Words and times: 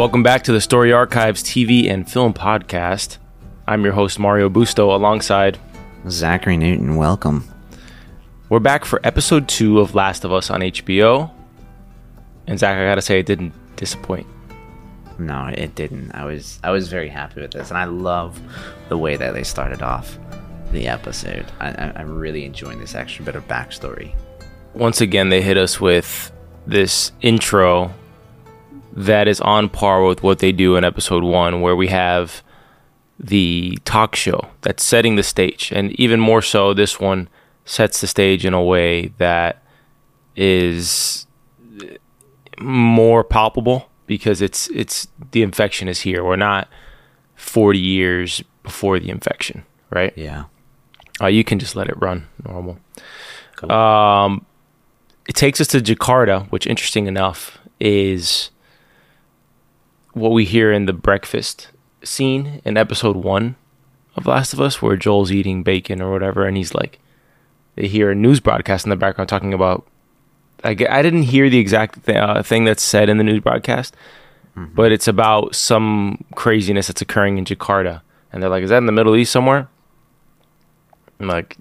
Welcome 0.00 0.22
back 0.22 0.44
to 0.44 0.52
the 0.52 0.62
Story 0.62 0.94
Archives 0.94 1.42
TV 1.42 1.90
and 1.90 2.10
Film 2.10 2.32
Podcast. 2.32 3.18
I'm 3.66 3.84
your 3.84 3.92
host, 3.92 4.18
Mario 4.18 4.48
Busto, 4.48 4.94
alongside 4.94 5.58
Zachary 6.08 6.56
Newton. 6.56 6.96
Welcome. 6.96 7.46
We're 8.48 8.60
back 8.60 8.86
for 8.86 8.98
episode 9.04 9.46
two 9.46 9.78
of 9.78 9.94
Last 9.94 10.24
of 10.24 10.32
Us 10.32 10.48
on 10.48 10.62
HBO. 10.62 11.30
And 12.46 12.58
Zach, 12.58 12.78
I 12.78 12.86
gotta 12.86 13.02
say, 13.02 13.18
it 13.18 13.26
didn't 13.26 13.52
disappoint. 13.76 14.26
No, 15.18 15.52
it 15.54 15.74
didn't. 15.74 16.12
I 16.12 16.24
was 16.24 16.58
I 16.64 16.70
was 16.70 16.88
very 16.88 17.10
happy 17.10 17.42
with 17.42 17.50
this, 17.50 17.68
and 17.68 17.76
I 17.76 17.84
love 17.84 18.40
the 18.88 18.96
way 18.96 19.16
that 19.16 19.34
they 19.34 19.42
started 19.42 19.82
off 19.82 20.18
the 20.72 20.88
episode. 20.88 21.44
I, 21.60 21.72
I, 21.72 21.92
I'm 21.96 22.16
really 22.16 22.46
enjoying 22.46 22.80
this 22.80 22.94
extra 22.94 23.22
bit 23.22 23.36
of 23.36 23.46
backstory. 23.48 24.14
Once 24.72 25.02
again, 25.02 25.28
they 25.28 25.42
hit 25.42 25.58
us 25.58 25.78
with 25.78 26.32
this 26.66 27.12
intro 27.20 27.92
that 29.04 29.28
is 29.28 29.40
on 29.40 29.68
par 29.68 30.04
with 30.04 30.22
what 30.22 30.38
they 30.38 30.52
do 30.52 30.76
in 30.76 30.84
episode 30.84 31.22
one, 31.22 31.60
where 31.60 31.76
we 31.76 31.88
have 31.88 32.42
the 33.18 33.78
talk 33.84 34.16
show 34.16 34.48
that's 34.62 34.84
setting 34.84 35.16
the 35.16 35.22
stage. 35.22 35.72
And 35.74 35.92
even 36.00 36.20
more 36.20 36.42
so, 36.42 36.72
this 36.74 36.98
one 36.98 37.28
sets 37.64 38.00
the 38.00 38.06
stage 38.06 38.44
in 38.44 38.54
a 38.54 38.62
way 38.62 39.08
that 39.18 39.62
is 40.36 41.26
more 42.58 43.24
palpable 43.24 43.88
because 44.06 44.42
it's 44.42 44.68
it's 44.70 45.08
the 45.32 45.42
infection 45.42 45.88
is 45.88 46.00
here. 46.00 46.24
We're 46.24 46.36
not 46.36 46.68
40 47.36 47.78
years 47.78 48.42
before 48.62 48.98
the 48.98 49.10
infection, 49.10 49.64
right? 49.90 50.12
Yeah. 50.16 50.44
Uh, 51.20 51.26
you 51.26 51.44
can 51.44 51.58
just 51.58 51.76
let 51.76 51.88
it 51.88 52.00
run 52.00 52.26
normal. 52.46 52.78
Cool. 53.56 53.70
Um, 53.70 54.46
it 55.28 55.34
takes 55.34 55.60
us 55.60 55.68
to 55.68 55.80
Jakarta, 55.80 56.50
which, 56.50 56.66
interesting 56.66 57.06
enough, 57.06 57.58
is 57.78 58.50
what 60.12 60.32
we 60.32 60.44
hear 60.44 60.72
in 60.72 60.86
the 60.86 60.92
breakfast 60.92 61.68
scene 62.02 62.60
in 62.64 62.76
episode 62.76 63.16
one 63.16 63.56
of 64.16 64.26
Last 64.26 64.52
of 64.52 64.60
Us, 64.60 64.82
where 64.82 64.96
Joel's 64.96 65.32
eating 65.32 65.62
bacon 65.62 66.00
or 66.02 66.10
whatever, 66.10 66.46
and 66.46 66.56
he's 66.56 66.74
like, 66.74 66.98
they 67.76 67.86
hear 67.86 68.10
a 68.10 68.14
news 68.14 68.40
broadcast 68.40 68.84
in 68.84 68.90
the 68.90 68.96
background 68.96 69.28
talking 69.28 69.54
about. 69.54 69.86
I, 70.62 70.70
I 70.70 71.02
didn't 71.02 71.22
hear 71.24 71.48
the 71.48 71.58
exact 71.58 72.04
th- 72.04 72.18
uh, 72.18 72.42
thing 72.42 72.64
that's 72.64 72.82
said 72.82 73.08
in 73.08 73.16
the 73.16 73.24
news 73.24 73.40
broadcast, 73.40 73.94
mm-hmm. 74.56 74.74
but 74.74 74.92
it's 74.92 75.08
about 75.08 75.54
some 75.54 76.24
craziness 76.34 76.88
that's 76.88 77.00
occurring 77.00 77.38
in 77.38 77.44
Jakarta, 77.44 78.02
and 78.32 78.42
they're 78.42 78.50
like, 78.50 78.64
"Is 78.64 78.70
that 78.70 78.78
in 78.78 78.86
the 78.86 78.92
Middle 78.92 79.16
East 79.16 79.32
somewhere?" 79.32 79.68
I'm 81.18 81.28
like, 81.28 81.56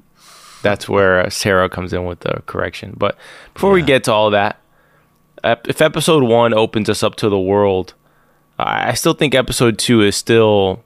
that's 0.61 0.87
where 0.87 1.19
uh, 1.19 1.29
Sarah 1.29 1.69
comes 1.69 1.93
in 1.93 2.05
with 2.05 2.21
the 2.21 2.41
correction. 2.45 2.93
But 2.97 3.17
before 3.53 3.71
yeah. 3.71 3.83
we 3.83 3.87
get 3.87 4.05
to 4.05 4.13
all 4.13 4.29
that, 4.31 4.59
if 5.43 5.81
episode 5.81 6.23
one 6.23 6.53
opens 6.53 6.89
us 6.89 7.03
up 7.03 7.15
to 7.15 7.29
the 7.29 7.39
world, 7.39 7.93
I 8.59 8.93
still 8.93 9.13
think 9.13 9.33
episode 9.33 9.79
two 9.79 10.01
is 10.01 10.15
still 10.15 10.83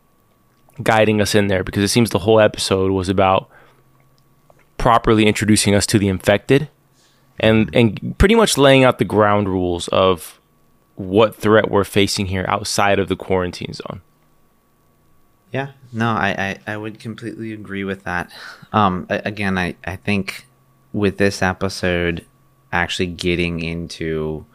guiding 0.81 1.21
us 1.21 1.33
in 1.33 1.47
there 1.47 1.63
because 1.63 1.83
it 1.83 1.87
seems 1.87 2.11
the 2.11 2.19
whole 2.19 2.39
episode 2.39 2.91
was 2.91 3.09
about 3.09 3.49
properly 4.77 5.25
introducing 5.25 5.73
us 5.73 5.85
to 5.87 5.97
the 5.97 6.07
infected 6.07 6.69
and 7.39 7.69
and 7.73 8.17
pretty 8.17 8.35
much 8.35 8.57
laying 8.57 8.83
out 8.83 8.99
the 8.99 9.05
ground 9.05 9.49
rules 9.49 9.87
of 9.89 10.39
what 10.95 11.35
threat 11.35 11.71
we're 11.71 11.83
facing 11.83 12.27
here 12.27 12.45
outside 12.47 12.99
of 12.99 13.07
the 13.07 13.15
quarantine 13.15 13.73
zone. 13.73 14.01
Yeah, 15.51 15.71
no, 15.91 16.09
I, 16.09 16.57
I, 16.67 16.73
I 16.73 16.77
would 16.77 16.99
completely 16.99 17.53
agree 17.53 17.83
with 17.83 18.03
that. 18.03 18.31
Um, 18.71 19.05
again, 19.09 19.57
I, 19.57 19.75
I 19.85 19.95
think 19.95 20.45
with 20.91 21.17
this 21.17 21.41
episode 21.41 22.25
actually 22.71 23.07
getting 23.07 23.59
into 23.59 24.45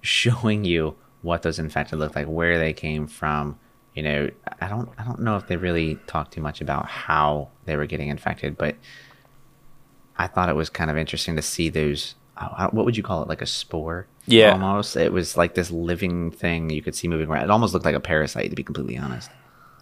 showing 0.00 0.64
you 0.64 0.96
what 1.22 1.42
those 1.42 1.58
infected 1.58 1.98
look 1.98 2.14
like, 2.14 2.26
where 2.26 2.58
they 2.58 2.72
came 2.72 3.06
from. 3.06 3.58
You 3.94 4.02
know, 4.02 4.30
I 4.60 4.68
don't 4.68 4.88
I 4.98 5.04
don't 5.04 5.20
know 5.20 5.36
if 5.36 5.46
they 5.48 5.56
really 5.56 5.96
talked 6.06 6.32
too 6.32 6.40
much 6.40 6.60
about 6.60 6.86
how 6.86 7.48
they 7.64 7.76
were 7.76 7.86
getting 7.86 8.08
infected, 8.08 8.56
but 8.56 8.76
I 10.16 10.26
thought 10.26 10.48
it 10.48 10.56
was 10.56 10.70
kind 10.70 10.90
of 10.90 10.96
interesting 10.96 11.36
to 11.36 11.42
see 11.42 11.68
those. 11.68 12.14
Uh, 12.36 12.68
what 12.70 12.84
would 12.84 12.96
you 12.96 13.02
call 13.02 13.22
it? 13.22 13.28
Like 13.28 13.42
a 13.42 13.46
spore? 13.46 14.06
Yeah, 14.26 14.52
almost. 14.52 14.96
It 14.96 15.12
was 15.12 15.36
like 15.36 15.54
this 15.54 15.70
living 15.70 16.30
thing 16.30 16.70
you 16.70 16.82
could 16.82 16.94
see 16.94 17.08
moving 17.08 17.28
around. 17.28 17.44
It 17.44 17.50
almost 17.50 17.72
looked 17.72 17.86
like 17.86 17.96
a 17.96 18.00
parasite, 18.00 18.50
to 18.50 18.56
be 18.56 18.62
completely 18.62 18.96
honest. 18.96 19.30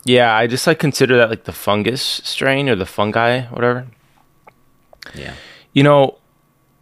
Yeah, 0.05 0.35
I 0.35 0.47
just 0.47 0.67
like 0.67 0.79
consider 0.79 1.17
that 1.19 1.31
like 1.31 1.45
the 1.45 1.53
fungus 1.53 2.01
strain 2.01 2.69
or 2.69 2.77
the 2.77 2.87
fungi, 2.87 3.43
whatever. 3.47 3.89
Yeah. 5.15 5.35
You 5.73 5.83
know, 5.83 6.19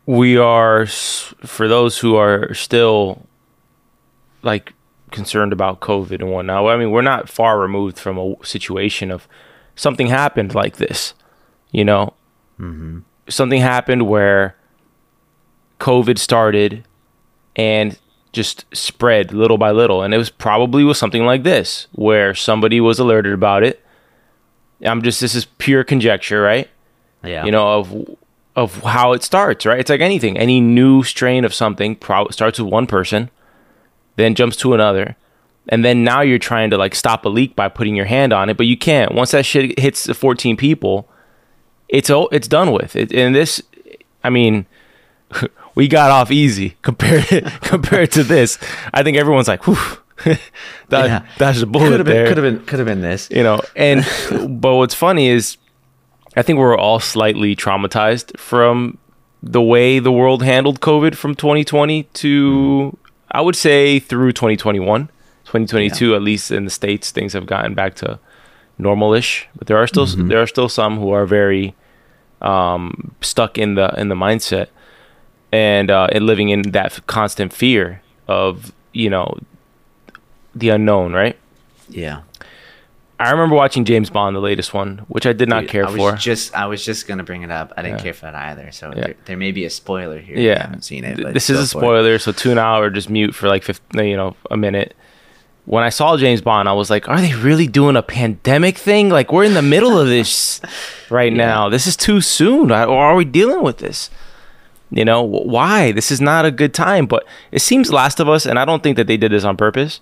we 0.07 0.37
are 0.37 0.87
for 0.87 1.67
those 1.67 1.99
who 1.99 2.17
are 2.17 2.53
still 2.55 3.27
like 4.45 4.73
concerned 5.11 5.53
about 5.53 5.81
COVID 5.81 6.21
and 6.21 6.31
whatnot. 6.31 6.67
I 6.67 6.77
mean, 6.77 6.91
we're 6.91 7.03
not 7.03 7.29
far 7.29 7.59
removed 7.59 7.99
from 7.99 8.19
a 8.19 8.35
situation 8.45 9.11
of 9.11 9.29
something 9.77 10.09
happened 10.09 10.55
like 10.55 10.77
this. 10.77 11.15
You 11.71 11.85
know, 11.85 12.15
mm-hmm. 12.59 13.01
something 13.29 13.61
happened 13.61 14.09
where 14.09 14.57
COVID 15.81 16.19
started 16.19 16.85
and 17.57 17.99
just 18.33 18.65
spread 18.75 19.33
little 19.33 19.59
by 19.59 19.71
little. 19.71 20.03
And 20.03 20.13
it 20.13 20.19
was 20.19 20.31
probably 20.31 20.85
was 20.85 20.99
something 20.99 21.25
like 21.25 21.43
this, 21.43 21.87
where 21.93 22.35
somebody 22.35 22.81
was 22.81 22.99
alerted 22.99 23.33
about 23.33 23.63
it. 23.63 23.81
I'm 24.85 25.03
just 25.03 25.21
this 25.21 25.35
is 25.35 25.47
pure 25.59 25.85
conjecture, 25.85 26.43
right? 26.43 26.69
Yeah. 27.23 27.45
You 27.45 27.53
know 27.53 27.79
of 27.79 28.17
of 28.57 28.83
how 28.83 29.13
it 29.13 29.23
starts, 29.23 29.67
right? 29.67 29.81
It's 29.81 29.91
like 29.91 30.01
anything. 30.01 30.37
Any 30.37 30.61
new 30.61 31.03
strain 31.03 31.45
of 31.45 31.55
something 31.55 31.97
pro- 31.97 32.29
starts 32.29 32.59
with 32.59 32.71
one 32.71 32.87
person, 32.87 33.31
then 34.17 34.35
jumps 34.35 34.57
to 34.59 34.75
another, 34.75 35.17
and 35.69 35.85
then 35.85 36.05
now 36.05 36.21
you're 36.21 36.39
trying 36.39 36.71
to 36.71 36.79
like 36.79 36.95
stop 36.95 37.25
a 37.25 37.29
leak 37.29 37.57
by 37.57 37.69
putting 37.69 37.97
your 37.97 38.07
hand 38.07 38.33
on 38.33 38.49
it, 38.49 38.57
but 38.57 38.67
you 38.67 38.77
can't. 38.77 39.15
Once 39.15 39.31
that 39.33 39.47
shit 39.47 39.79
hits 39.79 40.05
the 40.05 40.15
14 40.15 40.57
people, 40.57 41.09
it's 41.89 42.11
all 42.11 42.29
it's 42.31 42.49
done 42.49 42.73
with. 42.73 42.97
It, 42.97 43.13
and 43.13 43.35
this, 43.35 43.63
I 44.23 44.31
mean. 44.31 44.67
we 45.75 45.89
got 45.89 46.11
off 46.11 46.31
easy 46.31 46.77
compared 46.83 47.27
compared 47.63 48.11
to 48.13 48.23
this. 48.23 48.59
I 48.93 49.03
think 49.03 49.17
everyone's 49.17 49.49
like, 49.49 49.67
whew, 49.67 49.77
that, 50.89 51.07
yeah. 51.07 51.27
that's 51.39 51.61
a 51.61 51.67
bullet 51.67 51.89
could 51.89 52.01
have 52.01 52.07
been. 52.07 52.27
Could 52.27 52.37
have 52.37 52.45
been 52.45 52.67
could 52.67 52.79
have 52.79 52.87
been 52.87 53.01
this. 53.01 53.29
You 53.31 53.43
know, 53.43 53.61
and 53.77 54.05
but 54.61 54.77
what's 54.77 54.95
funny 54.95 55.29
is 55.29 55.57
I 56.37 56.43
think 56.43 56.59
we're 56.59 56.77
all 56.77 57.01
slightly 57.01 57.55
traumatized 57.55 58.39
from 58.39 58.99
the 59.43 59.63
way 59.63 59.99
the 59.99 60.13
world 60.13 60.43
handled 60.43 60.81
COVID 60.81 61.15
from 61.15 61.35
2020 61.35 62.05
to 62.05 62.97
I 63.35 63.41
would 63.41 63.57
say 63.57 63.99
through 63.99 64.33
2021. 64.33 65.09
2022 65.45 66.11
yeah. 66.11 66.17
at 66.17 66.23
least 66.23 66.51
in 66.51 66.65
the 66.65 66.71
states 66.71 67.11
things 67.11 67.35
have 67.35 67.47
gotten 67.47 67.75
back 67.75 67.95
to 67.97 68.19
normalish, 68.81 69.45
but 69.55 69.67
there 69.67 69.77
are 69.77 69.87
still 69.87 70.07
mm-hmm. 70.07 70.29
there 70.29 70.41
are 70.41 70.47
still 70.47 70.69
some 70.69 70.99
who 70.99 71.11
are 71.11 71.27
very 71.27 71.75
um, 72.41 73.15
stuck 73.21 73.59
in 73.59 73.75
the 73.75 73.89
in 74.01 74.09
the 74.09 74.15
mindset 74.15 74.69
and 75.53 75.91
uh, 75.91 76.09
and 76.13 76.27
living 76.27 76.49
in 76.49 76.63
that 76.73 76.99
constant 77.07 77.53
fear 77.53 78.03
of 78.27 78.73
you 78.93 79.11
know 79.11 79.39
the 80.55 80.71
unknown, 80.71 81.13
right? 81.13 81.37
Yeah. 81.89 82.23
I 83.19 83.31
remember 83.31 83.55
watching 83.55 83.85
James 83.85 84.11
Bond, 84.11 84.35
the 84.35 84.41
latest 84.41 84.75
one, 84.75 84.99
which 85.09 85.25
I 85.25 85.33
did 85.33 85.49
not 85.49 85.69
care 85.69 85.87
I 85.87 85.91
was 85.91 85.97
for. 85.97 86.13
Just 86.17 86.55
I 86.55 86.67
was 86.67 86.85
just 86.85 87.07
gonna 87.07 87.23
bring 87.23 87.43
it 87.43 87.51
up. 87.51 87.73
I 87.77 87.83
didn't 87.83 87.99
yeah. 87.99 88.05
care 88.05 88.13
for 88.13 88.27
that 88.27 88.35
either. 88.35 88.73
So 88.73 88.89
yeah. 88.89 88.95
there, 88.95 89.15
there, 89.27 89.37
may 89.37 89.53
be 89.53 89.65
a 89.65 89.71
spoiler 89.71 90.19
here. 90.19 90.37
Yeah, 90.37 90.59
I 90.59 90.63
haven't 90.63 90.83
seen 90.83 91.05
it. 91.05 91.17
this 91.33 91.49
is 91.49 91.59
a 91.59 91.67
spoiler, 91.67 92.19
so 92.19 92.33
tune 92.33 92.59
out 92.59 92.83
or 92.83 92.91
just 92.91 93.09
mute 93.09 93.35
for 93.35 93.49
like 93.49 93.63
15, 93.63 94.05
you 94.05 94.17
know 94.17 94.37
a 94.51 94.57
minute. 94.57 94.95
When 95.67 95.83
I 95.83 95.89
saw 95.89 96.17
James 96.17 96.43
Bond, 96.43 96.69
I 96.69 96.73
was 96.73 96.91
like, 96.91 97.09
"Are 97.09 97.21
they 97.21 97.35
really 97.35 97.69
doing 97.69 97.97
a 97.97 98.03
pandemic 98.03 98.77
thing? 98.77 99.11
Like 99.11 99.33
we're 99.33 99.45
in 99.45 99.55
the 99.55 99.63
middle 99.63 99.99
of 99.99 100.09
this 100.09 100.61
right 101.11 101.33
yeah. 101.33 101.39
now. 101.39 101.69
This 101.69 101.87
is 101.87 101.97
too 101.97 102.21
soon. 102.21 102.71
Or 102.73 102.99
are 102.99 103.15
we 103.15 103.25
dealing 103.25 103.63
with 103.63 103.79
this?" 103.79 104.11
You 104.91 105.05
know, 105.05 105.23
why? 105.23 105.93
This 105.93 106.11
is 106.11 106.21
not 106.21 106.45
a 106.45 106.51
good 106.51 106.75
time. 106.75 107.07
But 107.07 107.25
it 107.51 107.61
seems 107.61 107.93
Last 107.93 108.21
of 108.21 108.29
Us, 108.29 108.45
and 108.47 108.59
I 108.59 108.65
don't 108.65 108.83
think 108.83 108.97
that 108.97 109.07
they 109.07 109.17
did 109.17 109.33
this 109.33 109.45
on 109.45 109.57
purpose. 109.57 110.01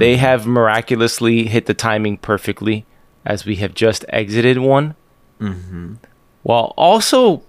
They 0.00 0.16
have 0.16 0.46
miraculously 0.46 1.46
hit 1.46 1.66
the 1.66 1.74
timing 1.74 2.16
perfectly 2.16 2.86
as 3.24 3.44
we 3.44 3.56
have 3.56 3.74
just 3.74 4.04
exited 4.08 4.58
one. 4.58 4.94
Mm-hmm. 5.40 5.94
While 6.42 6.72
also 6.76 7.42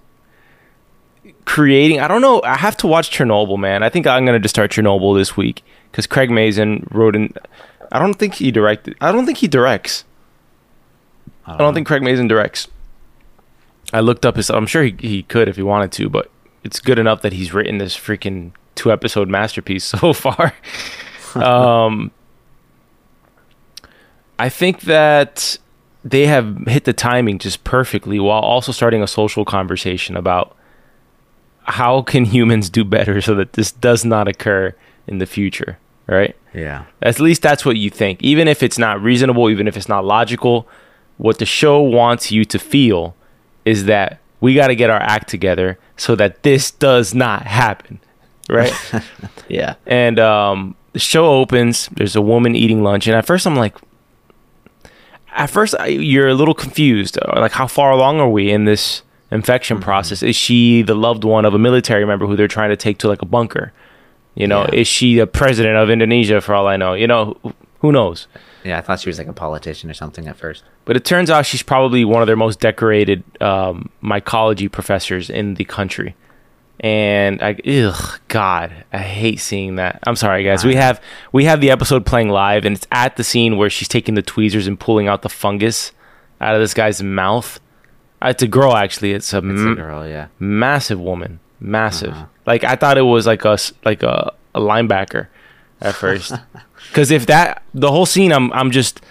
creating, 1.45 1.99
I 1.99 2.07
don't 2.07 2.21
know, 2.21 2.41
I 2.43 2.57
have 2.57 2.75
to 2.77 2.87
watch 2.87 3.09
Chernobyl, 3.09 3.57
man. 3.57 3.83
I 3.83 3.89
think 3.89 4.05
I'm 4.05 4.25
going 4.25 4.35
to 4.35 4.39
just 4.39 4.55
start 4.55 4.71
Chernobyl 4.71 5.17
this 5.17 5.37
week 5.37 5.63
because 5.89 6.07
Craig 6.07 6.29
Mazin 6.29 6.87
wrote 6.91 7.15
in. 7.15 7.33
I 7.91 7.99
don't 7.99 8.15
think 8.15 8.35
he 8.35 8.51
directed. 8.51 8.95
I 9.01 9.11
don't 9.11 9.25
think 9.25 9.37
he 9.39 9.47
directs. 9.47 10.03
I 11.45 11.51
don't, 11.51 11.61
I 11.61 11.63
don't 11.63 11.73
think 11.73 11.87
Craig 11.87 12.03
Mazin 12.03 12.27
directs. 12.27 12.67
I 13.93 13.99
looked 13.99 14.25
up 14.25 14.35
his. 14.35 14.49
I'm 14.49 14.67
sure 14.67 14.83
he, 14.83 14.95
he 14.99 15.23
could 15.23 15.47
if 15.47 15.55
he 15.55 15.63
wanted 15.63 15.91
to, 15.93 16.09
but 16.09 16.29
it's 16.63 16.79
good 16.79 16.99
enough 16.99 17.21
that 17.21 17.33
he's 17.33 17.53
written 17.53 17.77
this 17.77 17.97
freaking 17.97 18.51
two 18.75 18.91
episode 18.91 19.27
masterpiece 19.27 19.83
so 19.99 20.13
far. 20.13 20.53
um, 21.35 22.11
I 24.41 24.49
think 24.49 24.81
that 24.81 25.57
they 26.03 26.25
have 26.25 26.57
hit 26.67 26.85
the 26.85 26.93
timing 26.93 27.37
just 27.37 27.63
perfectly 27.63 28.19
while 28.19 28.41
also 28.41 28.71
starting 28.71 29.03
a 29.03 29.07
social 29.07 29.45
conversation 29.45 30.17
about 30.17 30.55
how 31.63 32.01
can 32.01 32.25
humans 32.25 32.69
do 32.69 32.83
better 32.83 33.21
so 33.21 33.35
that 33.35 33.53
this 33.53 33.71
does 33.71 34.03
not 34.03 34.27
occur 34.27 34.73
in 35.07 35.19
the 35.19 35.25
future. 35.27 35.77
right? 36.07 36.35
Yeah. 36.53 36.85
At 37.01 37.19
least 37.19 37.41
that's 37.41 37.63
what 37.65 37.77
you 37.77 37.89
think. 37.89 38.21
Even 38.21 38.47
if 38.47 38.63
it's 38.63 38.77
not 38.77 39.01
reasonable, 39.01 39.49
even 39.49 39.67
if 39.67 39.77
it's 39.77 39.87
not 39.87 40.03
logical, 40.03 40.67
what 41.17 41.37
the 41.37 41.45
show 41.45 41.79
wants 41.81 42.31
you 42.31 42.43
to 42.45 42.57
feel 42.59 43.15
is 43.63 43.85
that 43.85 44.19
we 44.39 44.55
got 44.55 44.67
to 44.67 44.75
get 44.75 44.89
our 44.89 44.99
act 45.01 45.29
together 45.29 45.77
so 45.97 46.15
that 46.15 46.41
this 46.43 46.71
does 46.71 47.13
not 47.13 47.43
happen, 47.45 47.99
right? 48.49 48.73
Yeah. 49.47 49.75
and 49.85 50.17
um, 50.17 50.75
the 50.93 50.99
show 50.99 51.27
opens. 51.27 51.87
There's 51.93 52.15
a 52.15 52.21
woman 52.21 52.55
eating 52.55 52.83
lunch, 52.83 53.05
and 53.05 53.15
at 53.15 53.25
first 53.25 53.45
I'm 53.45 53.55
like, 53.55 53.75
at 55.33 55.49
first 55.49 55.75
I, 55.79 55.87
you're 55.87 56.27
a 56.29 56.33
little 56.35 56.53
confused. 56.53 57.17
Like, 57.35 57.51
how 57.51 57.67
far 57.67 57.91
along 57.91 58.19
are 58.19 58.29
we 58.29 58.51
in 58.51 58.65
this 58.65 59.01
infection 59.31 59.79
process? 59.79 60.23
Is 60.23 60.35
she 60.35 60.81
the 60.81 60.95
loved 60.95 61.23
one 61.23 61.45
of 61.45 61.53
a 61.53 61.59
military 61.59 62.05
member 62.05 62.25
who 62.27 62.35
they're 62.35 62.47
trying 62.47 62.69
to 62.69 62.75
take 62.77 62.97
to 62.99 63.07
like 63.07 63.21
a 63.21 63.25
bunker? 63.25 63.71
You 64.35 64.47
know, 64.47 64.63
Yeah. 64.71 64.81
is 64.81 64.87
she 64.87 65.15
the 65.17 65.27
president 65.27 65.75
of 65.77 65.89
Indonesia? 65.89 66.39
For 66.41 66.53
all 66.55 66.67
I 66.67 66.77
know, 66.77 66.93
you 66.93 67.07
know, 67.07 67.37
who, 67.43 67.53
who 67.79 67.91
knows? 67.91 68.27
Yeah, 68.63 68.77
I 68.77 68.81
thought 68.81 68.99
she 68.99 69.09
was 69.09 69.17
like 69.17 69.27
a 69.27 69.33
politician 69.33 69.89
or 69.89 69.93
something 69.93 70.27
at 70.27 70.37
first. 70.37 70.63
But 70.85 70.95
it 70.95 71.03
turns 71.03 71.29
out 71.29 71.45
she's 71.45 71.63
probably 71.63 72.05
one 72.05 72.21
of 72.21 72.27
their 72.27 72.35
most 72.35 72.59
decorated 72.59 73.23
um, 73.41 73.89
mycology 74.03 74.71
professors 74.71 75.29
in 75.29 75.55
the 75.55 75.65
country. 75.65 76.15
And 76.83 77.43
I, 77.43 77.51
ugh, 77.67 78.19
God, 78.27 78.85
I 78.91 78.97
hate 78.97 79.39
seeing 79.39 79.75
that. 79.75 79.99
I'm 80.07 80.15
sorry, 80.15 80.43
guys. 80.43 80.65
We 80.65 80.73
have 80.75 80.99
we 81.31 81.45
have 81.45 81.61
the 81.61 81.69
episode 81.69 82.05
playing 82.07 82.29
live, 82.29 82.65
and 82.65 82.75
it's 82.75 82.87
at 82.91 83.17
the 83.17 83.23
scene 83.23 83.55
where 83.57 83.69
she's 83.69 83.87
taking 83.87 84.15
the 84.15 84.23
tweezers 84.23 84.65
and 84.65 84.79
pulling 84.79 85.07
out 85.07 85.21
the 85.21 85.29
fungus 85.29 85.91
out 86.39 86.55
of 86.55 86.61
this 86.61 86.73
guy's 86.73 87.03
mouth. 87.03 87.59
Uh, 88.19 88.29
It's 88.29 88.41
a 88.41 88.47
girl, 88.47 88.75
actually. 88.75 89.13
It's 89.13 89.31
a, 89.31 89.37
It's 89.37 89.45
m- 89.45 89.73
a 89.73 89.75
girl, 89.75 90.07
yeah. 90.07 90.27
massive 90.39 90.99
woman, 90.99 91.39
massive. 91.59 92.13
Uh-huh. 92.13 92.25
Like 92.47 92.63
I 92.63 92.75
thought 92.75 92.97
it 92.97 93.03
was 93.03 93.27
like 93.27 93.45
a 93.45 93.59
like 93.85 94.01
a, 94.01 94.33
a 94.55 94.59
linebacker 94.59 95.27
at 95.81 95.93
first, 95.93 96.33
because 96.89 97.11
if 97.11 97.27
that 97.27 97.61
the 97.75 97.91
whole 97.91 98.07
scene, 98.07 98.31
I'm 98.31 98.51
I'm 98.53 98.71
just 98.71 99.01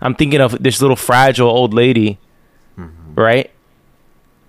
I'm 0.00 0.14
thinking 0.14 0.40
of 0.40 0.62
this 0.62 0.80
little 0.80 0.94
fragile 0.96 1.48
old 1.50 1.74
lady, 1.74 2.18
Mm-hmm. 2.78 3.14
right? 3.16 3.50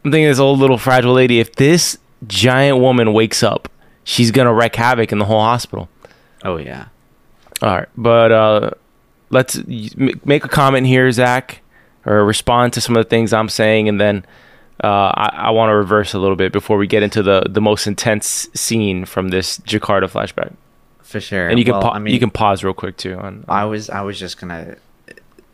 I'm 0.05 0.11
thinking 0.11 0.27
this 0.29 0.37
old 0.39 0.59
little 0.59 0.77
fragile 0.77 1.13
lady. 1.13 1.39
If 1.39 1.55
this 1.55 1.97
giant 2.27 2.79
woman 2.79 3.13
wakes 3.13 3.43
up, 3.43 3.69
she's 4.03 4.31
gonna 4.31 4.53
wreak 4.53 4.75
havoc 4.75 5.11
in 5.11 5.19
the 5.19 5.25
whole 5.25 5.41
hospital. 5.41 5.89
Oh 6.43 6.57
yeah. 6.57 6.87
All 7.61 7.69
right, 7.69 7.89
but 7.97 8.31
uh, 8.31 8.71
let's 9.29 9.61
make 9.67 10.45
a 10.45 10.47
comment 10.47 10.87
here, 10.87 11.11
Zach, 11.11 11.61
or 12.05 12.23
respond 12.23 12.73
to 12.73 12.81
some 12.81 12.95
of 12.95 13.03
the 13.03 13.09
things 13.09 13.33
I'm 13.33 13.49
saying, 13.49 13.89
and 13.89 13.99
then 13.99 14.25
uh, 14.81 14.87
I, 14.87 15.31
I 15.33 15.49
want 15.49 15.69
to 15.69 15.75
reverse 15.75 16.13
a 16.13 16.19
little 16.19 16.37
bit 16.37 16.53
before 16.53 16.77
we 16.77 16.87
get 16.87 17.03
into 17.03 17.21
the 17.21 17.43
the 17.49 17.59
most 17.61 17.85
intense 17.85 18.47
scene 18.53 19.03
from 19.05 19.27
this 19.29 19.57
Jakarta 19.59 20.09
flashback. 20.09 20.53
For 21.01 21.19
sure. 21.19 21.49
And 21.49 21.57
you 21.59 21.65
can 21.65 21.73
Well, 21.73 21.81
pa- 21.81 21.91
I 21.91 21.99
mean, 21.99 22.13
you 22.13 22.19
can 22.19 22.29
pause 22.29 22.63
real 22.63 22.73
quick 22.73 22.95
too. 22.95 23.15
On, 23.15 23.43
I 23.49 23.65
was 23.65 23.89
I 23.89 24.01
was 24.01 24.17
just 24.17 24.39
gonna 24.39 24.77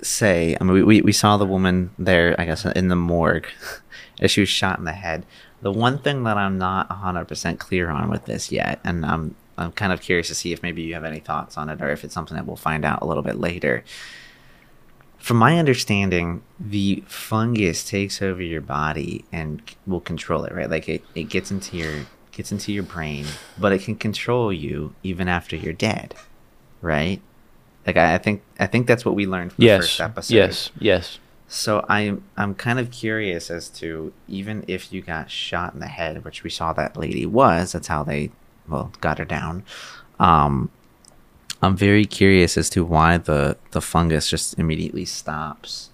say 0.02 0.56
I 0.60 0.64
mean 0.64 0.74
we, 0.74 0.84
we, 0.84 1.02
we 1.02 1.12
saw 1.12 1.38
the 1.38 1.46
woman 1.46 1.90
there 1.98 2.36
I 2.38 2.46
guess 2.46 2.66
in 2.66 2.90
the 2.90 2.96
morgue 2.96 3.48
as 4.22 4.30
she 4.30 4.42
was 4.42 4.50
shot 4.50 4.78
in 4.78 4.86
the 4.86 4.92
head. 4.92 5.26
The 5.62 5.72
one 5.72 6.00
thing 6.00 6.24
that 6.24 6.38
I'm 6.38 6.58
not 6.58 6.90
100% 6.90 7.60
clear 7.60 7.90
on 7.90 8.10
with 8.10 8.26
this 8.26 8.52
yet, 8.52 8.80
and 8.84 9.06
I'm 9.06 9.36
I'm 9.58 9.72
kind 9.72 9.94
of 9.94 10.02
curious 10.02 10.28
to 10.28 10.36
see 10.36 10.52
if 10.52 10.62
maybe 10.62 10.82
you 10.82 10.94
have 10.96 11.06
any 11.06 11.20
thoughts 11.20 11.58
on 11.58 11.70
it 11.70 11.82
or 11.82 11.90
if 11.90 12.04
it's 12.04 12.14
something 12.14 12.36
that 12.36 12.46
we'll 12.46 12.58
find 12.58 12.84
out 12.84 13.02
a 13.02 13.06
little 13.06 13.24
bit 13.24 13.38
later. 13.38 13.84
From 15.18 15.38
my 15.38 15.58
understanding, 15.58 16.44
the 16.60 17.04
fungus 17.08 17.84
takes 17.84 18.22
over 18.22 18.42
your 18.44 18.62
body 18.62 19.26
and 19.32 19.62
will 19.88 20.02
control 20.02 20.44
it, 20.44 20.54
right? 20.54 20.70
Like 20.70 20.90
it, 20.90 21.04
it 21.16 21.30
gets 21.30 21.52
into 21.52 21.78
your 21.78 22.06
gets 22.32 22.52
into 22.52 22.74
your 22.74 22.84
brain, 22.84 23.26
but 23.58 23.72
it 23.72 23.82
can 23.82 23.96
control 23.96 24.52
you 24.52 24.94
even 25.04 25.28
after 25.28 25.56
you're 25.56 25.74
dead, 25.74 26.14
right? 26.82 27.22
Like 27.88 27.98
I, 27.98 28.16
I 28.16 28.18
think 28.18 28.44
I 28.60 28.68
think 28.68 28.88
that's 28.88 29.06
what 29.06 29.16
we 29.16 29.26
learned 29.26 29.54
from 29.54 29.62
the 29.62 29.68
yes, 29.68 29.84
first 29.84 30.02
episode. 30.02 30.36
yes, 30.36 30.72
yes. 30.80 31.20
So 31.48 31.86
I'm 31.88 32.24
I'm 32.38 32.56
kind 32.56 32.80
of 32.80 32.92
curious 32.92 33.52
as 33.52 33.70
to 33.70 34.14
even 34.28 34.66
if 34.68 34.92
you 34.92 35.02
got 35.02 35.30
shot 35.30 35.74
in 35.74 35.80
the 35.80 35.88
head, 35.88 36.24
which 36.26 36.44
we 36.44 36.50
saw 36.50 36.74
that 36.74 36.98
lady 36.98 37.26
was, 37.26 37.74
that's 37.74 37.88
how 37.88 38.04
they 38.04 38.32
well 38.68 38.92
got 39.02 39.20
her 39.20 39.26
down. 39.26 39.64
Um, 40.20 40.72
I'm 41.62 41.76
very 41.76 42.06
curious 42.06 42.58
as 42.58 42.70
to 42.72 42.84
why 42.84 43.18
the 43.18 43.58
the 43.72 43.82
fungus 43.82 44.30
just 44.30 44.58
immediately 44.58 45.06
stops 45.06 45.90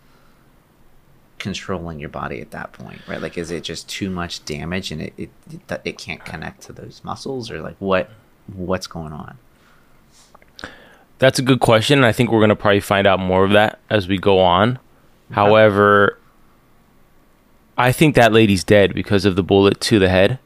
controlling 1.41 1.99
your 1.99 2.09
body 2.09 2.39
at 2.39 2.51
that 2.51 2.71
point, 2.71 3.01
right? 3.07 3.19
Like, 3.19 3.35
is 3.35 3.49
it 3.49 3.63
just 3.63 3.89
too 3.89 4.09
much 4.09 4.45
damage 4.45 4.91
and 4.91 5.01
it 5.01 5.13
it, 5.17 5.29
it, 5.83 5.97
can't 5.97 6.23
connect 6.23 6.61
to 6.63 6.73
those 6.73 7.01
muscles, 7.03 7.49
or 7.49 7.61
like 7.61 7.75
what 7.79 8.09
what's 8.53 8.87
going 8.87 9.11
on? 9.11 9.37
That's 11.19 11.39
a 11.39 11.43
good 11.43 11.59
question. 11.59 11.99
and 11.99 12.05
I 12.05 12.11
think 12.11 12.31
we're 12.31 12.41
gonna 12.41 12.55
probably 12.55 12.79
find 12.79 13.07
out 13.07 13.19
more 13.19 13.43
of 13.43 13.51
that 13.51 13.79
as 13.89 14.07
we 14.07 14.17
go 14.17 14.39
on. 14.39 14.79
However, 15.31 16.17
I 17.77 17.91
think 17.91 18.15
that 18.15 18.31
lady's 18.33 18.63
dead 18.63 18.93
because 18.93 19.25
of 19.25 19.35
the 19.35 19.43
bullet 19.43 19.79
to 19.81 19.99
the 19.99 20.09
head. 20.09 20.39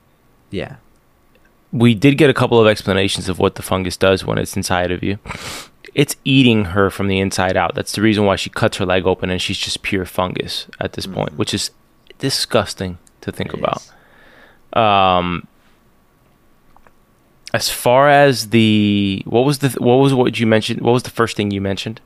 Yeah, 0.51 0.75
we 1.71 1.93
did 1.95 2.17
get 2.17 2.29
a 2.29 2.33
couple 2.33 2.59
of 2.59 2.67
explanations 2.67 3.27
of 3.29 3.39
what 3.39 3.55
the 3.55 3.61
fungus 3.61 3.97
does 3.97 4.23
when 4.25 4.37
it's 4.37 4.55
inside 4.55 4.91
of 4.91 5.03
you. 5.03 5.17
It's 5.93 6.15
eating 6.25 6.65
her 6.65 6.89
from 6.89 7.07
the 7.07 7.19
inside 7.19 7.55
out. 7.57 7.73
That's 7.75 7.93
the 7.93 8.01
reason 8.01 8.25
why 8.25 8.35
she 8.35 8.49
cuts 8.49 8.77
her 8.77 8.85
leg 8.85 9.05
open 9.05 9.29
and 9.29 9.41
she's 9.41 9.57
just 9.57 9.81
pure 9.81 10.05
fungus 10.05 10.67
at 10.79 10.93
this 10.93 11.05
point, 11.07 11.38
which 11.38 11.53
is 11.53 11.71
disgusting 12.19 12.97
to 13.21 13.31
think 13.31 13.53
It 13.53 13.59
about. 13.59 13.77
is. 13.77 13.91
Um, 14.77 15.47
as 17.53 17.69
far 17.69 18.09
as 18.09 18.49
the 18.49 19.23
what 19.25 19.45
was 19.45 19.59
the 19.59 19.69
what 19.79 19.95
was 19.95 20.13
what 20.13 20.38
you 20.38 20.45
mentioned? 20.45 20.81
What 20.81 20.91
was 20.91 21.03
the 21.03 21.09
first 21.09 21.38
thing 21.38 21.51
you 21.51 21.61
mentioned? 21.61 22.01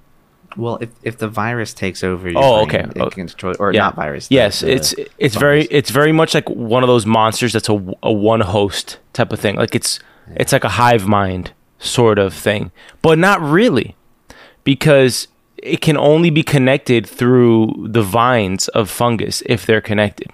Well, 0.57 0.77
if 0.81 0.89
if 1.03 1.17
the 1.17 1.27
virus 1.27 1.73
takes 1.73 2.03
over 2.03 2.29
your 2.29 2.41
Oh, 2.43 2.65
brain, 2.65 2.85
okay. 2.85 2.91
it 2.95 3.01
Oh, 3.01 3.09
can 3.09 3.27
control 3.27 3.55
or 3.59 3.73
Yeah. 3.73 3.81
not 3.81 3.95
virus. 3.95 4.27
yes, 4.29 4.59
the 4.61 4.71
it's 4.73 4.95
it's 5.17 5.35
very 5.35 5.63
it's 5.65 5.89
very 5.91 6.11
much 6.11 6.33
like 6.33 6.49
one 6.49 6.83
of 6.83 6.87
those 6.87 7.05
monsters 7.05 7.53
that's 7.53 7.69
a, 7.69 7.79
a 8.03 8.11
one 8.11 8.41
host 8.41 8.97
type 9.13 9.31
of 9.31 9.39
thing. 9.39 9.55
Like 9.55 9.75
it's 9.75 9.99
it's 10.35 10.51
like 10.51 10.63
a 10.63 10.69
hive 10.69 11.07
mind 11.07 11.51
sort 11.79 12.19
of 12.19 12.33
thing, 12.33 12.71
but 13.01 13.17
not 13.17 13.41
really, 13.41 13.95
because 14.63 15.27
it 15.57 15.81
can 15.81 15.97
only 15.97 16.29
be 16.29 16.43
connected 16.43 17.07
through 17.07 17.73
the 17.89 18.01
vines 18.01 18.67
of 18.69 18.89
fungus 18.89 19.41
if 19.45 19.65
they're 19.65 19.81
connected, 19.81 20.27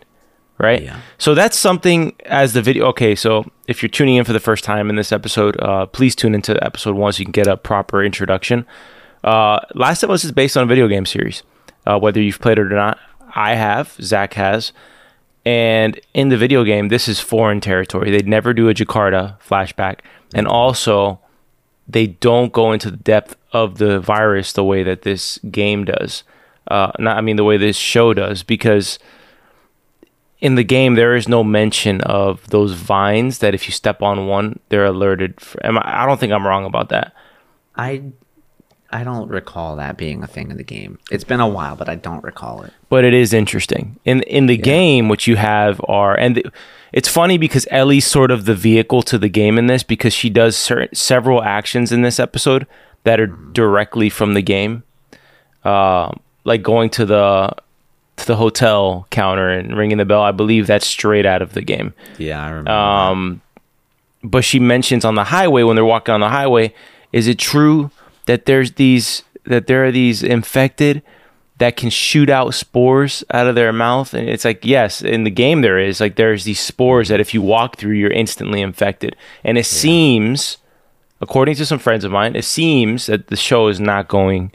right? 0.59 0.83
Yeah. 0.83 1.00
So 1.17 1.33
that's 1.33 1.57
something 1.57 2.13
as 2.25 2.53
the 2.53 2.62
video. 2.62 2.85
Okay, 2.88 3.15
so 3.15 3.45
if 3.67 3.81
you're 3.81 3.89
tuning 3.89 4.15
in 4.15 4.23
for 4.25 4.34
the 4.34 4.39
first 4.39 4.63
time 4.63 4.89
in 4.89 4.95
this 4.95 5.12
episode, 5.12 5.60
uh, 5.62 5.86
please 5.88 6.15
tune 6.15 6.36
into 6.36 6.62
episode 6.63 6.95
one 6.95 7.12
so 7.13 7.19
you 7.19 7.25
can 7.25 7.31
get 7.31 7.48
a 7.48 7.57
proper 7.57 8.03
introduction. 8.03 8.65
Uh, 9.25 9.60
Last 9.74 10.03
of 10.03 10.12
Us 10.12 10.24
is 10.24 10.32
based 10.32 10.55
on 10.55 10.63
a 10.63 10.67
video 10.67 10.88
game 10.88 11.05
series. 11.05 11.41
Uh, 11.86 12.00
whether 12.00 12.22
you've 12.22 12.39
played 12.39 12.60
it 12.60 12.72
or 12.72 12.75
not, 12.75 13.00
I 13.36 13.55
have. 13.55 13.98
Zach 14.00 14.36
has. 14.36 14.72
And 15.46 16.00
in 16.13 16.29
the 16.29 16.38
video 16.38 16.63
game, 16.63 16.88
this 16.88 17.08
is 17.08 17.20
foreign 17.20 17.60
territory. 17.60 18.12
They'd 18.12 18.27
never 18.27 18.53
do 18.53 18.70
a 18.70 18.74
Jakarta 18.74 19.39
flashback, 19.41 20.00
and 20.34 20.48
also 20.48 21.20
they 21.88 22.08
don't 22.08 22.53
go 22.53 22.72
into 22.72 22.89
the 22.89 22.98
depth 22.98 23.36
of 23.51 23.77
the 23.77 24.00
virus 24.00 24.53
the 24.53 24.63
way 24.63 24.84
that 24.84 25.03
this 25.03 25.38
game 25.51 25.86
does. 25.86 26.24
Uh, 26.67 26.91
not, 26.98 27.17
I 27.17 27.22
mean, 27.22 27.36
the 27.36 27.44
way 27.44 27.58
this 27.58 27.77
show 27.77 28.13
does, 28.13 28.41
because 28.41 28.98
in 30.39 30.55
the 30.55 30.63
game 30.63 30.96
there 30.96 31.15
is 31.15 31.27
no 31.27 31.44
mention 31.44 32.01
of 32.01 32.48
those 32.50 32.74
vines 32.74 33.38
that 33.39 33.53
if 33.53 33.67
you 33.67 33.72
step 33.72 34.01
on 34.01 34.27
one, 34.27 34.60
they're 34.70 34.86
alerted. 34.86 35.39
For, 35.39 35.63
I, 35.63 36.03
I 36.03 36.05
don't 36.08 36.20
think 36.20 36.34
I'm 36.34 36.46
wrong 36.46 36.65
about 36.65 36.89
that. 36.89 37.13
I 37.75 38.01
I 38.96 39.04
don't 39.04 39.28
recall 39.30 39.75
that 39.75 39.98
being 39.98 40.24
a 40.24 40.28
thing 40.28 40.50
in 40.52 40.58
the 40.58 40.64
game. 40.64 40.98
It's 41.12 41.25
been 41.25 41.42
a 41.42 41.48
while, 41.48 41.75
but 41.75 41.90
I 41.90 41.96
don't 41.96 42.24
recall 42.24 42.64
it. 42.64 42.72
but 42.90 43.04
it 43.04 43.14
is 43.14 43.34
interesting. 43.34 43.98
In 44.06 44.22
in 44.24 44.46
the 44.48 44.58
game, 44.58 45.10
what 45.10 45.28
you 45.28 45.36
have 45.36 45.82
are, 45.88 46.16
and 46.16 46.36
th- 46.36 46.46
it's 46.94 47.10
funny 47.10 47.38
because 47.38 47.68
Ellie's 47.72 48.08
sort 48.08 48.32
of 48.32 48.46
the 48.46 48.56
vehicle 48.56 49.02
to 49.04 49.18
the 49.18 49.28
game 49.28 49.58
in 49.58 49.68
this 49.68 49.84
because 49.84 50.14
she 50.14 50.30
does 50.30 50.56
cer- 50.56 50.88
several 50.94 51.44
actions 51.44 51.92
in 51.92 52.04
this 52.04 52.20
episode 52.20 52.66
that 53.04 53.20
are 53.20 53.28
directly 53.28 54.10
from 54.10 54.34
the 54.34 54.42
game, 54.42 54.84
uh, 55.64 56.12
like 56.46 56.64
going 56.64 56.90
to 56.92 57.06
the 57.06 57.54
to 58.18 58.25
the 58.25 58.36
hotel 58.38 59.06
counter 59.10 59.50
and 59.50 59.75
ringing 59.78 59.98
the 59.98 60.06
bell. 60.06 60.22
I 60.22 60.32
believe 60.32 60.68
that's 60.68 60.88
straight 60.88 61.25
out 61.25 61.42
of 61.42 61.52
the 61.54 61.62
game. 61.62 61.94
Yeah, 62.18 62.42
I 62.42 62.50
remember. 62.50 62.72
Um, 62.72 63.42
but 64.24 64.46
she 64.46 64.60
mentions 64.60 65.04
on 65.04 65.16
the 65.16 65.25
highway 65.25 65.64
when 65.64 65.75
they're 65.75 65.84
walking 65.84 66.14
on 66.14 66.22
the 66.22 66.30
highway, 66.30 66.74
is 67.12 67.28
it 67.28 67.38
true 67.38 67.92
that 68.25 68.46
there's 68.46 68.74
these 68.74 69.24
that 69.46 69.67
there 69.67 69.86
are 69.86 69.91
these 69.91 70.24
infected 70.24 71.01
that 71.58 71.77
can 71.77 71.89
shoot 71.89 72.29
out 72.29 72.53
spores 72.53 73.24
out 73.32 73.48
of 73.48 73.55
their 73.55 73.72
mouth? 73.72 74.13
And 74.13 74.27
it's 74.29 74.46
like 74.46 74.65
yes, 74.65 75.01
in 75.01 75.24
the 75.24 75.32
game 75.32 75.62
there 75.62 75.79
is 75.79 76.00
like 76.00 76.15
there's 76.15 76.44
these 76.44 76.60
spores 76.60 77.10
that 77.10 77.20
if 77.20 77.34
you 77.34 77.41
walk 77.41 77.77
through, 77.77 77.94
you're 77.94 78.12
instantly 78.12 78.62
infected. 78.62 79.15
And 79.44 79.58
it 79.58 79.65
seems, 79.65 80.58
according 81.22 81.55
to 81.55 81.65
some 81.65 81.79
friends 81.79 82.03
of 82.03 82.12
mine, 82.12 82.36
it 82.36 82.46
seems 82.46 83.05
that 83.08 83.27
the 83.27 83.36
show 83.36 83.67
is 83.67 83.79
not 83.79 84.08
going 84.08 84.51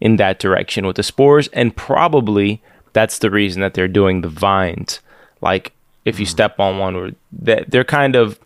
in 0.00 0.16
that 0.16 0.38
direction 0.38 0.86
with 0.86 0.96
the 0.96 1.02
spores, 1.02 1.48
and 1.48 1.74
probably 1.74 2.62
that's 2.92 3.18
the 3.18 3.30
reason 3.30 3.60
that 3.62 3.74
they're 3.74 3.88
doing 3.88 4.20
the 4.20 4.28
vines. 4.28 5.00
Like 5.40 5.72
if 6.04 6.18
you 6.18 6.26
hmm. 6.26 6.30
step 6.30 6.60
on 6.60 6.78
one, 6.78 6.94
or 6.94 7.12
that 7.32 7.70
they're 7.70 7.84
kind 7.84 8.16
of 8.16 8.38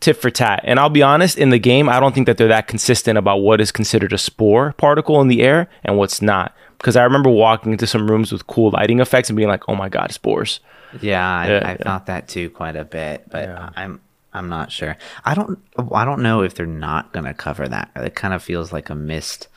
tit 0.00 0.16
for 0.16 0.30
tat. 0.30 0.60
And 0.64 0.78
I'll 0.78 0.88
be 0.90 1.02
honest, 1.02 1.38
in 1.38 1.50
the 1.50 1.58
game, 1.58 1.88
I 1.88 1.98
don't 2.00 2.14
think 2.14 2.26
that 2.26 2.36
they're 2.38 2.48
that 2.48 2.68
consistent 2.68 3.18
about 3.18 3.38
what 3.38 3.60
is 3.60 3.72
considered 3.72 4.12
a 4.12 4.18
spore 4.18 4.72
particle 4.74 5.20
in 5.20 5.28
the 5.28 5.42
air 5.42 5.68
and 5.84 5.96
what's 5.98 6.22
not. 6.22 6.54
Because 6.78 6.96
I 6.96 7.02
remember 7.02 7.30
walking 7.30 7.72
into 7.72 7.86
some 7.86 8.08
rooms 8.10 8.30
with 8.32 8.46
cool 8.46 8.70
lighting 8.70 9.00
effects 9.00 9.28
and 9.28 9.36
being 9.36 9.48
like, 9.48 9.68
"Oh 9.68 9.74
my 9.74 9.88
god, 9.88 10.12
spores!" 10.12 10.60
Yeah, 11.00 11.26
I, 11.28 11.46
Yeah, 11.48 11.60
I 11.64 11.70
yeah. 11.72 11.76
thought 11.82 12.06
that 12.06 12.28
too 12.28 12.50
quite 12.50 12.76
a 12.76 12.84
bit, 12.84 13.24
but 13.30 13.48
Yeah. 13.48 13.70
I'm 13.76 14.00
I'm 14.32 14.48
not 14.48 14.70
sure. 14.70 14.96
I 15.24 15.34
don't 15.34 15.58
I 15.92 16.04
don't 16.04 16.22
know 16.22 16.42
if 16.42 16.54
they're 16.54 16.66
not 16.66 17.12
gonna 17.12 17.34
cover 17.34 17.66
that. 17.66 17.90
It 17.96 18.14
kind 18.14 18.32
of 18.32 18.42
feels 18.44 18.72
like 18.72 18.90
a 18.90 18.94
missed 18.94 19.48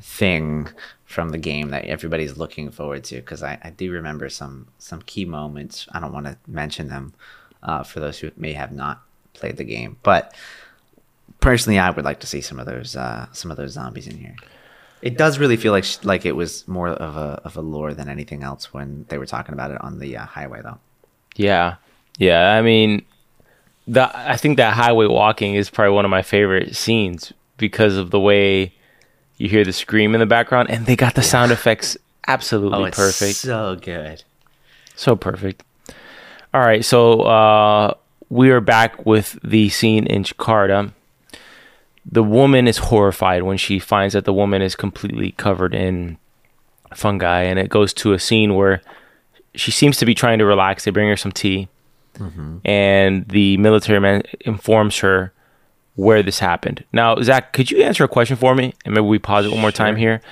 thing 0.00 0.68
from 1.04 1.30
the 1.30 1.38
game 1.38 1.70
that 1.70 1.86
everybody's 1.86 2.36
looking 2.36 2.70
forward 2.70 3.02
to 3.04 3.16
because 3.16 3.42
I, 3.42 3.58
I 3.64 3.70
do 3.70 3.90
remember 3.90 4.28
some 4.28 4.68
some 4.78 5.02
key 5.02 5.24
moments. 5.24 5.88
I 5.92 5.98
don't 6.00 6.12
want 6.12 6.26
to 6.26 6.36
mention 6.46 6.88
them 6.88 7.14
uh, 7.62 7.82
for 7.82 7.98
those 8.00 8.18
who 8.20 8.30
may 8.36 8.52
have 8.52 8.70
not 8.72 9.02
played 9.40 9.56
the 9.56 9.64
game, 9.64 9.96
but 10.02 10.34
personally, 11.40 11.78
I 11.78 11.90
would 11.90 12.04
like 12.04 12.20
to 12.20 12.26
see 12.26 12.40
some 12.40 12.60
of 12.60 12.66
those 12.66 12.94
uh, 12.96 13.26
some 13.32 13.50
of 13.50 13.56
those 13.56 13.72
zombies 13.72 14.06
in 14.06 14.16
here. 14.18 14.36
It 15.02 15.16
does 15.16 15.38
really 15.38 15.56
feel 15.56 15.72
like 15.72 15.86
like 16.04 16.26
it 16.26 16.36
was 16.36 16.66
more 16.68 16.88
of 16.88 17.16
a 17.16 17.40
of 17.44 17.56
a 17.56 17.60
lore 17.62 17.94
than 17.94 18.08
anything 18.08 18.42
else 18.42 18.72
when 18.74 19.06
they 19.08 19.18
were 19.18 19.26
talking 19.26 19.54
about 19.54 19.70
it 19.70 19.80
on 19.82 19.98
the 19.98 20.16
uh, 20.18 20.26
highway, 20.26 20.60
though. 20.62 20.78
Yeah, 21.36 21.76
yeah. 22.18 22.52
I 22.52 22.60
mean, 22.62 23.02
the 23.88 24.10
I 24.14 24.36
think 24.36 24.58
that 24.58 24.74
highway 24.74 25.06
walking 25.06 25.54
is 25.54 25.70
probably 25.70 25.94
one 25.94 26.04
of 26.04 26.10
my 26.10 26.22
favorite 26.22 26.76
scenes 26.76 27.32
because 27.56 27.96
of 27.96 28.10
the 28.10 28.20
way 28.20 28.74
you 29.38 29.48
hear 29.48 29.64
the 29.64 29.72
scream 29.72 30.12
in 30.14 30.20
the 30.20 30.26
background, 30.26 30.70
and 30.70 30.84
they 30.84 30.96
got 30.96 31.14
the 31.14 31.22
sound 31.22 31.50
effects 31.50 31.96
absolutely 32.28 32.78
Oh, 32.78 32.84
it's 32.84 32.96
perfect. 32.98 33.36
so 33.36 33.76
good. 33.80 34.22
So 34.96 35.16
perfect. 35.16 35.62
All 36.52 36.60
right, 36.60 36.84
so 36.84 37.22
uh, 37.22 37.94
we 38.30 38.50
are 38.50 38.60
back 38.60 39.04
with 39.04 39.38
the 39.42 39.68
scene 39.68 40.06
in 40.06 40.22
Jakarta. 40.22 40.92
The 42.10 42.22
woman 42.22 42.66
is 42.66 42.78
horrified 42.78 43.42
when 43.42 43.58
she 43.58 43.78
finds 43.78 44.14
that 44.14 44.24
the 44.24 44.32
woman 44.32 44.62
is 44.62 44.74
completely 44.74 45.32
covered 45.32 45.74
in 45.74 46.16
fungi, 46.94 47.42
and 47.42 47.58
it 47.58 47.68
goes 47.68 47.92
to 47.94 48.12
a 48.12 48.18
scene 48.18 48.54
where 48.54 48.80
she 49.54 49.70
seems 49.70 49.98
to 49.98 50.06
be 50.06 50.14
trying 50.14 50.38
to 50.38 50.46
relax. 50.46 50.84
They 50.84 50.92
bring 50.92 51.08
her 51.08 51.16
some 51.16 51.32
tea, 51.32 51.68
mm-hmm. 52.14 52.58
and 52.64 53.28
the 53.28 53.56
military 53.58 54.00
man 54.00 54.22
informs 54.40 54.98
her 55.00 55.32
where 55.96 56.22
this 56.22 56.38
happened. 56.38 56.84
Now, 56.92 57.20
Zach, 57.20 57.52
could 57.52 57.70
you 57.70 57.82
answer 57.82 58.04
a 58.04 58.08
question 58.08 58.36
for 58.36 58.54
me? 58.54 58.72
And 58.84 58.94
maybe 58.94 59.06
we 59.06 59.18
pause 59.18 59.44
it 59.44 59.52
one 59.52 59.60
more 59.60 59.72
time 59.72 59.96
here. 59.96 60.22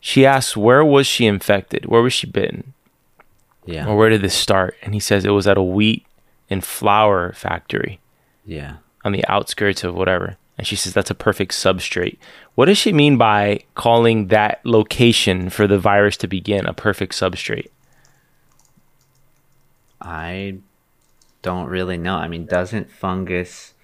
She 0.00 0.24
asks, 0.24 0.56
"Where 0.56 0.84
was 0.84 1.06
she 1.06 1.26
infected? 1.26 1.86
Where 1.86 2.02
was 2.02 2.12
she 2.12 2.26
bitten?" 2.26 2.74
Yeah. 3.64 3.86
or 3.86 3.96
where 3.96 4.08
did 4.08 4.22
this 4.22 4.34
start? 4.34 4.76
And 4.82 4.94
he 4.94 5.00
says 5.00 5.26
it 5.26 5.30
was 5.30 5.46
at 5.46 5.58
a 5.58 5.62
wheat 5.62 6.06
and 6.50 6.64
flour 6.64 7.32
factory 7.32 8.00
yeah. 8.44 8.76
on 9.04 9.12
the 9.12 9.24
outskirts 9.28 9.84
of 9.84 9.94
whatever. 9.94 10.36
And 10.56 10.66
she 10.66 10.74
says 10.74 10.92
that's 10.92 11.10
a 11.10 11.14
perfect 11.14 11.52
substrate. 11.52 12.18
What 12.56 12.66
does 12.66 12.78
she 12.78 12.92
mean 12.92 13.16
by 13.16 13.60
calling 13.74 14.26
that 14.28 14.60
location 14.64 15.50
for 15.50 15.66
the 15.68 15.78
virus 15.78 16.16
to 16.18 16.26
begin 16.26 16.66
a 16.66 16.72
perfect 16.72 17.12
substrate? 17.12 17.70
I 20.00 20.58
don't 21.42 21.68
really 21.68 21.96
know. 21.96 22.16
I 22.16 22.28
mean, 22.28 22.46
doesn't 22.46 22.90
fungus 22.90 23.74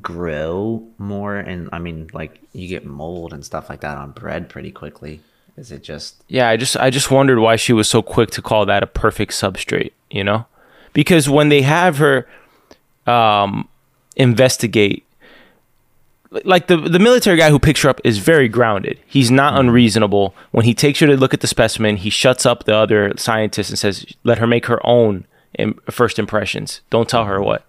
grow 0.00 0.88
more? 0.98 1.36
And 1.36 1.68
I 1.72 1.78
mean, 1.78 2.10
like 2.12 2.40
you 2.52 2.66
get 2.66 2.84
mold 2.84 3.32
and 3.32 3.44
stuff 3.44 3.68
like 3.68 3.80
that 3.82 3.96
on 3.96 4.10
bread 4.10 4.48
pretty 4.48 4.72
quickly. 4.72 5.20
Is 5.56 5.72
it 5.72 5.82
just 5.82 6.22
Yeah, 6.28 6.48
I 6.48 6.56
just 6.56 6.76
I 6.76 6.90
just 6.90 7.10
wondered 7.10 7.40
why 7.40 7.56
she 7.56 7.72
was 7.72 7.88
so 7.88 8.02
quick 8.02 8.30
to 8.32 8.42
call 8.42 8.66
that 8.66 8.82
a 8.82 8.86
perfect 8.86 9.32
substrate, 9.32 9.92
you 10.10 10.24
know? 10.24 10.46
Because 10.92 11.28
when 11.28 11.48
they 11.48 11.62
have 11.62 11.98
her 11.98 12.26
um 13.06 13.68
investigate 14.16 15.04
like 16.44 16.66
the 16.66 16.76
the 16.76 16.98
military 16.98 17.36
guy 17.36 17.50
who 17.50 17.58
picks 17.58 17.82
her 17.82 17.88
up 17.88 18.00
is 18.04 18.18
very 18.18 18.48
grounded. 18.48 18.98
He's 19.06 19.30
not 19.30 19.58
unreasonable. 19.58 20.34
When 20.50 20.64
he 20.64 20.74
takes 20.74 20.98
her 21.00 21.06
to 21.06 21.16
look 21.16 21.32
at 21.32 21.40
the 21.40 21.46
specimen, 21.46 21.96
he 21.96 22.10
shuts 22.10 22.44
up 22.44 22.64
the 22.64 22.76
other 22.76 23.14
scientists 23.16 23.70
and 23.70 23.78
says, 23.78 24.04
"Let 24.24 24.38
her 24.38 24.46
make 24.46 24.66
her 24.66 24.84
own 24.86 25.24
Im- 25.58 25.80
first 25.90 26.18
impressions. 26.18 26.82
Don't 26.90 27.08
tell 27.08 27.24
her 27.24 27.40
what." 27.40 27.64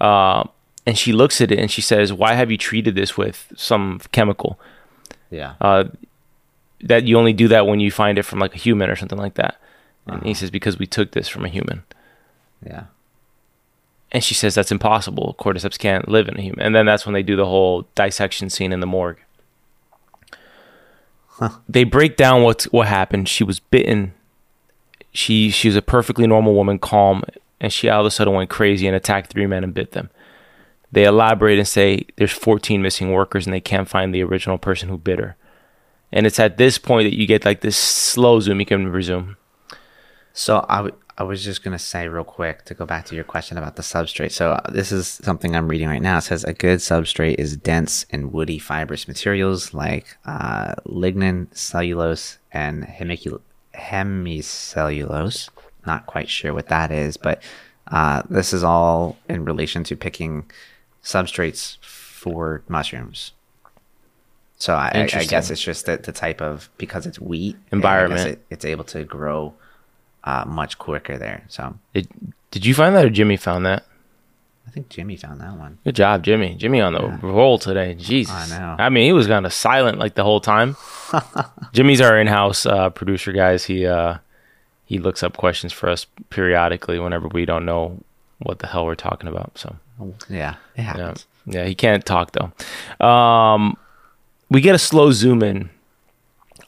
Uh, 0.00 0.44
and 0.84 0.98
she 0.98 1.12
looks 1.12 1.40
at 1.40 1.50
it 1.50 1.58
and 1.58 1.70
she 1.70 1.80
says, 1.80 2.12
"Why 2.12 2.34
have 2.34 2.50
you 2.50 2.58
treated 2.58 2.94
this 2.94 3.16
with 3.16 3.52
some 3.56 4.00
chemical? 4.12 4.60
yeah? 5.30 5.54
Uh, 5.60 5.84
that 6.82 7.04
you 7.04 7.18
only 7.18 7.32
do 7.32 7.48
that 7.48 7.66
when 7.66 7.80
you 7.80 7.90
find 7.90 8.18
it 8.18 8.24
from 8.24 8.38
like 8.38 8.54
a 8.54 8.58
human 8.58 8.90
or 8.90 8.96
something 8.96 9.18
like 9.18 9.34
that." 9.34 9.58
And 10.06 10.22
he 10.22 10.34
says, 10.34 10.50
"Because 10.50 10.78
we 10.78 10.86
took 10.86 11.12
this 11.12 11.28
from 11.28 11.46
a 11.46 11.48
human." 11.48 11.82
Yeah. 12.64 12.84
And 14.12 14.22
she 14.22 14.34
says 14.34 14.54
that's 14.54 14.72
impossible. 14.72 15.34
Cordyceps 15.38 15.78
can't 15.78 16.08
live 16.08 16.28
in 16.28 16.38
a 16.38 16.40
human. 16.40 16.64
And 16.64 16.74
then 16.74 16.86
that's 16.86 17.04
when 17.04 17.12
they 17.12 17.22
do 17.22 17.36
the 17.36 17.46
whole 17.46 17.86
dissection 17.94 18.50
scene 18.50 18.72
in 18.72 18.80
the 18.80 18.86
morgue. 18.86 19.18
They 21.68 21.84
break 21.84 22.16
down 22.16 22.42
what 22.42 22.62
what 22.64 22.86
happened. 22.86 23.28
She 23.28 23.44
was 23.44 23.60
bitten. 23.60 24.14
She 25.12 25.50
she 25.50 25.68
was 25.68 25.76
a 25.76 25.82
perfectly 25.82 26.26
normal 26.26 26.54
woman, 26.54 26.78
calm, 26.78 27.24
and 27.60 27.72
she 27.72 27.88
all 27.88 28.00
of 28.00 28.06
a 28.06 28.10
sudden 28.10 28.32
went 28.32 28.48
crazy 28.48 28.86
and 28.86 28.96
attacked 28.96 29.30
three 29.30 29.46
men 29.46 29.64
and 29.64 29.74
bit 29.74 29.92
them. 29.92 30.08
They 30.92 31.04
elaborate 31.04 31.58
and 31.58 31.68
say 31.68 32.06
there's 32.16 32.32
14 32.32 32.80
missing 32.80 33.12
workers 33.12 33.46
and 33.46 33.52
they 33.52 33.60
can't 33.60 33.88
find 33.88 34.14
the 34.14 34.22
original 34.22 34.56
person 34.56 34.88
who 34.88 34.96
bit 34.96 35.18
her. 35.18 35.36
And 36.12 36.26
it's 36.26 36.38
at 36.38 36.56
this 36.56 36.78
point 36.78 37.10
that 37.10 37.18
you 37.18 37.26
get 37.26 37.44
like 37.44 37.60
this 37.60 37.76
slow 37.76 38.40
zoom. 38.40 38.60
You 38.60 38.66
can 38.66 38.88
resume. 38.88 39.36
So 40.32 40.64
I, 40.68 40.76
w- 40.76 40.96
I 41.18 41.22
was 41.22 41.42
just 41.42 41.64
gonna 41.64 41.78
say 41.78 42.08
real 42.08 42.24
quick 42.24 42.64
to 42.66 42.74
go 42.74 42.84
back 42.84 43.06
to 43.06 43.14
your 43.14 43.24
question 43.24 43.56
about 43.56 43.76
the 43.76 43.82
substrate. 43.82 44.32
So 44.32 44.52
uh, 44.52 44.70
this 44.70 44.92
is 44.92 45.08
something 45.08 45.56
I'm 45.56 45.68
reading 45.68 45.88
right 45.88 46.02
now. 46.02 46.18
It 46.18 46.22
says 46.22 46.44
a 46.44 46.52
good 46.52 46.80
substrate 46.80 47.36
is 47.38 47.56
dense 47.56 48.04
and 48.10 48.32
woody 48.32 48.58
fibrous 48.58 49.08
materials 49.08 49.72
like 49.72 50.18
uh, 50.26 50.74
lignin, 50.86 51.46
cellulose, 51.56 52.38
and 52.52 52.84
hemicul- 52.84 53.40
hemicellulose. 53.74 55.48
Not 55.86 56.06
quite 56.06 56.28
sure 56.28 56.52
what 56.52 56.68
that 56.68 56.90
is, 56.90 57.16
but 57.16 57.42
uh, 57.88 58.22
this 58.28 58.52
is 58.52 58.62
all 58.62 59.16
in 59.28 59.44
relation 59.44 59.84
to 59.84 59.96
picking 59.96 60.50
substrates 61.02 61.78
for 61.82 62.62
mushrooms. 62.68 63.32
So 64.58 64.74
I, 64.74 65.08
I, 65.12 65.24
guess 65.24 65.50
it's 65.50 65.60
just 65.62 65.84
the, 65.86 65.98
the 65.98 66.12
type 66.12 66.40
of 66.40 66.70
because 66.78 67.06
it's 67.06 67.20
wheat 67.20 67.56
Environment. 67.72 68.28
it- 68.28 68.44
it's 68.50 68.64
able 68.64 68.84
to 68.84 69.04
grow 69.04 69.54
uh, 70.26 70.44
much 70.46 70.78
quicker 70.78 71.16
there. 71.16 71.44
So 71.48 71.78
Did, 71.94 72.08
did 72.50 72.66
you 72.66 72.74
find 72.74 72.94
that 72.96 73.04
or 73.06 73.10
Jimmy 73.10 73.36
found 73.36 73.64
that? 73.64 73.84
I 74.66 74.70
think 74.70 74.88
Jimmy 74.88 75.16
found 75.16 75.40
that 75.40 75.56
one. 75.56 75.78
Good 75.84 75.94
job, 75.94 76.24
Jimmy. 76.24 76.54
Jimmy 76.56 76.80
on 76.80 76.92
the 76.92 77.08
roll 77.22 77.58
today. 77.58 77.94
Jesus. 77.94 78.34
I 78.34 78.58
know. 78.58 78.76
I 78.78 78.88
mean, 78.88 79.04
he 79.04 79.12
was 79.12 79.28
kind 79.28 79.46
of 79.46 79.52
silent 79.52 79.98
like 79.98 80.16
the 80.16 80.24
whole 80.24 80.40
time. 80.40 80.76
Jimmy's 81.72 82.00
our 82.00 82.18
in-house 82.18 82.66
uh, 82.66 82.90
producer, 82.90 83.32
guys. 83.32 83.64
He 83.64 83.86
uh, 83.86 84.18
he 84.84 84.98
looks 84.98 85.22
up 85.22 85.36
questions 85.36 85.72
for 85.72 85.88
us 85.88 86.06
periodically 86.30 86.98
whenever 86.98 87.28
we 87.28 87.44
don't 87.44 87.64
know 87.64 87.98
what 88.38 88.58
the 88.58 88.66
hell 88.66 88.84
we're 88.84 88.96
talking 88.96 89.28
about. 89.28 89.56
So 89.56 89.76
Yeah, 90.28 90.56
it 90.74 90.82
yeah, 90.82 91.14
yeah, 91.46 91.64
he 91.64 91.74
can't 91.74 92.04
talk 92.04 92.32
though. 92.32 93.06
Um, 93.06 93.76
we 94.50 94.60
get 94.60 94.74
a 94.74 94.78
slow 94.80 95.12
zoom 95.12 95.42
in 95.42 95.70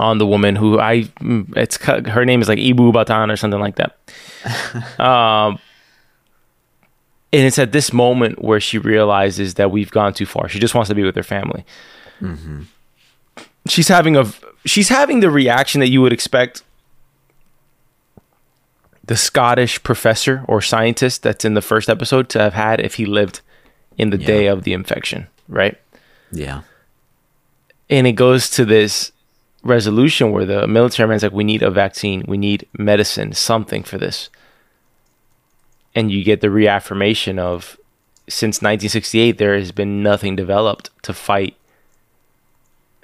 on 0.00 0.18
the 0.18 0.26
woman 0.26 0.56
who 0.56 0.78
I 0.78 1.02
mm, 1.20 1.56
it's 1.56 1.76
her 1.84 2.24
name 2.24 2.40
is 2.40 2.48
like 2.48 2.58
Ibu 2.58 2.92
Batan 2.92 3.30
or 3.30 3.36
something 3.36 3.60
like 3.60 3.76
that. 3.76 3.96
um, 5.00 5.58
and 7.32 7.44
it's 7.46 7.58
at 7.58 7.72
this 7.72 7.92
moment 7.92 8.42
where 8.42 8.60
she 8.60 8.78
realizes 8.78 9.54
that 9.54 9.70
we've 9.70 9.90
gone 9.90 10.14
too 10.14 10.26
far. 10.26 10.48
She 10.48 10.58
just 10.58 10.74
wants 10.74 10.88
to 10.88 10.94
be 10.94 11.02
with 11.02 11.16
her 11.16 11.22
family. 11.22 11.64
She's 13.66 13.88
having 13.88 14.16
a 14.16 14.24
she's 14.64 14.88
having 14.88 15.20
the 15.20 15.30
reaction 15.30 15.80
that 15.80 15.88
you 15.88 16.00
would 16.00 16.12
expect 16.12 16.62
the 19.04 19.16
Scottish 19.16 19.82
professor 19.82 20.44
or 20.48 20.60
scientist 20.60 21.22
that's 21.22 21.44
in 21.44 21.54
the 21.54 21.62
first 21.62 21.88
episode 21.88 22.28
to 22.30 22.38
have 22.38 22.52
had 22.54 22.80
if 22.80 22.94
he 22.94 23.06
lived 23.06 23.40
in 23.96 24.10
the 24.10 24.18
day 24.18 24.46
of 24.46 24.62
the 24.64 24.72
infection, 24.74 25.26
right? 25.48 25.76
Yeah. 26.30 26.60
and 27.88 28.06
it 28.06 28.12
goes 28.12 28.50
to 28.50 28.64
this 28.66 29.12
resolution 29.68 30.32
where 30.32 30.44
the 30.44 30.66
military 30.66 31.08
man's 31.08 31.22
like, 31.22 31.32
we 31.32 31.44
need 31.44 31.62
a 31.62 31.70
vaccine, 31.70 32.24
we 32.26 32.38
need 32.38 32.66
medicine, 32.76 33.32
something 33.32 33.82
for 33.82 33.98
this. 33.98 34.30
And 35.94 36.10
you 36.10 36.24
get 36.24 36.40
the 36.40 36.50
reaffirmation 36.50 37.38
of 37.38 37.76
since 38.28 38.56
1968, 38.56 39.38
there 39.38 39.56
has 39.56 39.72
been 39.72 40.02
nothing 40.02 40.36
developed 40.36 40.90
to 41.02 41.14
fight 41.14 41.56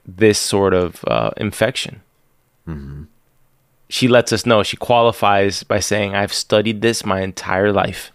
this 0.06 0.38
sort 0.38 0.74
of 0.74 1.02
uh, 1.06 1.30
infection. 1.36 2.02
She 3.88 4.08
lets 4.08 4.32
us 4.32 4.44
know, 4.44 4.62
she 4.62 4.76
qualifies 4.76 5.62
by 5.62 5.80
saying, 5.80 6.14
I've 6.14 6.32
studied 6.32 6.82
this 6.82 7.04
my 7.04 7.22
entire 7.22 7.72
life. 7.72 8.10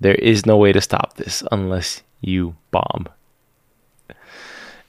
There 0.00 0.16
is 0.16 0.44
no 0.44 0.56
way 0.56 0.72
to 0.72 0.80
stop 0.80 1.16
this 1.16 1.42
unless 1.50 2.02
you 2.20 2.56
bomb 2.70 3.08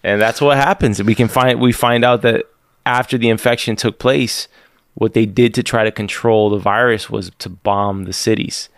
and 0.03 0.21
that's 0.21 0.41
what 0.41 0.57
happens. 0.57 1.01
We 1.01 1.15
can 1.15 1.27
find 1.27 1.59
we 1.59 1.71
find 1.71 2.03
out 2.05 2.21
that 2.21 2.45
after 2.85 3.17
the 3.17 3.29
infection 3.29 3.75
took 3.75 3.99
place, 3.99 4.47
what 4.93 5.13
they 5.13 5.25
did 5.25 5.53
to 5.55 5.63
try 5.63 5.83
to 5.83 5.91
control 5.91 6.49
the 6.49 6.57
virus 6.57 7.09
was 7.09 7.31
to 7.39 7.49
bomb 7.49 8.05
the 8.05 8.13
cities, 8.13 8.69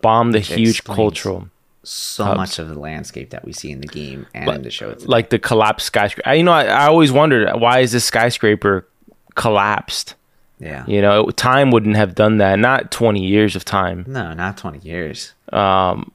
bomb 0.00 0.32
the 0.32 0.40
huge 0.40 0.84
cultural. 0.84 1.48
so 1.82 2.24
Hubs. 2.24 2.36
much 2.36 2.58
of 2.58 2.68
the 2.68 2.78
landscape 2.78 3.30
that 3.30 3.44
we 3.44 3.52
see 3.52 3.70
in 3.70 3.80
the 3.80 3.86
game 3.88 4.26
and 4.34 4.48
in 4.48 4.62
the 4.62 4.70
show. 4.70 4.90
It's 4.90 5.06
like 5.06 5.30
the 5.30 5.38
collapsed 5.38 5.86
skyscraper. 5.86 6.28
I, 6.28 6.34
you 6.34 6.42
know, 6.42 6.52
I, 6.52 6.64
I 6.64 6.86
always 6.86 7.12
wondered 7.12 7.52
why 7.60 7.80
is 7.80 7.92
this 7.92 8.04
skyscraper 8.04 8.86
collapsed? 9.34 10.14
yeah. 10.60 10.84
You 10.86 11.02
know, 11.02 11.28
time 11.30 11.70
wouldn't 11.72 11.96
have 11.96 12.14
done 12.14 12.38
that. 12.38 12.58
Not 12.58 12.90
20 12.90 13.20
years 13.26 13.56
of 13.56 13.64
time. 13.64 14.04
No, 14.06 14.32
not 14.32 14.56
20 14.56 14.78
years. 14.78 15.34
Um, 15.52 16.12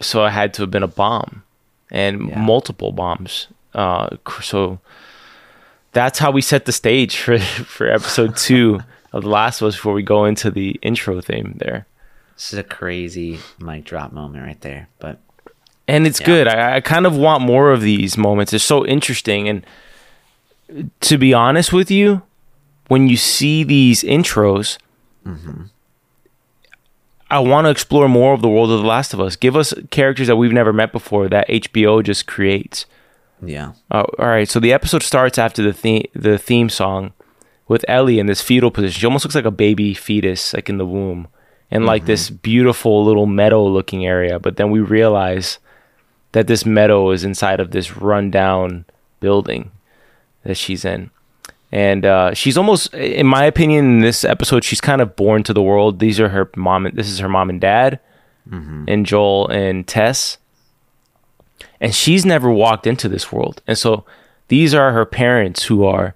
So 0.00 0.24
it 0.24 0.30
had 0.30 0.54
to 0.54 0.62
have 0.62 0.70
been 0.70 0.82
a 0.84 0.88
bomb 0.88 1.42
and 1.92 2.28
Yeah. 2.30 2.38
multiple 2.40 2.90
bombs. 2.90 3.46
Uh, 3.74 4.16
so 4.42 4.80
that's 5.92 6.18
how 6.18 6.30
we 6.32 6.40
set 6.42 6.64
the 6.64 6.72
stage 6.72 7.16
for, 7.18 7.38
for 7.74 7.86
episode 7.88 8.36
two 8.36 8.80
of 9.12 9.22
The 9.22 9.28
Last 9.28 9.60
of 9.60 9.68
Us 9.68 9.76
before 9.76 9.92
we 9.94 10.02
go 10.02 10.24
into 10.24 10.50
the 10.50 10.70
intro 10.82 11.20
theme 11.20 11.54
there. 11.58 11.86
This 12.34 12.52
is 12.52 12.58
a 12.58 12.64
crazy 12.64 13.38
mic 13.60 13.84
drop 13.84 14.12
moment 14.12 14.44
right 14.44 14.60
there. 14.62 14.88
But 14.98 15.20
and 15.86 16.06
it's 16.06 16.18
good. 16.20 16.48
I, 16.48 16.76
I 16.76 16.80
kind 16.80 17.06
of 17.06 17.14
want 17.16 17.42
more 17.44 17.70
of 17.70 17.82
these 17.82 18.16
moments. 18.16 18.52
It's 18.52 18.64
so 18.64 18.84
interesting. 18.86 19.48
And 19.48 19.66
to 21.00 21.18
be 21.18 21.34
honest 21.34 21.72
with 21.72 21.90
you, 21.90 22.22
when 22.88 23.08
you 23.08 23.16
see 23.16 23.62
these 23.64 24.02
intros, 24.02 24.78
I 27.32 27.38
want 27.38 27.64
to 27.64 27.70
explore 27.70 28.10
more 28.10 28.34
of 28.34 28.42
the 28.42 28.48
world 28.50 28.70
of 28.70 28.82
The 28.82 28.86
Last 28.86 29.14
of 29.14 29.20
Us. 29.20 29.36
Give 29.36 29.56
us 29.56 29.72
characters 29.90 30.26
that 30.26 30.36
we've 30.36 30.52
never 30.52 30.70
met 30.70 30.92
before 30.92 31.30
that 31.30 31.48
HBO 31.48 32.04
just 32.04 32.26
creates. 32.26 32.84
yeah. 33.40 33.72
Oh, 33.90 34.04
all 34.18 34.26
right. 34.26 34.46
So 34.46 34.60
the 34.60 34.74
episode 34.74 35.02
starts 35.02 35.38
after 35.38 35.62
the 35.62 35.72
theme, 35.72 36.04
the 36.14 36.36
theme 36.36 36.68
song 36.68 37.14
with 37.68 37.86
Ellie 37.88 38.18
in 38.18 38.26
this 38.26 38.42
fetal 38.42 38.70
position. 38.70 39.00
She 39.00 39.06
almost 39.06 39.24
looks 39.24 39.34
like 39.34 39.46
a 39.46 39.50
baby 39.50 39.94
fetus, 39.94 40.52
like 40.52 40.68
in 40.68 40.76
the 40.76 40.84
womb, 40.84 41.26
and 41.70 41.86
like 41.86 42.04
this 42.04 42.26
mm-hmm. 42.26 42.36
beautiful 42.42 43.02
little 43.02 43.24
meadow 43.24 43.64
looking 43.64 44.04
area. 44.04 44.38
But 44.38 44.58
then 44.58 44.70
we 44.70 44.80
realize 44.80 45.58
that 46.32 46.48
this 46.48 46.66
meadow 46.66 47.12
is 47.12 47.24
inside 47.24 47.60
of 47.60 47.70
this 47.70 47.96
rundown 47.96 48.84
building 49.20 49.70
that 50.42 50.58
she's 50.58 50.84
in. 50.84 51.10
And 51.72 52.04
uh, 52.04 52.34
she's 52.34 52.58
almost, 52.58 52.92
in 52.94 53.26
my 53.26 53.44
opinion, 53.46 53.86
in 53.86 54.00
this 54.00 54.24
episode, 54.24 54.62
she's 54.62 54.80
kind 54.80 55.00
of 55.00 55.16
born 55.16 55.42
to 55.44 55.54
the 55.54 55.62
world. 55.62 55.98
These 56.00 56.20
are 56.20 56.28
her 56.28 56.50
mom. 56.54 56.84
And, 56.86 56.96
this 56.96 57.08
is 57.08 57.18
her 57.20 57.28
mom 57.30 57.48
and 57.48 57.60
dad, 57.60 57.98
and 58.50 59.06
Joel 59.06 59.48
and 59.48 59.86
Tess 59.86 60.38
and 61.80 61.94
she's 61.94 62.24
never 62.24 62.50
walked 62.50 62.86
into 62.86 63.08
this 63.08 63.32
world. 63.32 63.62
And 63.66 63.76
so 63.78 64.04
these 64.48 64.72
are 64.74 64.92
her 64.92 65.04
parents 65.04 65.64
who 65.64 65.84
are 65.84 66.14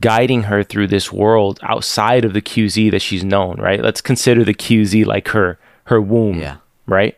guiding 0.00 0.44
her 0.44 0.62
through 0.64 0.88
this 0.88 1.12
world 1.12 1.60
outside 1.62 2.24
of 2.24 2.32
the 2.32 2.40
QZ 2.42 2.90
that 2.90 3.02
she's 3.02 3.22
known, 3.24 3.56
right? 3.60 3.82
Let's 3.82 4.00
consider 4.00 4.44
the 4.44 4.54
QZ 4.54 5.04
like 5.06 5.28
her 5.28 5.58
her 5.84 6.00
womb, 6.00 6.38
Yeah. 6.40 6.56
right? 6.86 7.16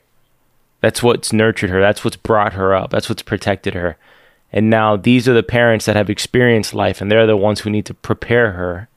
That's 0.80 1.02
what's 1.02 1.32
nurtured 1.32 1.70
her. 1.70 1.80
That's 1.80 2.04
what's 2.04 2.16
brought 2.16 2.54
her 2.54 2.74
up. 2.74 2.90
That's 2.90 3.08
what's 3.08 3.22
protected 3.22 3.74
her. 3.74 3.96
And 4.52 4.68
now 4.68 4.96
these 4.96 5.28
are 5.28 5.32
the 5.34 5.42
parents 5.42 5.86
that 5.86 5.96
have 5.96 6.10
experienced 6.10 6.74
life, 6.74 7.00
and 7.00 7.10
they're 7.10 7.26
the 7.26 7.36
ones 7.36 7.60
who 7.60 7.70
need 7.70 7.86
to 7.86 7.94
prepare 7.94 8.52
her 8.52 8.88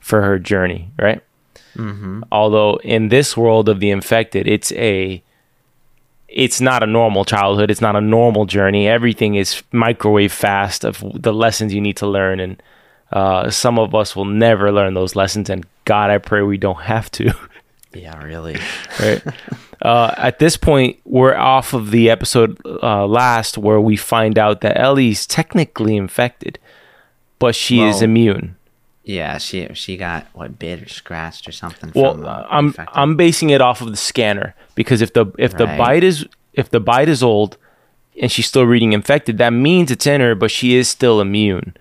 for 0.00 0.22
her 0.22 0.38
journey, 0.38 0.90
right? 0.98 1.22
Although 2.32 2.76
in 2.82 3.08
this 3.08 3.36
world 3.36 3.68
of 3.68 3.78
the 3.80 3.90
infected, 3.90 4.48
it's 4.48 4.72
a 4.72 5.22
it's 6.28 6.60
not 6.60 6.82
a 6.82 6.86
normal 6.86 7.24
childhood. 7.24 7.70
It's 7.70 7.80
not 7.80 7.96
a 7.96 8.00
normal 8.00 8.44
journey. 8.46 8.86
Everything 8.88 9.36
is 9.36 9.62
microwave 9.72 10.32
fast 10.32 10.84
of 10.84 11.02
the 11.14 11.32
lessons 11.32 11.72
you 11.72 11.80
need 11.80 11.96
to 11.98 12.06
learn, 12.06 12.40
and 12.40 12.62
uh, 13.12 13.48
some 13.48 13.78
of 13.78 13.94
us 13.94 14.14
will 14.16 14.24
never 14.26 14.70
learn 14.72 14.94
those 14.94 15.14
lessons. 15.16 15.48
And 15.48 15.64
God, 15.84 16.10
I 16.10 16.18
pray 16.18 16.42
we 16.42 16.58
don't 16.58 16.82
have 16.82 17.10
to. 17.12 17.32
Yeah, 17.94 18.22
really. 18.22 18.58
right? 19.00 19.22
uh, 19.82 20.14
at 20.16 20.38
this 20.38 20.56
point, 20.56 20.98
we're 21.04 21.36
off 21.36 21.72
of 21.72 21.90
the 21.90 22.10
episode 22.10 22.60
uh, 22.82 23.06
last 23.06 23.56
where 23.56 23.80
we 23.80 23.96
find 23.96 24.38
out 24.38 24.60
that 24.60 24.78
Ellie's 24.78 25.26
technically 25.26 25.96
infected, 25.96 26.58
but 27.38 27.54
she 27.54 27.82
is 27.82 28.02
immune. 28.02 28.56
Yeah, 29.04 29.38
she 29.38 29.68
she 29.72 29.96
got 29.96 30.26
what 30.34 30.58
bit 30.58 30.82
or 30.82 30.88
scratched 30.88 31.48
or 31.48 31.52
something. 31.52 31.92
Well, 31.94 32.14
from, 32.14 32.26
uh, 32.26 32.44
I'm 32.50 32.66
infected. 32.66 32.96
I'm 32.96 33.16
basing 33.16 33.50
it 33.50 33.60
off 33.60 33.80
of 33.80 33.90
the 33.90 33.96
scanner 33.96 34.54
because 34.74 35.00
if 35.00 35.12
the 35.12 35.26
if 35.38 35.56
the 35.56 35.66
bite 35.66 36.04
is 36.04 36.26
if 36.52 36.70
the 36.70 36.80
bite 36.80 37.08
is 37.08 37.22
old 37.22 37.56
and 38.20 38.30
she's 38.30 38.46
still 38.46 38.64
reading 38.64 38.92
infected, 38.92 39.38
that 39.38 39.52
means 39.52 39.90
it's 39.90 40.06
in 40.06 40.20
her, 40.20 40.34
but 40.34 40.50
she 40.50 40.74
is 40.74 40.88
still 40.88 41.20
immune, 41.20 41.74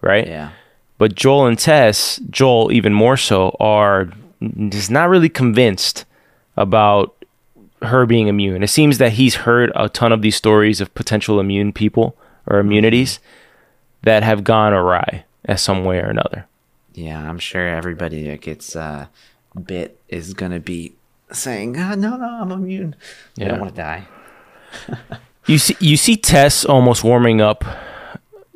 right? 0.00 0.26
yeah. 0.26 0.50
But 0.96 1.14
Joel 1.14 1.46
and 1.46 1.58
Tess, 1.58 2.20
Joel 2.30 2.70
even 2.70 2.94
more 2.94 3.16
so, 3.16 3.56
are 3.58 4.10
just 4.68 4.90
not 4.90 5.08
really 5.08 5.28
convinced 5.28 6.04
about 6.56 7.23
her 7.86 8.06
being 8.06 8.28
immune. 8.28 8.62
It 8.62 8.68
seems 8.68 8.98
that 8.98 9.12
he's 9.12 9.34
heard 9.36 9.72
a 9.74 9.88
ton 9.88 10.12
of 10.12 10.22
these 10.22 10.36
stories 10.36 10.80
of 10.80 10.94
potential 10.94 11.40
immune 11.40 11.72
people 11.72 12.16
or 12.46 12.58
immunities 12.58 13.20
that 14.02 14.22
have 14.22 14.44
gone 14.44 14.72
awry 14.72 15.24
as 15.44 15.62
some 15.62 15.84
way 15.84 15.98
or 15.98 16.06
another. 16.06 16.46
Yeah, 16.94 17.28
I'm 17.28 17.38
sure 17.38 17.66
everybody 17.66 18.26
that 18.28 18.40
gets 18.40 18.76
uh, 18.76 19.06
bit 19.66 19.98
is 20.08 20.34
gonna 20.34 20.60
be 20.60 20.94
saying, 21.32 21.76
"Ah, 21.78 21.94
"No, 21.96 22.16
no, 22.16 22.24
I'm 22.40 22.52
immune. 22.52 22.94
I 23.40 23.44
don't 23.44 23.60
want 23.60 23.74
to 23.74 23.80
die." 23.80 24.06
You 25.46 25.58
see, 25.58 25.76
you 25.78 25.98
see 25.98 26.16
Tess 26.16 26.64
almost 26.64 27.04
warming 27.04 27.42
up 27.42 27.66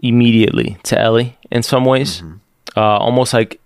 immediately 0.03 0.79
to 0.85 0.99
Ellie 0.99 1.37
in 1.51 1.63
some 1.63 1.85
ways, 1.85 2.23
uh, 2.77 2.81
almost 2.81 3.35
like 3.35 3.61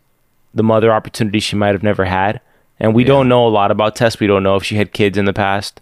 the 0.55 0.65
mother 0.65 0.93
opportunity 0.93 1.39
she 1.39 1.55
might 1.55 1.73
have 1.73 1.85
never 1.85 2.05
had. 2.05 2.41
And 2.83 2.95
we 2.95 3.03
Yeah. 3.05 3.09
don't 3.09 3.29
know 3.29 3.47
a 3.47 3.49
lot 3.49 3.71
about 3.71 3.97
Tess. 3.97 4.21
We 4.21 4.27
don't 4.27 4.43
know 4.43 4.57
if 4.57 4.65
she 4.65 4.77
had 4.77 4.93
kids 4.93 5.17
in 5.17 5.25
the 5.25 5.33
past. 5.33 5.81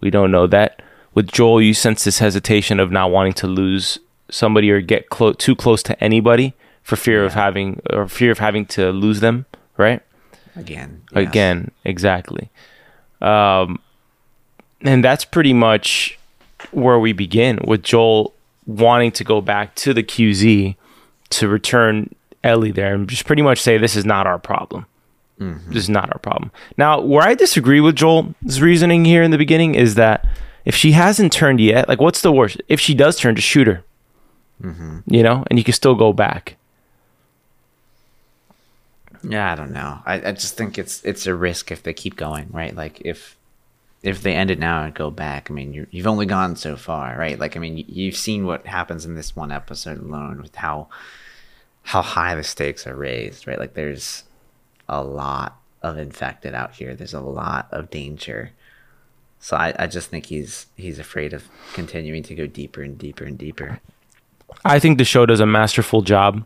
We 0.00 0.10
don't 0.10 0.30
know 0.30 0.46
that. 0.46 0.80
With 1.14 1.32
Joel, 1.32 1.60
you 1.62 1.74
sense 1.74 2.04
this 2.04 2.18
hesitation 2.20 2.78
of 2.78 2.92
not 2.92 3.10
wanting 3.10 3.32
to 3.34 3.46
lose 3.48 3.98
somebody 4.30 4.70
or 4.70 4.80
get 4.80 5.08
clo- 5.10 5.32
too 5.32 5.56
close 5.56 5.82
to 5.84 6.04
anybody 6.04 6.52
for 6.82 6.96
fear 6.96 7.24
of 7.24 7.32
having 7.34 7.80
or 7.90 8.06
fear 8.08 8.30
of 8.30 8.38
having 8.38 8.66
to 8.66 8.90
lose 8.92 9.18
them, 9.20 9.46
right? 9.76 10.00
Again. 10.56 11.02
yes. 11.12 11.26
again 11.28 11.70
exactly 11.84 12.48
um 13.20 13.80
and 14.82 15.02
that's 15.02 15.24
pretty 15.24 15.52
much 15.52 16.16
where 16.70 16.96
we 17.00 17.12
begin 17.12 17.58
with 17.66 17.82
joel 17.82 18.32
wanting 18.64 19.10
to 19.10 19.24
go 19.24 19.40
back 19.40 19.74
to 19.74 19.92
the 19.92 20.04
qz 20.04 20.76
to 21.30 21.48
return 21.48 22.14
ellie 22.44 22.70
there 22.70 22.94
and 22.94 23.08
just 23.08 23.26
pretty 23.26 23.42
much 23.42 23.60
say 23.60 23.78
this 23.78 23.96
is 23.96 24.04
not 24.04 24.28
our 24.28 24.38
problem 24.38 24.86
Mm-hmm. 25.40 25.72
this 25.72 25.82
is 25.82 25.90
not 25.90 26.12
our 26.12 26.18
problem 26.20 26.52
now 26.76 27.00
where 27.00 27.22
i 27.22 27.34
disagree 27.34 27.80
with 27.80 27.96
joel's 27.96 28.60
reasoning 28.60 29.04
here 29.04 29.22
in 29.22 29.32
the 29.32 29.38
beginning 29.38 29.74
is 29.74 29.96
that 29.96 30.24
if 30.64 30.76
she 30.76 30.92
hasn't 30.92 31.32
turned 31.32 31.58
yet 31.58 31.88
like 31.88 32.00
what's 32.00 32.20
the 32.20 32.30
worst 32.30 32.62
if 32.68 32.78
she 32.78 32.94
does 32.94 33.18
turn 33.18 33.34
just 33.34 33.48
shoot 33.48 33.66
her 33.66 33.82
mm-hmm. 34.62 34.98
you 35.06 35.24
know 35.24 35.44
and 35.50 35.58
you 35.58 35.64
can 35.64 35.74
still 35.74 35.96
go 35.96 36.12
back 36.12 36.56
Yeah, 39.28 39.52
I 39.52 39.54
don't 39.54 39.72
know. 39.72 40.00
I, 40.04 40.28
I 40.28 40.32
just 40.32 40.56
think 40.56 40.78
it's 40.78 41.02
it's 41.04 41.26
a 41.26 41.34
risk 41.34 41.70
if 41.72 41.82
they 41.82 41.94
keep 41.94 42.16
going, 42.16 42.48
right? 42.52 42.74
Like 42.74 43.00
if 43.04 43.36
if 44.02 44.22
they 44.22 44.34
end 44.34 44.50
it 44.50 44.58
now 44.58 44.84
and 44.84 44.94
go 44.94 45.10
back, 45.10 45.50
I 45.50 45.54
mean, 45.54 45.72
you 45.72 45.86
you've 45.90 46.06
only 46.06 46.26
gone 46.26 46.56
so 46.56 46.76
far, 46.76 47.16
right? 47.18 47.38
Like 47.38 47.56
I 47.56 47.60
mean, 47.60 47.84
you've 47.88 48.16
seen 48.16 48.44
what 48.44 48.66
happens 48.66 49.04
in 49.04 49.14
this 49.14 49.34
one 49.34 49.50
episode 49.50 49.98
alone 50.00 50.42
with 50.42 50.54
how 50.56 50.88
how 51.82 52.02
high 52.02 52.34
the 52.34 52.44
stakes 52.44 52.86
are 52.86 52.94
raised, 52.94 53.46
right? 53.46 53.58
Like 53.58 53.74
there's 53.74 54.23
a 54.88 55.02
lot 55.02 55.60
of 55.82 55.98
infected 55.98 56.54
out 56.54 56.74
here. 56.74 56.94
There's 56.94 57.14
a 57.14 57.20
lot 57.20 57.68
of 57.70 57.90
danger. 57.90 58.52
So 59.38 59.56
I, 59.56 59.74
I 59.78 59.86
just 59.86 60.08
think 60.08 60.26
he's 60.26 60.66
he's 60.76 60.98
afraid 60.98 61.32
of 61.32 61.48
continuing 61.74 62.22
to 62.24 62.34
go 62.34 62.46
deeper 62.46 62.82
and 62.82 62.96
deeper 62.96 63.24
and 63.24 63.36
deeper. 63.36 63.80
I 64.64 64.78
think 64.78 64.98
the 64.98 65.04
show 65.04 65.26
does 65.26 65.40
a 65.40 65.46
masterful 65.46 66.02
job 66.02 66.44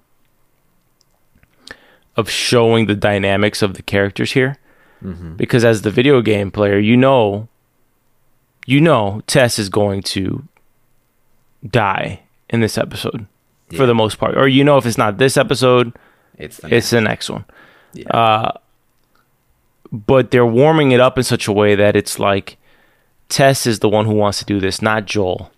of 2.16 2.28
showing 2.28 2.86
the 2.86 2.96
dynamics 2.96 3.62
of 3.62 3.74
the 3.74 3.82
characters 3.82 4.32
here. 4.32 4.56
Mm-hmm. 5.02 5.36
Because 5.36 5.64
as 5.64 5.82
the 5.82 5.92
video 5.92 6.20
game 6.22 6.50
player, 6.50 6.78
you 6.78 6.96
know, 6.96 7.46
you 8.66 8.80
know, 8.80 9.22
Tess 9.28 9.58
is 9.58 9.68
going 9.68 10.02
to 10.02 10.42
die 11.64 12.22
in 12.50 12.60
this 12.60 12.76
episode 12.76 13.26
for 13.76 13.86
the 13.86 13.94
most 13.94 14.18
part, 14.18 14.36
or 14.36 14.48
you 14.48 14.64
know, 14.64 14.76
if 14.76 14.86
it's 14.86 14.98
not 14.98 15.18
this 15.18 15.36
episode, 15.36 15.92
It's 16.36 16.56
the 16.56 16.74
it's 16.74 16.90
the 16.90 17.00
next 17.00 17.30
one. 17.30 17.44
Yeah. 17.92 18.08
Uh, 18.08 18.52
but 19.90 20.30
they're 20.30 20.46
warming 20.46 20.92
it 20.92 21.00
up 21.00 21.16
in 21.16 21.24
such 21.24 21.48
a 21.48 21.52
way 21.52 21.74
that 21.74 21.96
it's 21.96 22.18
like 22.18 22.56
Tess 23.28 23.66
is 23.66 23.80
the 23.80 23.88
one 23.88 24.06
who 24.06 24.14
wants 24.14 24.38
to 24.38 24.44
do 24.44 24.60
this, 24.60 24.82
not 24.82 25.06
Joel. 25.06 25.50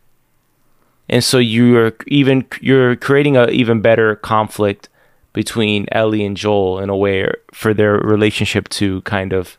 And 1.09 1.25
so 1.25 1.39
you're 1.39 1.93
even 2.07 2.47
you're 2.61 2.95
creating 2.97 3.37
an 3.37 3.51
even 3.51 3.81
better 3.81 4.17
conflict 4.17 4.89
between 5.33 5.87
Ellie 5.93 6.25
and 6.25 6.37
Joel 6.37 6.81
in 6.81 6.89
a 6.89 6.97
way 6.97 7.31
for 7.53 7.75
their 7.75 7.95
relationship 7.95 8.69
to 8.71 9.01
kind 9.03 9.33
of 9.33 9.57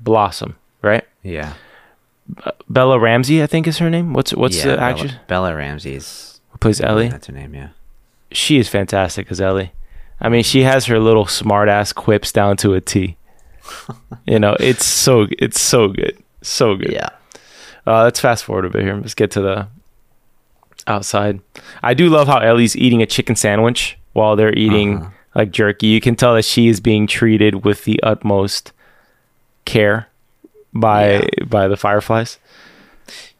blossom, 0.00 0.56
right? 0.82 1.04
yeah. 1.22 1.54
Bella 2.68 2.98
Ramsey, 2.98 3.42
I 3.42 3.46
think 3.46 3.66
is 3.66 3.78
her 3.78 3.90
name. 3.90 4.12
What's 4.12 4.32
what's 4.32 4.58
yeah, 4.58 4.70
the 4.70 4.76
Bella, 4.76 4.90
actress 4.90 5.12
Bella 5.26 5.56
Ramsey's 5.56 6.40
who 6.50 6.58
plays 6.58 6.80
Ellie? 6.80 7.08
That's 7.08 7.26
her 7.26 7.32
name, 7.32 7.54
yeah. 7.54 7.70
She 8.30 8.58
is 8.58 8.68
fantastic 8.68 9.30
as 9.30 9.40
Ellie. 9.40 9.72
I 10.20 10.28
mean, 10.28 10.42
she 10.42 10.62
has 10.62 10.86
her 10.86 10.98
little 10.98 11.26
smart 11.26 11.68
ass 11.68 11.92
quips 11.92 12.32
down 12.32 12.56
to 12.58 12.74
a 12.74 12.80
T. 12.80 13.16
you 14.26 14.38
know, 14.38 14.56
it's 14.60 14.84
so 14.84 15.26
it's 15.38 15.60
so 15.60 15.88
good, 15.88 16.22
so 16.42 16.74
good. 16.76 16.92
Yeah. 16.92 17.08
Uh, 17.86 18.02
let's 18.04 18.20
fast 18.20 18.44
forward 18.44 18.64
a 18.66 18.70
bit 18.70 18.82
here. 18.82 18.96
Let's 18.96 19.14
get 19.14 19.30
to 19.32 19.40
the 19.40 19.68
outside. 20.86 21.40
I 21.82 21.94
do 21.94 22.08
love 22.08 22.26
how 22.28 22.38
Ellie's 22.38 22.76
eating 22.76 23.02
a 23.02 23.06
chicken 23.06 23.36
sandwich 23.36 23.98
while 24.12 24.36
they're 24.36 24.56
eating 24.56 24.98
Uh-huh. 24.98 25.10
like 25.34 25.50
jerky. 25.52 25.86
You 25.88 26.00
can 26.00 26.16
tell 26.16 26.34
that 26.34 26.44
she 26.44 26.68
is 26.68 26.80
being 26.80 27.06
treated 27.06 27.64
with 27.64 27.84
the 27.84 28.00
utmost 28.02 28.72
care 29.64 30.08
by 30.74 31.12
Yeah. 31.12 31.44
by 31.46 31.68
the 31.68 31.76
fireflies. 31.76 32.38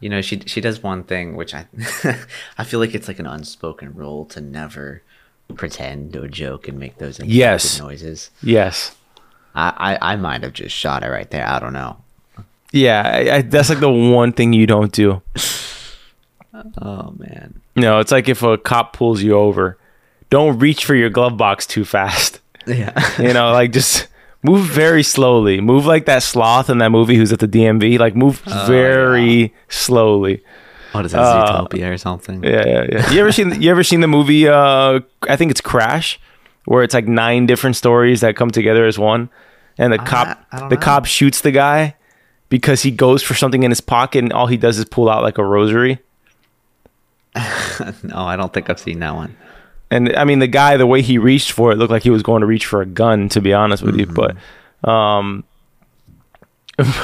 You 0.00 0.08
know, 0.08 0.20
she 0.22 0.40
she 0.46 0.60
does 0.60 0.82
one 0.82 1.04
thing 1.04 1.36
which 1.36 1.54
I 1.54 1.66
I 2.58 2.64
feel 2.64 2.80
like 2.80 2.94
it's 2.94 3.08
like 3.08 3.18
an 3.18 3.26
unspoken 3.26 3.94
rule 3.94 4.24
to 4.26 4.40
never 4.40 5.02
pretend 5.54 6.16
or 6.16 6.28
joke 6.28 6.68
and 6.68 6.78
make 6.78 6.98
those 6.98 7.20
Yes. 7.20 7.78
noises. 7.80 8.30
Yes. 8.42 8.96
I, 9.54 9.96
I 10.00 10.12
I 10.12 10.16
might 10.16 10.42
have 10.42 10.52
just 10.52 10.74
shot 10.76 11.02
it 11.02 11.08
right 11.08 11.28
there. 11.30 11.46
I 11.46 11.58
don't 11.58 11.72
know. 11.72 11.96
Yeah, 12.72 13.02
I, 13.04 13.36
I, 13.36 13.42
that's 13.42 13.68
like 13.68 13.80
the 13.80 13.90
one 13.90 14.32
thing 14.32 14.52
you 14.52 14.66
don't 14.66 14.92
do. 14.92 15.22
Oh 16.80 17.14
man. 17.18 17.60
No, 17.76 17.98
it's 18.00 18.12
like 18.12 18.28
if 18.28 18.42
a 18.42 18.58
cop 18.58 18.92
pulls 18.92 19.22
you 19.22 19.34
over, 19.34 19.78
don't 20.28 20.58
reach 20.58 20.84
for 20.84 20.94
your 20.94 21.10
glove 21.10 21.36
box 21.36 21.66
too 21.66 21.84
fast. 21.84 22.40
Yeah. 22.66 22.92
You 23.20 23.32
know, 23.32 23.52
like 23.52 23.72
just 23.72 24.06
move 24.42 24.66
very 24.66 25.02
slowly. 25.02 25.62
Move 25.62 25.86
like 25.86 26.04
that 26.04 26.22
sloth 26.22 26.68
in 26.68 26.76
that 26.78 26.90
movie 26.90 27.16
who's 27.16 27.32
at 27.32 27.38
the 27.38 27.48
DMV. 27.48 27.98
Like 27.98 28.14
move 28.14 28.42
oh, 28.46 28.64
very 28.68 29.52
slowly. 29.70 30.44
What 30.92 31.04
is 31.06 31.12
that? 31.12 31.20
Uh, 31.20 31.66
Zootopia 31.66 31.92
or 31.92 31.98
something? 31.98 32.42
Yeah, 32.42 32.66
yeah, 32.66 32.86
yeah. 32.90 33.10
You 33.10 33.20
ever 33.20 33.32
seen 33.32 33.60
you 33.60 33.70
ever 33.70 33.84
seen 33.84 34.00
the 34.00 34.08
movie 34.08 34.48
uh 34.48 35.00
I 35.28 35.36
think 35.36 35.50
it's 35.50 35.60
Crash 35.60 36.18
where 36.64 36.82
it's 36.82 36.94
like 36.94 37.06
nine 37.08 37.46
different 37.46 37.76
stories 37.76 38.20
that 38.20 38.36
come 38.36 38.50
together 38.50 38.86
as 38.86 38.98
one 38.98 39.30
and 39.78 39.92
the 39.92 39.98
cop 39.98 40.44
I 40.52 40.68
the 40.68 40.74
know. 40.76 40.80
cop 40.80 41.06
shoots 41.06 41.40
the 41.40 41.50
guy 41.50 41.96
because 42.48 42.82
he 42.82 42.90
goes 42.90 43.22
for 43.22 43.34
something 43.34 43.62
in 43.62 43.70
his 43.70 43.80
pocket 43.80 44.18
and 44.24 44.32
all 44.32 44.46
he 44.46 44.56
does 44.56 44.78
is 44.78 44.84
pull 44.84 45.08
out 45.08 45.22
like 45.22 45.38
a 45.38 45.44
rosary. 45.44 45.98
no, 48.02 48.16
I 48.16 48.36
don't 48.36 48.52
think 48.52 48.68
I've 48.68 48.80
seen 48.80 48.98
that 48.98 49.14
one. 49.14 49.36
And 49.90 50.14
I 50.16 50.24
mean, 50.24 50.40
the 50.40 50.46
guy, 50.46 50.76
the 50.76 50.86
way 50.86 51.00
he 51.02 51.16
reached 51.18 51.52
for 51.52 51.72
it 51.72 51.76
looked 51.76 51.90
like 51.90 52.02
he 52.02 52.10
was 52.10 52.22
going 52.22 52.40
to 52.40 52.46
reach 52.46 52.66
for 52.66 52.80
a 52.82 52.86
gun, 52.86 53.28
to 53.30 53.40
be 53.40 53.52
honest 53.52 53.82
with 53.82 53.96
you. 53.96 54.06
But, 54.06 54.36
um, 54.88 55.44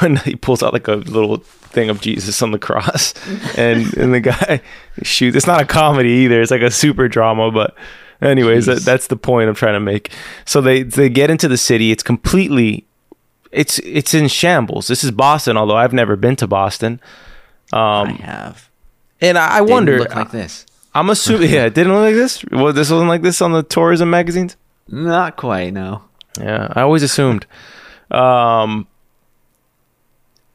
when 0.01 0.17
he 0.17 0.37
pulls 0.37 0.63
out 0.63 0.73
like 0.73 0.89
a 0.89 0.95
little 0.95 1.39
thing 1.39 1.91
of 1.91 2.01
Jesus 2.01 2.43
on 2.43 2.51
the 2.51 2.59
cross, 2.59 3.15
and 3.57 3.93
and 3.97 4.15
the 4.15 4.21
guy 4.21 4.61
shoots. 5.03 5.37
It's 5.37 5.47
not 5.47 5.61
a 5.61 5.67
comedy 5.67 6.11
either. 6.11 6.41
It's 6.41 6.51
like 6.51 6.63
a 6.63 6.71
super 6.71 7.09
drama. 7.09 7.51
But, 7.51 7.75
anyways, 8.21 8.67
that, 8.67 8.81
that's 8.81 9.07
the 9.09 9.17
point 9.17 9.49
I'm 9.49 9.55
trying 9.55 9.75
to 9.75 9.81
make. 9.81 10.13
So 10.45 10.61
they 10.61 10.83
they 10.83 11.09
get 11.09 11.31
into 11.31 11.49
the 11.49 11.57
city. 11.59 11.91
It's 11.91 12.03
completely, 12.03 12.87
it's 13.53 13.79
it's 13.81 14.15
in 14.15 14.29
shambles. 14.29 14.89
This 14.89 15.05
is 15.05 15.11
Boston, 15.11 15.57
although 15.57 15.77
I've 15.77 15.93
never 15.93 16.17
been 16.17 16.37
to 16.37 16.47
Boston. 16.47 17.01
I 17.73 18.11
have. 18.23 18.71
And 19.21 19.39
I, 19.39 19.59
I 19.59 19.61
wonder. 19.63 19.99
look 19.99 20.15
like 20.15 20.31
this. 20.31 20.67
I'm 20.95 21.11
assuming. 21.11 21.51
Yeah, 21.53 21.67
it 21.67 21.75
didn't 21.75 21.93
look 21.93 22.03
like 22.03 22.15
this. 22.15 22.45
Well, 22.51 22.73
this 22.73 22.91
wasn't 22.91 23.09
like 23.09 23.23
this 23.23 23.43
on 23.43 23.53
the 23.53 23.63
tourism 23.63 24.11
magazines. 24.11 24.57
Not 24.89 25.37
quite. 25.37 25.73
No. 25.73 26.03
Yeah, 26.39 26.73
I 26.75 26.83
always 26.83 27.03
assumed. 27.03 27.47
Um, 28.11 28.87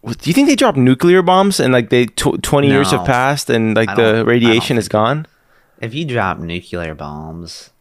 do 0.04 0.30
you 0.30 0.34
think 0.34 0.48
they 0.48 0.56
dropped 0.56 0.78
nuclear 0.78 1.22
bombs 1.22 1.60
and 1.60 1.72
like 1.74 1.90
they 1.90 2.06
tw- 2.08 2.42
twenty 2.42 2.68
years 2.70 2.92
have 2.92 3.06
passed 3.06 3.50
and 3.50 3.76
like 3.76 3.90
the 3.90 3.96
don't- 3.96 4.06
I 4.16 4.18
don't 4.20 4.28
radiation 4.28 4.78
is 4.78 4.88
gone? 4.88 5.28
If 5.82 5.94
you 5.94 6.06
drop 6.06 6.38
nuclear 6.40 6.94
bombs, 6.94 7.72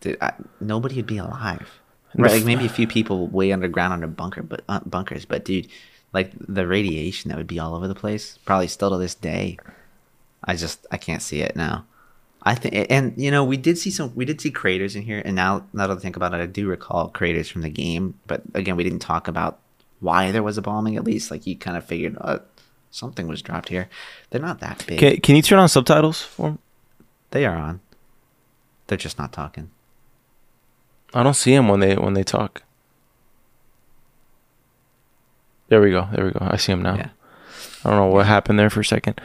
dude, 0.00 0.16
I, 0.20 0.32
nobody 0.60 0.96
would 0.96 1.06
be 1.06 1.18
alive. 1.18 1.80
Right, 2.16 2.32
like 2.32 2.44
maybe 2.44 2.64
a 2.64 2.68
few 2.68 2.86
people 2.86 3.26
way 3.26 3.50
underground 3.52 3.92
under 3.92 4.06
bunker, 4.06 4.42
but 4.42 4.62
uh, 4.68 4.80
bunkers. 4.86 5.24
But 5.24 5.44
dude, 5.44 5.66
like 6.12 6.30
the 6.38 6.66
radiation 6.66 7.28
that 7.30 7.36
would 7.38 7.46
be 7.48 7.58
all 7.58 7.74
over 7.74 7.88
the 7.88 7.94
place, 7.94 8.38
probably 8.44 8.68
still 8.68 8.90
to 8.90 8.98
this 8.98 9.14
day. 9.16 9.58
I 10.44 10.54
just 10.56 10.86
I 10.92 10.96
can't 10.96 11.22
see 11.22 11.40
it 11.40 11.56
now. 11.56 11.86
I 12.46 12.54
think, 12.54 12.86
and 12.90 13.14
you 13.16 13.30
know, 13.30 13.42
we 13.42 13.56
did 13.56 13.78
see 13.78 13.90
some, 13.90 14.14
we 14.14 14.26
did 14.26 14.38
see 14.40 14.50
craters 14.50 14.94
in 14.94 15.02
here, 15.02 15.22
and 15.24 15.34
now 15.34 15.64
now 15.72 15.86
that 15.86 15.96
I 15.96 16.00
think 16.00 16.14
about 16.16 16.34
it, 16.34 16.40
I 16.40 16.46
do 16.46 16.68
recall 16.68 17.08
craters 17.08 17.48
from 17.48 17.62
the 17.62 17.70
game. 17.70 18.14
But 18.26 18.42
again, 18.54 18.76
we 18.76 18.84
didn't 18.84 18.98
talk 19.00 19.26
about 19.28 19.58
why 20.04 20.30
there 20.30 20.42
was 20.42 20.56
a 20.58 20.62
bombing. 20.62 20.96
At 20.96 21.04
least, 21.04 21.30
like 21.30 21.46
you 21.46 21.56
kind 21.56 21.76
of 21.76 21.84
figured, 21.84 22.16
uh, 22.20 22.38
something 22.90 23.26
was 23.26 23.42
dropped 23.42 23.68
here. 23.70 23.88
They're 24.30 24.40
not 24.40 24.60
that 24.60 24.84
big. 24.86 24.98
Can 24.98 25.16
Can 25.20 25.36
you 25.36 25.42
turn 25.42 25.58
on 25.58 25.68
subtitles 25.68 26.22
for? 26.22 26.46
'em? 26.48 26.58
They 27.30 27.44
are 27.46 27.56
on. 27.56 27.80
They're 28.86 28.98
just 28.98 29.18
not 29.18 29.32
talking. 29.32 29.70
I 31.14 31.22
don't 31.22 31.34
see 31.34 31.54
them 31.56 31.68
when 31.68 31.80
they 31.80 31.96
when 31.96 32.14
they 32.14 32.22
talk. 32.24 32.62
There 35.68 35.80
we 35.80 35.90
go. 35.90 36.08
There 36.12 36.24
we 36.26 36.30
go. 36.30 36.38
I 36.40 36.56
see 36.56 36.72
them 36.72 36.82
now. 36.82 36.96
Yeah. 36.96 37.08
I 37.84 37.90
don't 37.90 37.98
know 37.98 38.06
what 38.06 38.26
happened 38.26 38.58
there 38.58 38.70
for 38.70 38.80
a 38.80 38.84
second. 38.84 39.20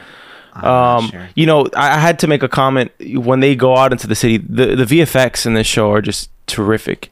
Um, 0.53 1.09
sure. 1.09 1.29
you 1.35 1.45
know, 1.45 1.67
I, 1.75 1.95
I 1.95 1.99
had 1.99 2.19
to 2.19 2.27
make 2.27 2.43
a 2.43 2.49
comment 2.49 2.91
when 2.99 3.39
they 3.39 3.55
go 3.55 3.77
out 3.77 3.91
into 3.91 4.07
the 4.07 4.15
city. 4.15 4.37
The 4.37 4.75
the 4.75 4.85
VFX 4.85 5.45
in 5.45 5.53
this 5.53 5.67
show 5.67 5.91
are 5.91 6.01
just 6.01 6.29
terrific. 6.47 7.11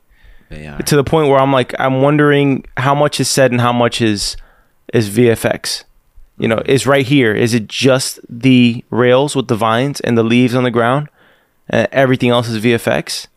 To 0.50 0.96
the 0.96 1.04
point 1.04 1.30
where 1.30 1.40
I'm 1.40 1.52
like, 1.52 1.74
I'm 1.80 2.02
wondering 2.02 2.66
how 2.78 2.96
much 2.96 3.20
is 3.20 3.30
said 3.30 3.52
and 3.52 3.60
how 3.60 3.74
much 3.74 4.02
is 4.02 4.38
is 4.94 5.10
VFX. 5.10 5.84
You 6.38 6.48
know, 6.48 6.62
is 6.66 6.86
right 6.86 7.06
here. 7.06 7.34
Is 7.34 7.54
it 7.54 7.68
just 7.68 8.20
the 8.30 8.84
rails 8.90 9.36
with 9.36 9.48
the 9.48 9.56
vines 9.56 10.00
and 10.02 10.18
the 10.18 10.24
leaves 10.24 10.54
on 10.56 10.64
the 10.64 10.72
ground? 10.72 11.10
Uh, 11.72 11.88
everything 11.92 12.30
else 12.30 12.48
is 12.48 12.64
VFX. 12.64 13.28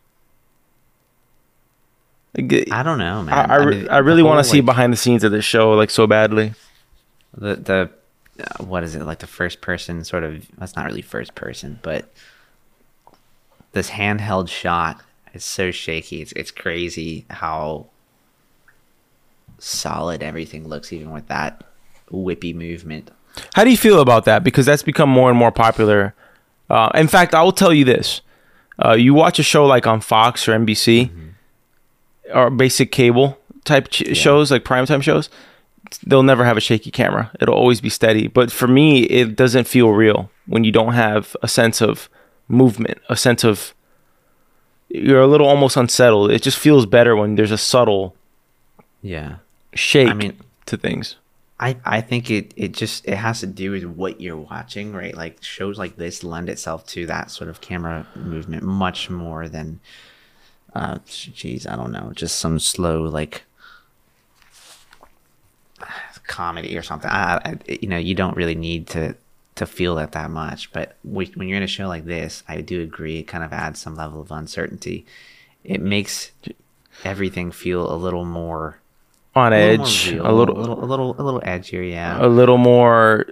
Like, 2.37 2.71
I 2.71 2.83
don't 2.83 2.99
know, 2.99 3.23
man. 3.23 3.33
I, 3.33 3.55
I, 3.55 3.57
re- 3.57 3.75
mean, 3.77 3.89
I 3.89 3.97
really 3.97 4.23
want 4.23 4.37
to 4.37 4.43
whole, 4.43 4.51
see 4.51 4.61
behind 4.61 4.93
the 4.93 4.97
scenes 4.97 5.23
of 5.23 5.31
this 5.31 5.43
show 5.43 5.73
like 5.73 5.89
so 5.89 6.07
badly. 6.07 6.53
the 7.35 7.55
the 7.55 7.89
uh, 8.39 8.63
what 8.63 8.83
is 8.83 8.95
it 8.95 9.03
like 9.03 9.19
the 9.19 9.27
first 9.27 9.59
person 9.59 10.03
sort 10.05 10.23
of 10.23 10.45
that's 10.57 10.75
not 10.75 10.85
really 10.85 11.01
first 11.01 11.35
person 11.35 11.79
but 11.81 12.09
this 13.73 13.89
handheld 13.89 14.47
shot 14.47 15.01
is 15.33 15.43
so 15.43 15.71
shaky 15.71 16.21
it's 16.21 16.31
it's 16.33 16.51
crazy 16.51 17.25
how 17.29 17.85
solid 19.59 20.23
everything 20.23 20.67
looks 20.67 20.91
even 20.91 21.11
with 21.11 21.27
that 21.27 21.63
whippy 22.11 22.53
movement 22.53 23.11
How 23.53 23.63
do 23.63 23.69
you 23.71 23.77
feel 23.77 24.01
about 24.01 24.25
that? 24.25 24.43
Because 24.43 24.65
that's 24.65 24.83
become 24.83 25.09
more 25.09 25.29
and 25.29 25.39
more 25.39 25.51
popular. 25.53 26.13
Uh, 26.69 26.89
in 26.95 27.07
fact, 27.07 27.33
I 27.33 27.41
will 27.43 27.53
tell 27.53 27.73
you 27.73 27.85
this: 27.85 28.21
uh, 28.83 28.91
you 28.91 29.13
watch 29.13 29.39
a 29.39 29.43
show 29.43 29.65
like 29.65 29.87
on 29.87 30.01
Fox 30.01 30.47
or 30.49 30.51
NBC 30.51 31.09
or 32.33 32.49
basic 32.49 32.91
cable 32.91 33.37
type 33.63 33.87
ch- 33.89 34.17
shows, 34.17 34.51
like 34.51 34.63
primetime 34.65 35.01
shows. 35.01 35.29
They'll 36.05 36.23
never 36.23 36.43
have 36.43 36.57
a 36.57 36.61
shaky 36.61 36.91
camera. 36.91 37.31
It'll 37.39 37.55
always 37.55 37.79
be 37.81 37.89
steady. 37.89 38.27
But 38.27 38.51
for 38.51 38.67
me, 38.67 39.03
it 39.03 39.35
doesn't 39.37 39.67
feel 39.67 39.91
real 39.91 40.29
when 40.45 40.63
you 40.65 40.71
don't 40.73 40.93
have 40.93 41.35
a 41.41 41.47
sense 41.47 41.81
of 41.81 42.09
movement, 42.47 42.99
a 43.07 43.15
sense 43.15 43.45
of 43.45 43.73
you're 44.93 45.21
a 45.21 45.27
little 45.27 45.47
almost 45.47 45.77
unsettled. 45.77 46.31
It 46.31 46.41
just 46.41 46.57
feels 46.57 46.85
better 46.85 47.15
when 47.15 47.35
there's 47.35 47.51
a 47.51 47.57
subtle 47.57 48.15
yeah 49.01 49.37
shake 49.73 50.09
I 50.09 50.13
mean- 50.13 50.37
to 50.67 50.77
things. 50.77 51.15
I, 51.59 51.77
I 51.85 52.01
think 52.01 52.31
it, 52.31 52.53
it 52.55 52.71
just 52.71 53.07
it 53.07 53.15
has 53.17 53.41
to 53.41 53.47
do 53.47 53.69
with 53.69 53.83
what 53.83 54.19
you're 54.19 54.35
watching 54.35 54.93
right 54.93 55.15
like 55.15 55.43
shows 55.43 55.77
like 55.77 55.95
this 55.95 56.23
lend 56.23 56.49
itself 56.49 56.87
to 56.87 57.05
that 57.05 57.29
sort 57.29 57.51
of 57.51 57.61
camera 57.61 58.07
movement 58.15 58.63
much 58.63 59.11
more 59.11 59.47
than 59.47 59.79
uh 60.73 60.97
geez 61.05 61.67
i 61.67 61.75
don't 61.75 61.91
know 61.91 62.11
just 62.15 62.39
some 62.39 62.57
slow 62.57 63.03
like 63.03 63.43
comedy 66.25 66.75
or 66.75 66.81
something 66.81 67.11
I, 67.11 67.35
I 67.45 67.59
you 67.67 67.87
know 67.87 67.97
you 67.97 68.15
don't 68.15 68.35
really 68.35 68.55
need 68.55 68.87
to 68.87 69.15
to 69.55 69.65
feel 69.65 69.95
that 69.95 70.11
that 70.13 70.29
much 70.29 70.71
but 70.71 70.95
we, 71.03 71.25
when 71.35 71.47
you're 71.47 71.57
in 71.57 71.63
a 71.63 71.67
show 71.67 71.87
like 71.87 72.05
this 72.05 72.43
i 72.47 72.61
do 72.61 72.81
agree 72.81 73.19
it 73.19 73.23
kind 73.23 73.43
of 73.43 73.51
adds 73.53 73.79
some 73.79 73.95
level 73.95 74.21
of 74.21 74.31
uncertainty 74.31 75.05
it 75.63 75.81
makes 75.81 76.31
everything 77.03 77.51
feel 77.51 77.91
a 77.91 77.95
little 77.95 78.25
more 78.25 78.79
On 79.35 79.53
a 79.53 79.71
little 79.71 79.85
edge, 79.85 80.11
real, 80.11 80.27
a 80.27 80.31
little, 80.31 80.57
a 80.57 80.59
little 80.59 80.83
a 80.83 80.85
little 80.85 81.15
a 81.19 81.23
little 81.23 81.41
edgier 81.41 81.89
yeah 81.89 82.17
a 82.25 82.27
little 82.27 82.57
more 82.57 83.27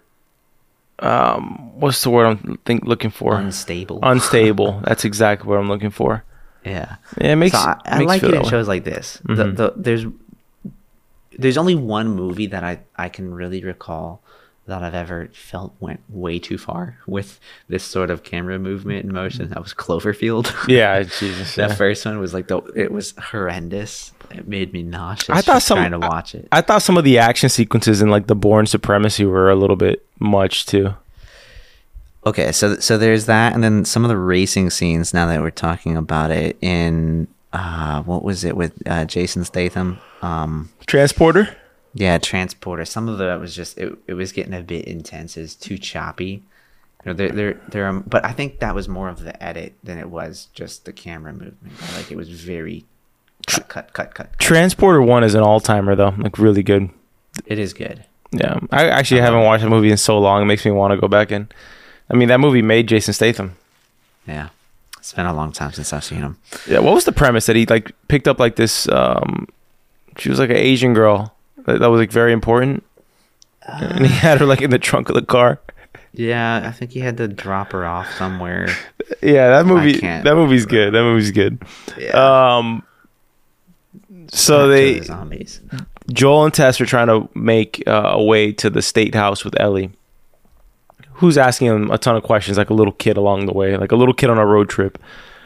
um 1.00 1.72
what's 1.80 2.04
the 2.04 2.10
word 2.10 2.26
i'm 2.26 2.58
think 2.66 2.84
looking 2.86 3.10
for 3.10 3.36
unstable. 3.36 4.00
unstable 4.04 4.82
that's 4.86 5.06
exactly 5.06 5.48
what 5.48 5.58
i'm 5.58 5.70
looking 5.70 5.90
for 5.90 6.24
yeah. 6.66 6.98
yeah 7.20 7.32
it 7.32 7.36
makes, 7.38 7.54
so 7.54 7.70
I, 7.70 7.80
I 7.86 7.98
makes 8.00 8.08
like 8.08 8.24
it 8.24 8.34
in 8.34 8.42
way. 8.42 8.50
shows 8.50 8.68
like 8.68 8.84
this. 8.84 9.22
The, 9.24 9.46
the, 9.46 9.74
there's 9.78 10.06
there's 11.38 11.58
only 11.58 11.76
one 11.76 12.10
movie 12.10 12.48
that 12.48 12.64
I 12.66 12.80
I 12.98 13.08
can 13.08 13.34
really 13.34 13.64
recall 13.64 14.22
that 14.70 14.84
I've 14.84 14.94
ever 14.96 15.30
felt 15.34 15.74
went 15.80 16.02
way 16.10 16.40
too 16.40 16.58
far 16.58 16.98
with 17.06 17.40
this 17.68 17.84
sort 17.84 18.10
of 18.10 18.24
camera 18.24 18.58
movement 18.58 19.04
and 19.04 19.14
motion. 19.14 19.50
That 19.50 19.62
was 19.62 19.74
Cloverfield. 19.74 20.54
yeah 20.68 21.04
jesus 21.04 21.56
that 21.56 21.70
yeah. 21.72 21.76
first 21.76 22.06
one 22.06 22.20
was 22.20 22.34
like 22.34 22.48
the 22.48 22.62
it 22.76 22.92
was 22.92 23.14
horrendous. 23.18 24.14
It 24.32 24.48
made 24.48 24.74
me 24.74 24.84
nauseous. 24.84 25.36
I 25.36 25.42
thought 25.42 25.62
some- 25.62 25.78
trying 25.78 25.92
to 25.92 26.00
watch 26.00 26.36
it. 26.36 26.48
i 26.52 26.62
thought 26.62 26.84
some 26.84 26.98
of 26.98 27.04
the 27.04 27.18
action 27.18 27.50
sequences 27.50 28.02
in 28.02 28.10
like 28.10 28.28
the 28.28 28.36
Bourne 28.36 28.68
Supremacy 28.68 29.26
were 29.26 29.50
a 29.50 29.56
little 29.56 29.76
bit 29.76 30.06
much 30.20 30.66
too 30.66 30.94
Okay, 32.26 32.52
so 32.52 32.76
so 32.76 32.98
there's 32.98 33.28
that, 33.28 33.54
and 33.54 33.64
then 33.64 33.86
some 33.86 34.04
of 34.04 34.10
the 34.10 34.18
racing 34.18 34.70
scenes. 34.72 35.14
Now 35.14 35.26
that 35.28 35.42
we're 35.42 35.52
talking 35.52 35.96
about 35.96 36.32
it, 36.32 36.58
in 36.62 37.28
uh, 37.54 38.04
what 38.04 38.24
was 38.24 38.44
it 38.44 38.58
with 38.58 38.74
uh, 38.86 39.06
Jason 39.06 39.46
Statham? 39.46 40.00
Um, 40.22 40.70
transporter 40.86 41.56
Yeah, 41.94 42.18
transporter. 42.18 42.86
Some 42.86 43.10
of 43.10 43.18
that 43.18 43.40
was 43.40 43.56
just 43.56 43.78
it, 43.78 43.98
it 44.08 44.14
was 44.14 44.32
getting 44.32 44.54
a 44.54 44.62
bit 44.62 44.86
intense. 44.86 45.38
It's 45.38 45.56
too 45.56 45.78
choppy. 45.78 46.44
You 47.04 47.12
know, 47.12 47.14
there, 47.14 47.30
there, 47.30 47.62
there. 47.70 47.88
Um, 47.88 48.04
but 48.06 48.26
I 48.26 48.32
think 48.32 48.60
that 48.60 48.76
was 48.76 48.88
more 48.88 49.10
of 49.10 49.24
the 49.24 49.42
edit 49.42 49.76
than 49.84 49.98
it 49.98 50.10
was 50.10 50.48
just 50.54 50.86
the 50.86 50.94
camera 50.94 51.34
movement. 51.34 51.74
Like 51.96 52.12
it 52.12 52.18
was 52.18 52.30
very 52.30 52.86
cut, 53.48 53.68
cut, 53.70 53.94
cut, 53.94 54.14
cut. 54.14 54.32
cut. 54.32 54.40
Transporter 54.40 55.02
One 55.02 55.24
is 55.24 55.34
an 55.34 55.42
all 55.42 55.60
timer 55.60 55.96
though, 55.96 56.14
like 56.18 56.38
really 56.38 56.64
good. 56.64 56.90
It 57.46 57.58
is 57.58 57.74
good. 57.74 58.06
Yeah, 58.32 58.60
I 58.72 58.90
actually 58.90 59.22
haven't 59.22 59.44
watched 59.44 59.64
a 59.64 59.70
movie 59.70 59.90
in 59.90 59.98
so 59.98 60.20
long. 60.20 60.44
It 60.44 60.46
makes 60.46 60.66
me 60.66 60.72
want 60.72 60.92
to 60.92 60.98
go 60.98 61.08
back 61.08 61.32
in. 61.32 61.48
I 62.12 62.16
mean, 62.16 62.28
that 62.28 62.40
movie 62.40 62.62
made 62.62 62.88
Jason 62.88 63.14
Statham. 63.14 63.56
Yeah, 64.28 64.50
it's 65.00 65.14
been 65.14 65.26
a 65.26 65.34
long 65.34 65.52
time 65.52 65.72
since 65.72 65.92
I've 65.94 66.04
seen 66.04 66.20
him. 66.20 66.38
Yeah, 66.68 66.80
what 66.80 66.94
was 66.94 67.06
the 67.06 67.12
premise 67.12 67.48
that 67.48 67.56
he 67.56 67.66
like 67.66 67.92
picked 68.08 68.28
up 68.28 68.40
like 68.40 68.56
this? 68.56 68.88
Um, 68.90 69.48
she 70.18 70.30
was 70.30 70.38
like 70.38 70.52
an 70.52 70.58
Asian 70.58 70.94
girl 70.94 71.34
that, 71.66 71.80
that 71.80 71.88
was 71.88 72.00
like 72.00 72.12
very 72.12 72.34
important, 72.34 72.84
and 73.68 74.06
he 74.06 74.12
had 74.14 74.40
her 74.40 74.46
like 74.46 74.62
in 74.62 74.70
the 74.70 74.80
trunk 74.80 75.10
of 75.10 75.16
the 75.16 75.22
car. 75.26 75.60
Yeah, 76.14 76.64
I 76.68 76.72
think 76.72 76.92
he 76.92 77.00
had 77.02 77.18
to 77.18 77.28
drop 77.28 77.72
her 77.72 77.86
off 77.86 78.12
somewhere. 78.16 78.68
Yeah, 79.22 79.50
that 79.50 79.66
movie. 79.66 80.00
That 80.00 80.36
movie's 80.36 80.66
good. 80.66 80.94
That 80.94 81.04
movie's 81.04 81.32
good. 81.32 81.62
Yeah. 81.98 82.12
Um, 82.58 82.84
so 84.30 84.68
they 84.68 85.00
the 85.00 85.06
zombies. 85.06 85.62
Joel 86.12 86.46
and 86.46 86.54
Tess 86.54 86.82
are 86.82 86.86
trying 86.86 87.08
to 87.08 87.30
make 87.38 87.84
uh, 87.88 88.12
a 88.14 88.24
way 88.24 88.52
to 88.54 88.70
the 88.70 88.82
state 88.82 89.14
house 89.14 89.44
with 89.46 89.60
Ellie, 89.60 89.92
who's 91.14 91.38
asking 91.38 91.68
him 91.68 91.92
a 91.92 91.98
ton 91.98 92.16
of 92.16 92.24
questions, 92.24 92.58
like 92.58 92.70
a 92.70 92.74
little 92.74 92.94
kid 92.94 93.18
along 93.18 93.46
the 93.46 93.54
way, 93.54 93.78
like 93.78 93.92
a 93.92 93.96
little 93.96 94.14
kid 94.14 94.30
on 94.30 94.38
a 94.38 94.46
road 94.46 94.70
trip. 94.70 94.98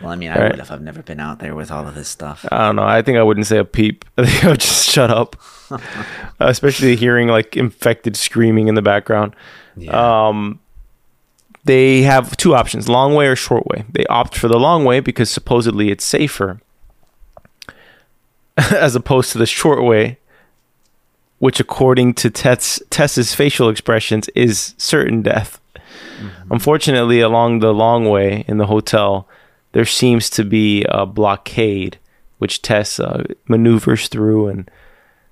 Well, 0.02 0.12
I 0.12 0.16
mean, 0.16 0.32
I 0.32 0.38
Right. 0.40 0.52
would 0.52 0.60
if 0.60 0.72
I've 0.72 0.82
never 0.82 1.02
been 1.02 1.20
out 1.20 1.40
there 1.40 1.56
with 1.56 1.72
all 1.72 1.88
of 1.88 1.96
this 1.96 2.10
stuff. 2.10 2.46
I 2.52 2.66
don't 2.66 2.76
know. 2.76 2.84
I 2.84 3.02
think 3.02 3.18
I 3.18 3.24
wouldn't 3.24 3.48
say 3.48 3.58
a 3.58 3.66
peep. 3.66 4.04
I 4.18 4.26
think 4.26 4.44
I 4.44 4.50
would 4.50 4.60
just 4.60 4.90
shut 4.90 5.10
up, 5.10 5.36
uh, 5.36 5.63
especially 6.40 6.96
hearing 6.96 7.28
like 7.28 7.56
infected 7.58 8.16
screaming 8.16 8.68
in 8.68 8.76
the 8.76 8.82
background. 8.82 9.36
Yeah. 9.76 10.28
Um, 10.28 10.60
they 11.66 12.02
have 12.02 12.36
two 12.38 12.56
options: 12.56 12.90
long 12.90 13.14
way 13.14 13.28
or 13.28 13.36
short 13.36 13.66
way. 13.68 13.86
They 13.90 14.06
opt 14.06 14.38
for 14.38 14.48
the 14.48 14.60
long 14.60 14.86
way 14.86 15.00
because 15.00 15.30
supposedly 15.30 15.90
it's 15.92 16.06
safer, 16.06 16.62
as 18.58 18.96
opposed 18.96 19.32
to 19.32 19.38
the 19.38 19.46
short 19.46 19.84
way, 19.84 20.20
which, 21.40 21.60
according 21.60 22.16
to 22.16 22.30
Tess, 22.30 22.82
Tess's 22.90 23.34
facial 23.34 23.70
expressions, 23.70 24.30
is 24.30 24.76
certain 24.78 25.22
death. 25.22 25.60
Unfortunately, 26.52 27.20
along 27.20 27.60
the 27.60 27.74
long 27.74 28.10
way 28.10 28.46
in 28.48 28.58
the 28.58 28.68
hotel, 28.68 29.28
there 29.72 29.86
seems 29.86 30.30
to 30.32 30.44
be 30.44 30.86
a 30.90 31.06
blockade, 31.06 31.98
which 32.38 32.62
Tess 32.62 33.00
uh, 33.00 33.24
maneuvers 33.48 34.08
through, 34.08 34.48
and 34.48 34.70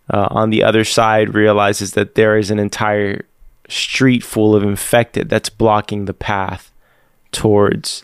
uh, 0.10 0.28
on 0.32 0.50
the 0.50 0.64
other 0.64 0.84
side 0.84 1.34
realizes 1.34 1.94
that 1.94 2.16
there 2.16 2.38
is 2.38 2.52
an 2.52 2.60
entire 2.60 3.26
street 3.70 4.24
full 4.24 4.56
of 4.56 4.64
infected 4.64 5.30
that's 5.30 5.50
blocking 5.50 6.06
the 6.06 6.14
path 6.14 6.72
towards 7.32 8.04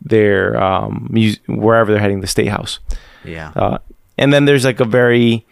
their 0.00 0.60
um, 0.60 1.06
mus- 1.10 1.38
wherever 1.46 1.92
they're 1.92 2.00
heading, 2.00 2.20
the 2.20 2.26
state 2.26 2.48
house. 2.48 2.80
yeah. 3.24 3.52
Uh, 3.54 3.78
and 4.18 4.32
then 4.32 4.44
there's 4.44 4.64
like 4.64 4.80
a 4.80 4.84
very 4.84 5.46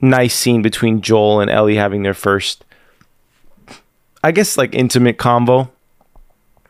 nice 0.00 0.34
scene 0.34 0.62
between 0.62 1.00
Joel 1.00 1.40
and 1.40 1.50
Ellie 1.50 1.76
having 1.76 2.02
their 2.04 2.14
first, 2.14 2.64
I 4.22 4.30
guess, 4.32 4.56
like 4.56 4.74
intimate 4.74 5.18
convo 5.18 5.70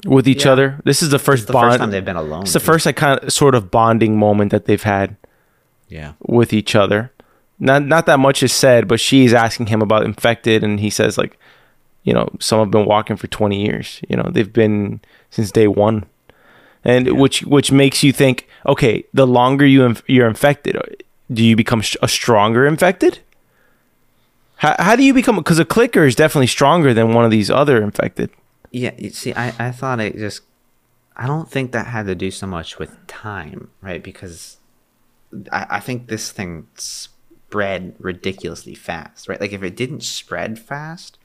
with 0.05 0.27
each 0.29 0.45
Yeah. 0.47 0.53
other. 0.53 0.81
This 0.85 1.03
is 1.03 1.11
the 1.11 1.19
first 1.19 1.47
the 1.47 1.53
bond. 1.53 1.73
first 1.73 1.79
time 1.81 1.91
they've 1.91 2.05
been 2.05 2.17
alone. 2.17 2.43
it's 2.43 2.53
the 2.55 2.59
too. 2.61 2.65
first 2.65 2.87
like 2.87 2.97
kind 2.97 3.21
of 3.23 3.33
sort 3.33 3.55
of 3.55 3.71
bonding 3.71 4.19
moment 4.19 4.51
that 4.53 4.65
they've 4.67 4.83
had 4.83 5.17
Yeah. 5.89 6.13
with 6.21 6.53
each 6.53 6.75
other. 6.75 7.13
Not 7.59 7.85
not 7.85 8.07
that 8.07 8.19
much 8.19 8.43
is 8.43 8.53
said, 8.53 8.87
but 8.87 9.01
she's 9.01 9.33
asking 9.33 9.67
him 9.67 9.81
about 9.81 10.05
infected, 10.05 10.63
and 10.63 10.79
he 10.79 10.91
says 10.91 11.17
like, 11.17 11.39
you 12.03 12.13
know, 12.13 12.29
some 12.39 12.59
have 12.59 12.71
been 12.71 12.85
walking 12.85 13.17
for 13.17 13.27
twenty 13.29 13.65
years. 13.65 14.01
You 14.09 14.17
know, 14.17 14.29
they've 14.31 14.53
been 14.53 15.01
since 15.31 15.51
day 15.51 15.67
one, 15.67 16.05
and 16.85 17.19
which 17.19 17.43
which 17.43 17.73
makes 17.73 18.03
you 18.03 18.13
think, 18.13 18.47
okay, 18.67 19.05
the 19.15 19.27
longer 19.27 19.65
you 19.65 19.85
inf- 19.85 20.05
you're 20.07 20.29
infected, 20.29 20.77
uh, 20.77 20.83
do 21.33 21.43
you 21.43 21.57
become 21.57 21.81
sh- 21.81 21.97
a 22.03 22.09
stronger 22.09 22.67
infected? 22.67 23.21
How 24.57 24.77
how 24.79 24.97
do 24.97 25.03
you 25.03 25.15
become? 25.15 25.37
Because 25.37 25.59
a 25.59 25.65
clicker 25.65 26.05
is 26.05 26.15
definitely 26.15 26.47
stronger 26.47 26.93
than 26.93 27.15
one 27.15 27.25
of 27.25 27.31
these 27.31 27.51
other 27.51 27.83
infected. 27.83 28.31
Yeah. 28.71 28.93
You 28.99 29.11
see, 29.11 29.33
I, 29.35 29.55
I 29.59 29.71
thought 29.71 30.01
it 30.01 30.17
just. 30.17 30.43
I 31.17 31.27
don't 31.27 31.51
think 31.51 31.73
that 31.73 31.87
had 31.87 32.07
to 32.07 32.15
do 32.15 32.31
so 32.31 32.47
much 32.47 32.79
with 32.79 32.95
time, 33.07 33.71
right? 33.81 34.03
Because 34.03 34.59
I, 35.51 35.67
I 35.71 35.81
think 35.81 36.09
this 36.09 36.31
thing 36.31 36.67
spread 37.49 37.95
ridiculously 37.99 38.75
fast, 38.75 39.29
right? 39.29 39.41
Like 39.41 39.53
if 39.53 39.63
it 39.63 39.77
didn't 39.77 40.03
spread 40.03 40.59
fast, 40.59 41.19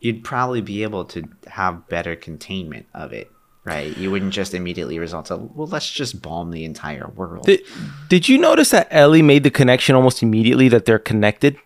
you'd 0.00 0.24
probably 0.24 0.60
be 0.62 0.82
able 0.82 1.04
to 1.06 1.28
have 1.48 1.86
better 1.88 2.16
containment 2.16 2.86
of 2.94 3.12
it, 3.12 3.30
right? 3.64 3.94
You 3.96 4.10
wouldn't 4.10 4.32
just 4.32 4.54
immediately 4.54 4.98
result 4.98 5.26
to, 5.26 5.36
well, 5.36 5.66
let's 5.66 5.90
just 5.90 6.22
bomb 6.22 6.52
the 6.52 6.64
entire 6.64 7.08
world. 7.08 7.44
Did, 7.46 7.60
did 8.08 8.28
you 8.28 8.38
notice 8.38 8.70
that 8.70 8.88
Ellie 8.90 9.22
made 9.22 9.42
the 9.42 9.50
connection 9.50 9.94
almost 9.94 10.22
immediately 10.22 10.68
that 10.68 10.86
they're 10.86 10.98
connected? 10.98 11.58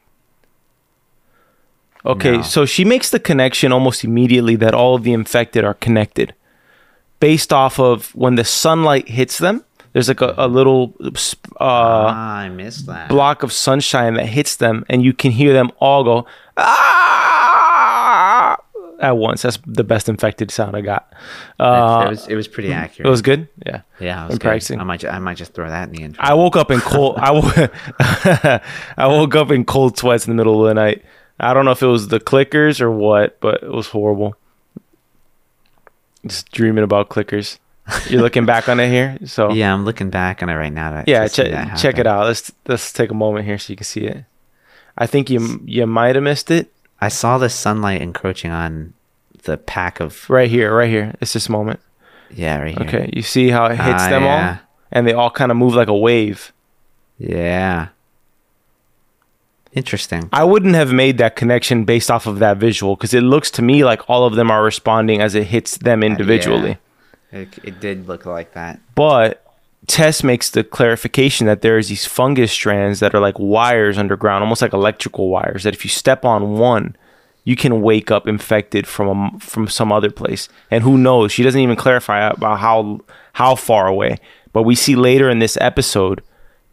Okay, 2.04 2.38
No. 2.38 2.42
so 2.42 2.64
she 2.64 2.84
makes 2.84 3.10
the 3.10 3.20
connection 3.20 3.72
almost 3.72 4.04
immediately 4.04 4.56
that 4.56 4.74
all 4.74 4.94
of 4.96 5.04
the 5.04 5.12
infected 5.12 5.64
are 5.64 5.74
connected 5.74 6.34
based 7.20 7.52
off 7.52 7.78
of 7.78 8.14
when 8.16 8.34
the 8.34 8.44
sunlight 8.44 9.08
hits 9.10 9.38
them. 9.38 9.64
There's 9.92 10.08
like 10.08 10.20
a, 10.20 10.34
a 10.38 10.46
little 10.46 10.94
uh, 11.04 11.10
ah, 11.58 12.36
I 12.38 12.48
missed 12.48 12.86
that. 12.86 13.08
block 13.08 13.42
of 13.42 13.52
sunshine 13.52 14.14
that 14.14 14.26
hits 14.26 14.54
them, 14.56 14.84
and 14.88 15.02
you 15.02 15.12
can 15.12 15.32
hear 15.32 15.52
them 15.52 15.70
all 15.80 16.04
go 16.04 16.26
ah 17.40 18.56
at 19.00 19.16
once. 19.16 19.42
That's 19.42 19.58
the 19.66 19.82
best 19.84 20.08
infected 20.08 20.50
sound 20.50 20.76
I 20.76 20.80
got. 20.82 21.08
it, 21.10 21.16
Uh, 21.62 22.04
it 22.06 22.10
was 22.10 22.28
it 22.28 22.34
was 22.36 22.46
pretty 22.48 22.72
accurate. 22.72 23.06
it 23.06 23.10
was 23.10 23.22
good. 23.22 23.48
Yeah. 23.66 23.80
yeah, 23.98 24.24
it 24.26 24.30
was 24.30 24.38
practicing. 24.38 24.78
I 24.80 24.84
might 24.84 25.04
I 25.04 25.18
might 25.18 25.36
just 25.36 25.54
throw 25.54 25.68
that 25.68 25.88
in 25.88 25.94
the 25.94 26.02
intro. 26.02 26.22
I 26.24 26.34
woke 26.34 26.54
up 26.56 26.70
in 26.70 26.80
cold. 26.80 27.16
I, 27.18 27.30
wo- 27.32 27.68
I 28.96 29.06
woke 29.06 29.34
up 29.34 29.50
in 29.50 29.64
cold 29.64 29.98
sweats 29.98 30.26
in 30.26 30.30
the 30.30 30.36
middle 30.36 30.62
of 30.62 30.68
the 30.68 30.74
night. 30.74 31.04
I 31.40 31.54
don't 31.54 31.64
know 31.64 31.70
if 31.72 31.82
it 31.82 31.86
was 31.86 32.08
the 32.08 32.20
clickers 32.20 32.80
or 32.80 32.90
what, 32.90 33.40
but 33.40 33.62
it 33.62 33.70
was 33.72 33.88
horrible. 33.88 34.36
Just 36.26 36.52
dreaming 36.52 36.84
about 36.84 37.08
clickers. 37.08 37.58
You're 38.08 38.22
looking 38.22 38.46
back 38.46 38.68
on 38.68 38.80
it 38.80 38.88
here, 38.88 39.18
so 39.24 39.52
Yeah, 39.52 39.72
I'm 39.72 39.84
looking 39.84 40.10
back 40.10 40.42
on 40.42 40.48
it 40.48 40.54
right 40.54 40.72
now. 40.72 41.04
Yeah. 41.06 41.28
Check 41.28 41.76
check 41.76 41.98
it 41.98 42.06
out. 42.06 42.26
Let's 42.26 42.52
let's 42.66 42.92
take 42.92 43.10
a 43.10 43.14
moment 43.14 43.44
here 43.46 43.58
so 43.58 43.72
you 43.72 43.76
can 43.76 43.84
see 43.84 44.04
it. 44.06 44.24
I 44.98 45.06
think 45.06 45.30
you 45.30 45.60
you 45.64 45.86
might 45.86 46.14
have 46.16 46.24
missed 46.24 46.50
it 46.50 46.72
I 47.00 47.08
saw 47.08 47.38
the 47.38 47.48
sunlight 47.48 48.02
encroaching 48.02 48.50
on 48.50 48.92
the 49.44 49.56
pack 49.56 50.00
of 50.00 50.28
right 50.28 50.50
here, 50.50 50.74
right 50.76 50.88
here. 50.90 51.14
It's 51.20 51.32
this 51.32 51.48
moment. 51.48 51.80
yeah, 52.30 52.58
right 52.60 52.76
here. 52.76 52.86
Okay, 52.86 53.10
you 53.14 53.22
see 53.22 53.48
how 53.50 53.66
it 53.66 53.76
hits 53.76 54.02
Ah, 54.04 54.10
them 54.10 54.22
yeah. 54.24 54.58
all, 54.60 54.68
and 54.92 55.06
they 55.06 55.14
all 55.14 55.30
kind 55.30 55.50
of 55.50 55.56
move 55.56 55.74
like 55.74 55.88
a 55.88 55.96
wave. 55.96 56.52
Yeah. 57.18 57.88
Interesting. 59.72 60.28
I 60.32 60.42
wouldn't 60.44 60.74
have 60.74 60.92
made 60.92 61.18
that 61.18 61.36
connection 61.36 61.84
based 61.84 62.10
off 62.10 62.26
of 62.26 62.40
that 62.40 62.56
visual 62.56 62.96
because 62.96 63.14
it 63.14 63.20
looks 63.22 63.50
to 63.52 63.62
me 63.62 63.84
like 63.84 64.08
all 64.10 64.24
of 64.26 64.34
them 64.34 64.50
are 64.50 64.64
responding 64.64 65.20
as 65.22 65.34
it 65.34 65.44
hits 65.44 65.78
them 65.78 66.02
individually. 66.02 66.78
It, 67.32 67.58
it 67.62 67.80
did 67.80 68.08
look 68.08 68.26
like 68.26 68.54
that. 68.54 68.80
But 68.94 69.44
Tess 69.86 70.22
makes 70.22 70.50
the 70.50 70.64
clarification 70.64 71.46
that 71.46 71.62
there's 71.62 71.88
these 71.88 72.06
fungus 72.06 72.52
strands 72.52 73.00
that 73.00 73.14
are 73.14 73.20
like 73.20 73.38
wires 73.38 73.98
underground, 73.98 74.42
almost 74.42 74.62
like 74.62 74.72
electrical 74.72 75.28
wires. 75.28 75.62
That 75.64 75.74
if 75.74 75.84
you 75.84 75.90
step 75.90 76.24
on 76.24 76.58
one, 76.58 76.96
you 77.44 77.56
can 77.56 77.80
wake 77.80 78.10
up 78.10 78.28
infected 78.28 78.86
from 78.86 79.34
a, 79.34 79.38
from 79.40 79.68
some 79.68 79.90
other 79.90 80.10
place. 80.10 80.48
And 80.70 80.84
who 80.84 80.98
knows? 80.98 81.32
She 81.32 81.42
doesn't 81.42 81.60
even 81.60 81.76
clarify 81.76 82.28
about 82.28 82.58
how 82.58 83.00
how 83.34 83.54
far 83.54 83.86
away. 83.86 84.18
But 84.52 84.62
we 84.64 84.74
see 84.74 84.96
later 84.96 85.30
in 85.30 85.38
this 85.38 85.56
episode, 85.60 86.22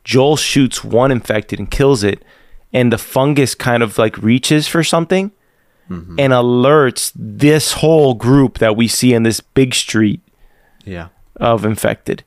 Joel 0.03 0.37
shoots 0.37 0.83
one 0.83 1.11
infected 1.11 1.59
and 1.59 1.69
kills 1.69 2.03
it, 2.03 2.23
and 2.73 2.91
the 2.91 2.97
fungus 2.97 3.55
kind 3.55 3.83
of 3.83 3.97
like 3.97 4.17
reaches 4.17 4.67
for 4.67 4.83
something 4.83 5.31
mm-hmm. 5.89 6.19
and 6.19 6.33
alerts 6.33 7.11
this 7.15 7.73
whole 7.73 8.13
group 8.13 8.57
that 8.57 8.75
we 8.75 8.87
see 8.87 9.13
in 9.13 9.23
this 9.23 9.39
big 9.39 9.73
street 9.73 10.21
Yeah. 10.87 11.09
of 11.35 11.65
infected 11.65 12.23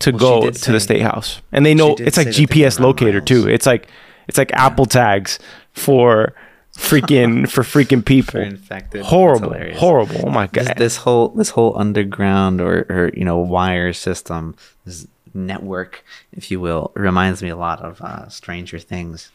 to 0.00 0.10
Well, 0.12 0.42
go 0.42 0.50
to 0.50 0.72
the 0.72 0.80
state 0.80 1.02
house, 1.02 1.40
and 1.52 1.64
they 1.66 1.74
know 1.74 1.94
it's 1.98 2.16
like 2.16 2.28
say 2.32 2.44
that 2.44 2.48
they 2.54 2.60
GPS 2.62 2.80
locator 2.80 3.20
too. 3.20 3.48
It's 3.48 3.66
like 3.66 3.88
it's 4.28 4.38
like 4.38 4.52
Apple 4.54 4.86
tags 4.86 5.38
for 5.72 6.34
freaking 6.76 7.48
for 7.54 7.62
freaking 7.62 8.04
people. 8.04 8.40
infected. 8.40 9.04
Horrible, 9.04 9.54
horrible. 9.74 10.22
Oh 10.26 10.30
my 10.30 10.46
god. 10.46 10.74
this 10.76 10.96
whole 10.98 11.28
this 11.28 11.50
whole 11.50 11.76
underground 11.78 12.60
or, 12.60 12.86
or 12.88 13.10
you 13.14 13.24
know 13.24 13.38
wire 13.38 13.92
system, 13.92 14.56
this 14.84 15.06
network, 15.32 16.04
if 16.32 16.50
you 16.50 16.60
will, 16.60 16.92
reminds 16.94 17.42
me 17.42 17.48
a 17.48 17.56
lot 17.56 17.80
of 17.80 18.00
uh, 18.00 18.28
Stranger 18.28 18.78
Things. 18.78 19.30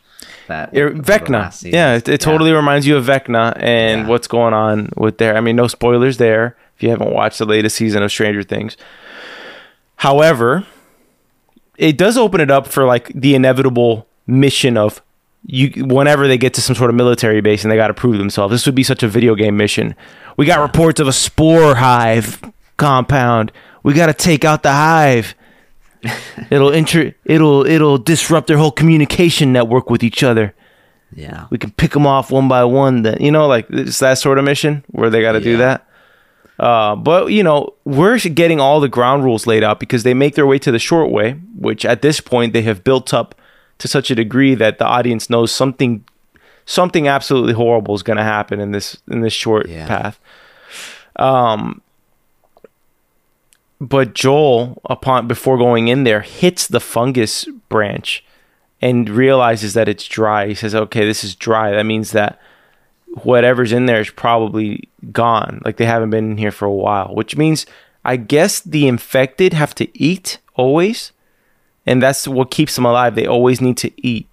That 0.48 0.74
It- 0.76 0.96
Vecna, 0.96 1.72
yeah, 1.72 1.96
it, 1.96 2.10
it 2.10 2.20
totally 2.20 2.52
reminds 2.52 2.86
you 2.86 2.98
of 2.98 3.06
Vecna 3.06 3.54
and 3.58 4.02
Yeah. 4.02 4.08
what's 4.08 4.28
going 4.28 4.54
on 4.54 4.90
with 4.98 5.18
there. 5.18 5.38
I 5.38 5.42
mean, 5.42 5.56
no 5.56 5.68
spoilers 5.68 6.18
there 6.18 6.58
if 6.80 6.84
you 6.84 6.90
haven't 6.92 7.12
watched 7.12 7.40
the 7.40 7.46
latest 7.46 7.76
season 7.76 8.04
of 8.04 8.10
Stranger 8.10 8.42
Things. 8.42 8.78
However, 9.98 10.66
it 11.78 11.98
does 11.98 12.18
open 12.18 12.40
it 12.40 12.50
up 12.50 12.68
for 12.68 12.86
like 12.86 13.12
the 13.14 13.36
inevitable 13.36 14.08
mission 14.26 14.78
of 14.78 15.02
you 15.46 15.72
whenever 15.84 16.26
they 16.26 16.38
get 16.38 16.54
to 16.54 16.62
some 16.62 16.78
sort 16.78 16.90
of 16.90 16.96
military 16.96 17.42
base 17.42 17.66
and 17.66 17.72
they 17.72 17.76
got 17.76 17.88
to 17.88 17.94
prove 17.94 18.18
themselves. 18.18 18.54
This 18.54 18.66
would 18.66 18.76
be 18.76 18.84
such 18.84 19.04
a 19.04 19.10
video 19.10 19.36
game 19.36 19.58
mission. 19.58 19.94
We 20.38 20.46
got 20.46 20.62
reports 20.62 21.02
of 21.02 21.10
a 21.10 21.12
spore 21.12 21.76
hive 21.76 22.42
compound. 22.78 23.52
We 23.84 23.94
got 23.94 24.06
to 24.06 24.14
take 24.14 24.46
out 24.46 24.64
the 24.64 24.72
hive. 24.72 25.36
it'll 26.50 26.72
inter- 26.72 27.14
it'll 27.26 27.66
it'll 27.66 27.98
disrupt 27.98 28.48
their 28.48 28.58
whole 28.58 28.72
communication 28.72 29.52
network 29.52 29.90
with 29.90 30.02
each 30.02 30.24
other. 30.24 30.56
Yeah. 31.14 31.48
We 31.50 31.58
can 31.58 31.72
pick 31.72 31.92
them 31.92 32.08
off 32.08 32.32
one 32.32 32.48
by 32.48 32.64
one. 32.64 33.02
Then 33.02 33.18
you 33.20 33.32
know, 33.32 33.48
like 33.48 33.68
it's 33.70 34.00
that 34.00 34.18
sort 34.18 34.38
of 34.38 34.46
mission 34.46 34.86
where 34.88 35.10
they 35.10 35.22
got 35.22 35.34
to 35.34 35.42
do 35.42 35.58
that. 35.58 35.86
Uh, 36.60 36.96
but 36.96 37.28
you 37.32 37.42
know, 37.42 37.74
we're 37.86 38.18
getting 38.20 38.60
all 38.60 38.80
the 38.82 38.90
ground 38.90 39.24
rules 39.24 39.48
laid 39.48 39.64
out 39.64 39.80
because 39.80 40.04
they 40.04 40.14
make 40.14 40.36
their 40.36 40.46
way 40.46 40.60
to 40.60 40.72
the 40.72 40.80
short 40.80 41.10
way, 41.10 41.32
which 41.58 41.86
at 41.86 42.02
this 42.02 42.20
point 42.20 42.52
they 42.54 42.64
have 42.64 42.84
built 42.84 43.14
up 43.14 43.34
to 43.78 43.88
such 43.88 44.12
a 44.12 44.16
degree 44.16 44.56
that 44.56 44.78
the 44.78 44.86
audience 44.86 45.30
knows 45.30 45.52
something 45.54 46.04
something 46.66 47.08
absolutely 47.08 47.54
horrible 47.54 47.96
is 47.96 48.04
going 48.04 48.18
to 48.18 48.24
happen 48.24 48.60
in 48.60 48.72
this 48.72 48.98
in 49.10 49.22
this 49.22 49.34
short 49.34 49.70
Yeah. 49.70 49.88
path. 49.88 50.20
Um, 51.16 51.82
but 53.82 54.14
Joel, 54.14 54.82
upon 54.90 55.28
before 55.28 55.58
going 55.58 55.88
in 55.88 56.04
there, 56.04 56.22
hits 56.22 56.68
the 56.68 56.82
fungus 56.82 57.46
branch 57.70 58.24
and 58.82 59.10
realizes 59.10 59.74
that 59.74 59.88
it's 59.88 60.06
dry. 60.06 60.48
He 60.48 60.54
says, 60.56 60.76
"Okay, 60.76 61.06
this 61.06 61.24
is 61.24 61.36
dry. 61.36 61.72
That 61.72 61.86
means 61.86 62.12
that 62.12 62.40
whatever's 63.24 63.72
in 63.72 63.86
there 63.86 64.00
is 64.00 64.10
probably 64.10 64.88
gone. 65.12 65.62
Like 65.66 65.78
they 65.78 65.86
haven't 65.86 66.10
been 66.10 66.32
in 66.32 66.38
here 66.38 66.52
for 66.52 66.66
a 66.66 66.74
while, 66.74 67.14
which 67.16 67.36
means 67.36 67.66
I 68.06 68.16
guess 68.16 68.60
the 68.62 68.88
infected 68.88 69.54
have 69.54 69.76
to 69.76 69.88
eat 70.00 70.40
always, 70.56 71.12
and 71.86 72.02
that's 72.02 72.28
what 72.28 72.52
keeps 72.52 72.76
them 72.76 72.86
alive. 72.86 73.16
They 73.16 73.26
always 73.26 73.62
need 73.62 73.78
to 73.78 73.92
eat, 74.08 74.28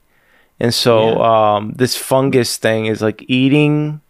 and 0.60 0.72
so 0.72 1.22
um, 1.22 1.72
this 1.76 1.96
fungus 1.96 2.56
thing 2.56 2.86
is 2.86 3.02
like 3.02 3.24
eating 3.28 4.00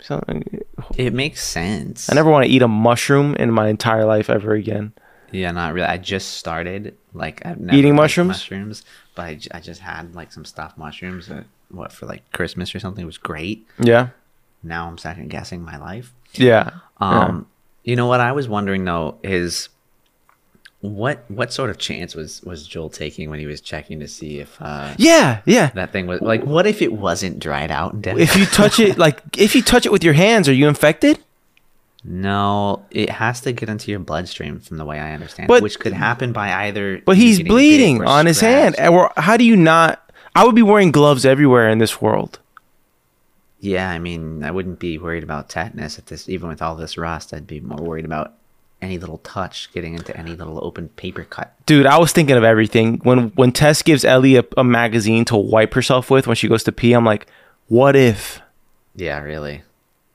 something. 0.00 0.62
It 0.96 1.12
makes 1.12 1.42
sense. 1.42 2.10
I 2.10 2.14
never 2.14 2.30
want 2.30 2.44
to 2.46 2.50
eat 2.50 2.62
a 2.62 2.68
mushroom 2.68 3.34
in 3.36 3.50
my 3.50 3.68
entire 3.68 4.04
life 4.04 4.28
ever 4.28 4.52
again. 4.54 4.92
Yeah, 5.30 5.50
not 5.50 5.72
really. 5.72 5.86
I 5.86 5.96
just 5.96 6.34
started 6.34 6.96
like 7.14 7.44
I've 7.46 7.58
never 7.58 7.76
Eating 7.76 7.96
mushrooms? 7.96 8.28
Mushrooms, 8.28 8.84
but 9.14 9.22
I, 9.22 9.34
j- 9.36 9.50
I 9.54 9.60
just 9.60 9.80
had 9.80 10.14
like 10.14 10.30
some 10.30 10.44
stuffed 10.44 10.76
mushrooms. 10.76 11.28
That, 11.28 11.46
what 11.72 11.92
for 11.92 12.06
like 12.06 12.30
Christmas 12.32 12.74
or 12.74 12.80
something 12.80 13.02
it 13.02 13.06
was 13.06 13.18
great. 13.18 13.66
Yeah, 13.78 14.08
Now 14.62 14.86
I'm 14.88 14.98
second 14.98 15.28
guessing 15.30 15.62
my 15.62 15.76
life. 15.78 16.12
yeah. 16.34 16.70
Um, 17.00 17.46
you 17.82 17.96
know 17.96 18.06
what 18.06 18.20
I 18.20 18.30
was 18.32 18.48
wondering 18.48 18.84
though 18.84 19.18
is 19.24 19.68
what 20.80 21.24
what 21.28 21.52
sort 21.52 21.70
of 21.70 21.78
chance 21.78 22.14
was 22.14 22.42
was 22.42 22.66
Joel 22.66 22.90
taking 22.90 23.30
when 23.30 23.38
he 23.38 23.46
was 23.46 23.60
checking 23.60 24.00
to 24.00 24.08
see 24.08 24.38
if 24.40 24.56
uh, 24.60 24.94
yeah, 24.98 25.40
yeah. 25.46 25.70
that 25.74 25.92
thing 25.92 26.06
was 26.06 26.20
like 26.20 26.42
what 26.44 26.66
if 26.66 26.82
it 26.82 26.92
wasn't 26.92 27.38
dried 27.38 27.70
out 27.70 27.92
and 27.94 28.02
dead? 28.02 28.18
If 28.18 28.36
you 28.36 28.46
touch 28.46 28.78
it, 28.80 28.98
like 28.98 29.20
if 29.36 29.54
you 29.54 29.62
touch 29.62 29.86
it 29.86 29.92
with 29.92 30.02
your 30.04 30.14
hands, 30.14 30.48
are 30.48 30.52
you 30.52 30.68
infected? 30.68 31.18
no, 32.04 32.84
it 32.90 33.08
has 33.10 33.40
to 33.42 33.52
get 33.52 33.68
into 33.68 33.88
your 33.92 34.00
bloodstream 34.00 34.58
from 34.58 34.76
the 34.76 34.84
way 34.84 34.98
I 34.98 35.12
understand, 35.12 35.46
But- 35.46 35.58
it, 35.58 35.62
which 35.62 35.78
could 35.78 35.92
happen 35.92 36.32
by 36.32 36.52
either. 36.66 37.00
But 37.04 37.16
he's 37.16 37.40
bleeding 37.42 38.04
on 38.04 38.26
his 38.26 38.40
hand. 38.40 38.74
Or 38.80 39.12
how 39.16 39.36
do 39.36 39.44
you 39.44 39.56
not? 39.56 40.10
I 40.34 40.44
would 40.44 40.54
be 40.54 40.62
wearing 40.62 40.92
gloves 40.92 41.26
everywhere 41.26 41.68
in 41.68 41.78
this 41.78 42.00
world. 42.00 42.38
Yeah, 43.60 43.90
I 43.90 43.98
mean, 43.98 44.42
I 44.42 44.50
wouldn't 44.50 44.78
be 44.80 44.98
worried 44.98 45.22
about 45.22 45.48
tetanus 45.48 45.98
at 45.98 46.06
this, 46.06 46.28
even 46.28 46.48
with 46.48 46.60
all 46.60 46.74
this 46.74 46.98
rust. 46.98 47.32
I'd 47.32 47.46
be 47.46 47.60
more 47.60 47.78
worried 47.78 48.04
about 48.04 48.34
any 48.82 48.98
little 48.98 49.18
touch 49.18 49.72
getting 49.72 49.94
into 49.94 50.16
any 50.16 50.34
little 50.34 50.62
open 50.64 50.88
paper 50.90 51.24
cut. 51.24 51.54
Dude, 51.66 51.86
I 51.86 51.98
was 51.98 52.12
thinking 52.12 52.36
of 52.36 52.42
everything. 52.44 52.98
When 53.04 53.28
when 53.30 53.52
Tess 53.52 53.82
gives 53.82 54.04
Ellie 54.04 54.36
a, 54.36 54.44
a 54.56 54.64
magazine 54.64 55.24
to 55.26 55.36
wipe 55.36 55.74
herself 55.74 56.10
with 56.10 56.26
when 56.26 56.34
she 56.34 56.48
goes 56.48 56.64
to 56.64 56.72
pee, 56.72 56.92
I'm 56.92 57.04
like, 57.04 57.26
what 57.68 57.94
if? 57.94 58.40
Yeah, 58.96 59.20
really. 59.20 59.62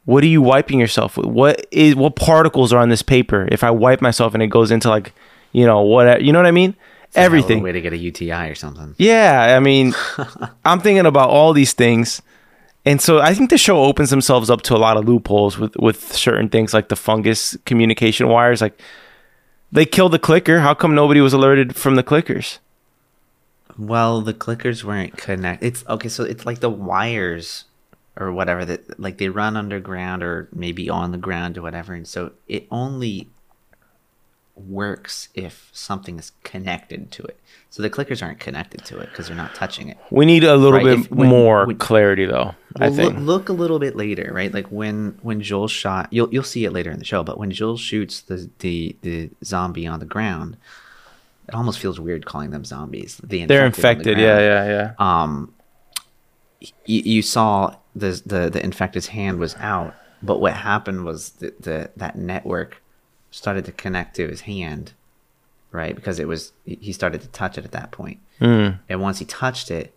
What 0.04 0.24
are 0.24 0.28
you 0.28 0.42
wiping 0.42 0.80
yourself 0.80 1.18
with? 1.18 1.28
What 1.28 1.66
is 1.72 1.96
what 1.96 2.16
particles 2.16 2.74
are 2.74 2.80
on 2.80 2.90
this 2.90 3.02
paper? 3.02 3.48
If 3.52 3.64
I 3.64 3.72
wipe 3.72 4.02
myself 4.02 4.34
and 4.34 4.44
it 4.44 4.48
goes 4.48 4.72
into 4.72 4.90
like, 4.90 5.14
you 5.54 5.66
know, 5.66 5.82
what 5.82 6.22
you 6.22 6.34
know 6.34 6.40
what 6.40 6.46
I 6.46 6.52
mean? 6.52 6.76
It's 7.08 7.16
a 7.18 7.20
hell 7.22 7.28
of 7.28 7.34
a 7.34 7.38
Everything. 7.38 7.64
way 7.64 7.72
to 7.72 7.82
get 7.82 7.94
a 7.94 7.98
UTI 7.98 8.50
or 8.50 8.56
something. 8.56 8.96
Yeah, 8.98 9.56
I 9.56 9.60
mean, 9.60 9.94
I'm 10.66 10.80
thinking 10.80 11.06
about 11.06 11.30
all 11.30 11.54
these 11.54 11.74
things, 11.74 12.22
and 12.86 13.02
so 13.02 13.20
I 13.20 13.34
think 13.34 13.50
the 13.50 13.58
show 13.58 13.84
opens 13.84 14.10
themselves 14.10 14.50
up 14.50 14.62
to 14.64 14.76
a 14.76 14.78
lot 14.78 14.98
of 14.98 15.06
loopholes 15.06 15.58
with 15.58 15.76
with 15.78 16.14
certain 16.16 16.50
things 16.50 16.74
like 16.74 16.90
the 16.90 16.96
fungus 16.96 17.58
communication 17.66 18.28
wires. 18.28 18.62
Like 18.62 18.80
they 19.72 19.86
killed 19.86 20.14
the 20.14 20.20
clicker. 20.20 20.60
How 20.60 20.74
come 20.74 20.96
nobody 20.96 21.22
was 21.22 21.34
alerted 21.34 21.76
from 21.76 21.96
the 21.96 22.04
clickers? 22.04 22.60
Well, 23.78 24.22
the 24.22 24.34
clickers 24.34 24.84
weren't 24.84 25.18
connected. 25.18 25.66
It's 25.68 25.86
okay. 25.88 26.10
So 26.10 26.24
it's 26.24 26.46
like 26.46 26.60
the 26.62 26.70
wires 26.70 27.66
or 28.16 28.32
whatever 28.32 28.66
that 28.66 29.00
like 29.00 29.18
they 29.20 29.30
run 29.30 29.56
underground 29.56 30.24
or 30.24 30.50
maybe 30.52 30.90
on 30.90 31.12
the 31.12 31.18
ground 31.18 31.58
or 31.58 31.62
whatever, 31.62 31.94
and 31.94 32.08
so 32.08 32.32
it 32.48 32.68
only 32.72 33.30
works 34.60 35.30
if 35.34 35.70
something 35.72 36.18
is 36.20 36.32
connected 36.44 37.12
to 37.12 37.24
it. 37.24 37.40
So 37.70 37.84
the 37.84 37.90
clickers 37.90 38.24
aren't 38.24 38.40
connected 38.40 38.84
to 38.86 38.98
it 39.00 39.10
because 39.10 39.28
they're 39.28 39.36
not 39.36 39.54
touching 39.54 39.90
it. 39.90 39.98
We 40.10 40.26
need 40.26 40.44
a 40.44 40.56
little 40.56 40.78
Right, 40.80 40.86
bit 40.86 41.00
if- 41.00 41.12
when- 41.12 41.30
more 41.30 41.66
when- 41.66 41.78
clarity, 41.78 42.26
though. 42.26 42.56
I 42.80 42.90
think. 42.90 43.16
Look, 43.16 43.24
look 43.26 43.50
a 43.50 43.54
little 43.54 43.80
bit 43.80 43.96
later, 43.96 44.32
right? 44.34 44.54
Like 44.54 44.68
when 44.68 45.18
when 45.22 45.42
Joel 45.42 45.68
shot, 45.68 46.08
you'll 46.12 46.30
you'll 46.34 46.44
see 46.44 46.66
it 46.66 46.72
later 46.72 46.92
in 46.92 47.00
the 47.00 47.06
show. 47.06 47.24
But 47.24 47.38
when 47.38 47.52
Joel 47.52 47.78
shoots 47.78 48.22
the 48.22 48.50
the 48.60 48.96
the 49.02 49.30
zombie 49.44 49.86
on 49.88 50.00
the 50.00 50.06
ground, 50.06 50.58
it 51.48 51.54
almost 51.56 51.80
feels 51.80 52.00
weird 52.00 52.26
calling 52.26 52.52
them 52.52 52.66
zombies. 52.66 53.20
The 53.24 53.46
They're 53.46 53.60
on 53.66 53.72
the 53.72 53.78
infected. 53.78 54.18
Yeah, 54.18 54.40
yeah, 54.40 54.66
yeah. 54.66 54.94
Um, 55.00 55.54
y- 56.62 56.68
you 56.86 57.22
saw 57.22 57.76
the 57.96 58.22
the 58.26 58.50
the 58.50 58.64
infected's 58.64 59.08
hand 59.08 59.40
was 59.40 59.56
out, 59.56 59.94
but 60.24 60.40
what 60.40 60.54
happened 60.54 61.04
was 61.06 61.32
the, 61.32 61.54
the 61.60 61.90
that 61.98 62.16
network 62.18 62.82
started 63.38 63.66
to 63.66 63.72
connect 63.72 64.16
to 64.16 64.28
his 64.28 64.42
hand, 64.42 64.94
right? 65.72 65.96
Because 65.96 66.20
it 66.20 66.28
was 66.28 66.54
he 66.66 66.92
started 66.92 67.22
to 67.22 67.28
touch 67.28 67.58
it 67.58 67.66
at 67.66 67.72
that 67.72 67.92
point, 67.92 68.20
Mm. 68.40 68.80
and 68.90 69.02
once 69.02 69.20
he 69.20 69.26
touched 69.26 69.70
it, 69.72 69.94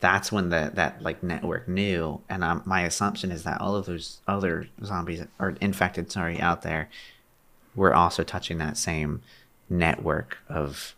that's 0.00 0.30
when 0.30 0.50
the 0.50 0.70
that 0.74 1.02
like 1.02 1.22
network 1.22 1.68
knew. 1.68 2.20
And 2.28 2.44
um, 2.44 2.62
my 2.66 2.82
assumption 2.82 3.30
is 3.32 3.44
that 3.44 3.60
all 3.60 3.74
of 3.76 3.86
those 3.86 4.20
other 4.28 4.68
zombies 4.84 5.24
or 5.38 5.56
infected, 5.60 6.12
sorry, 6.12 6.40
out 6.40 6.62
there, 6.62 6.88
were 7.74 7.94
also 7.94 8.22
touching 8.24 8.58
that 8.58 8.76
same 8.76 9.22
network 9.70 10.38
of 10.48 10.94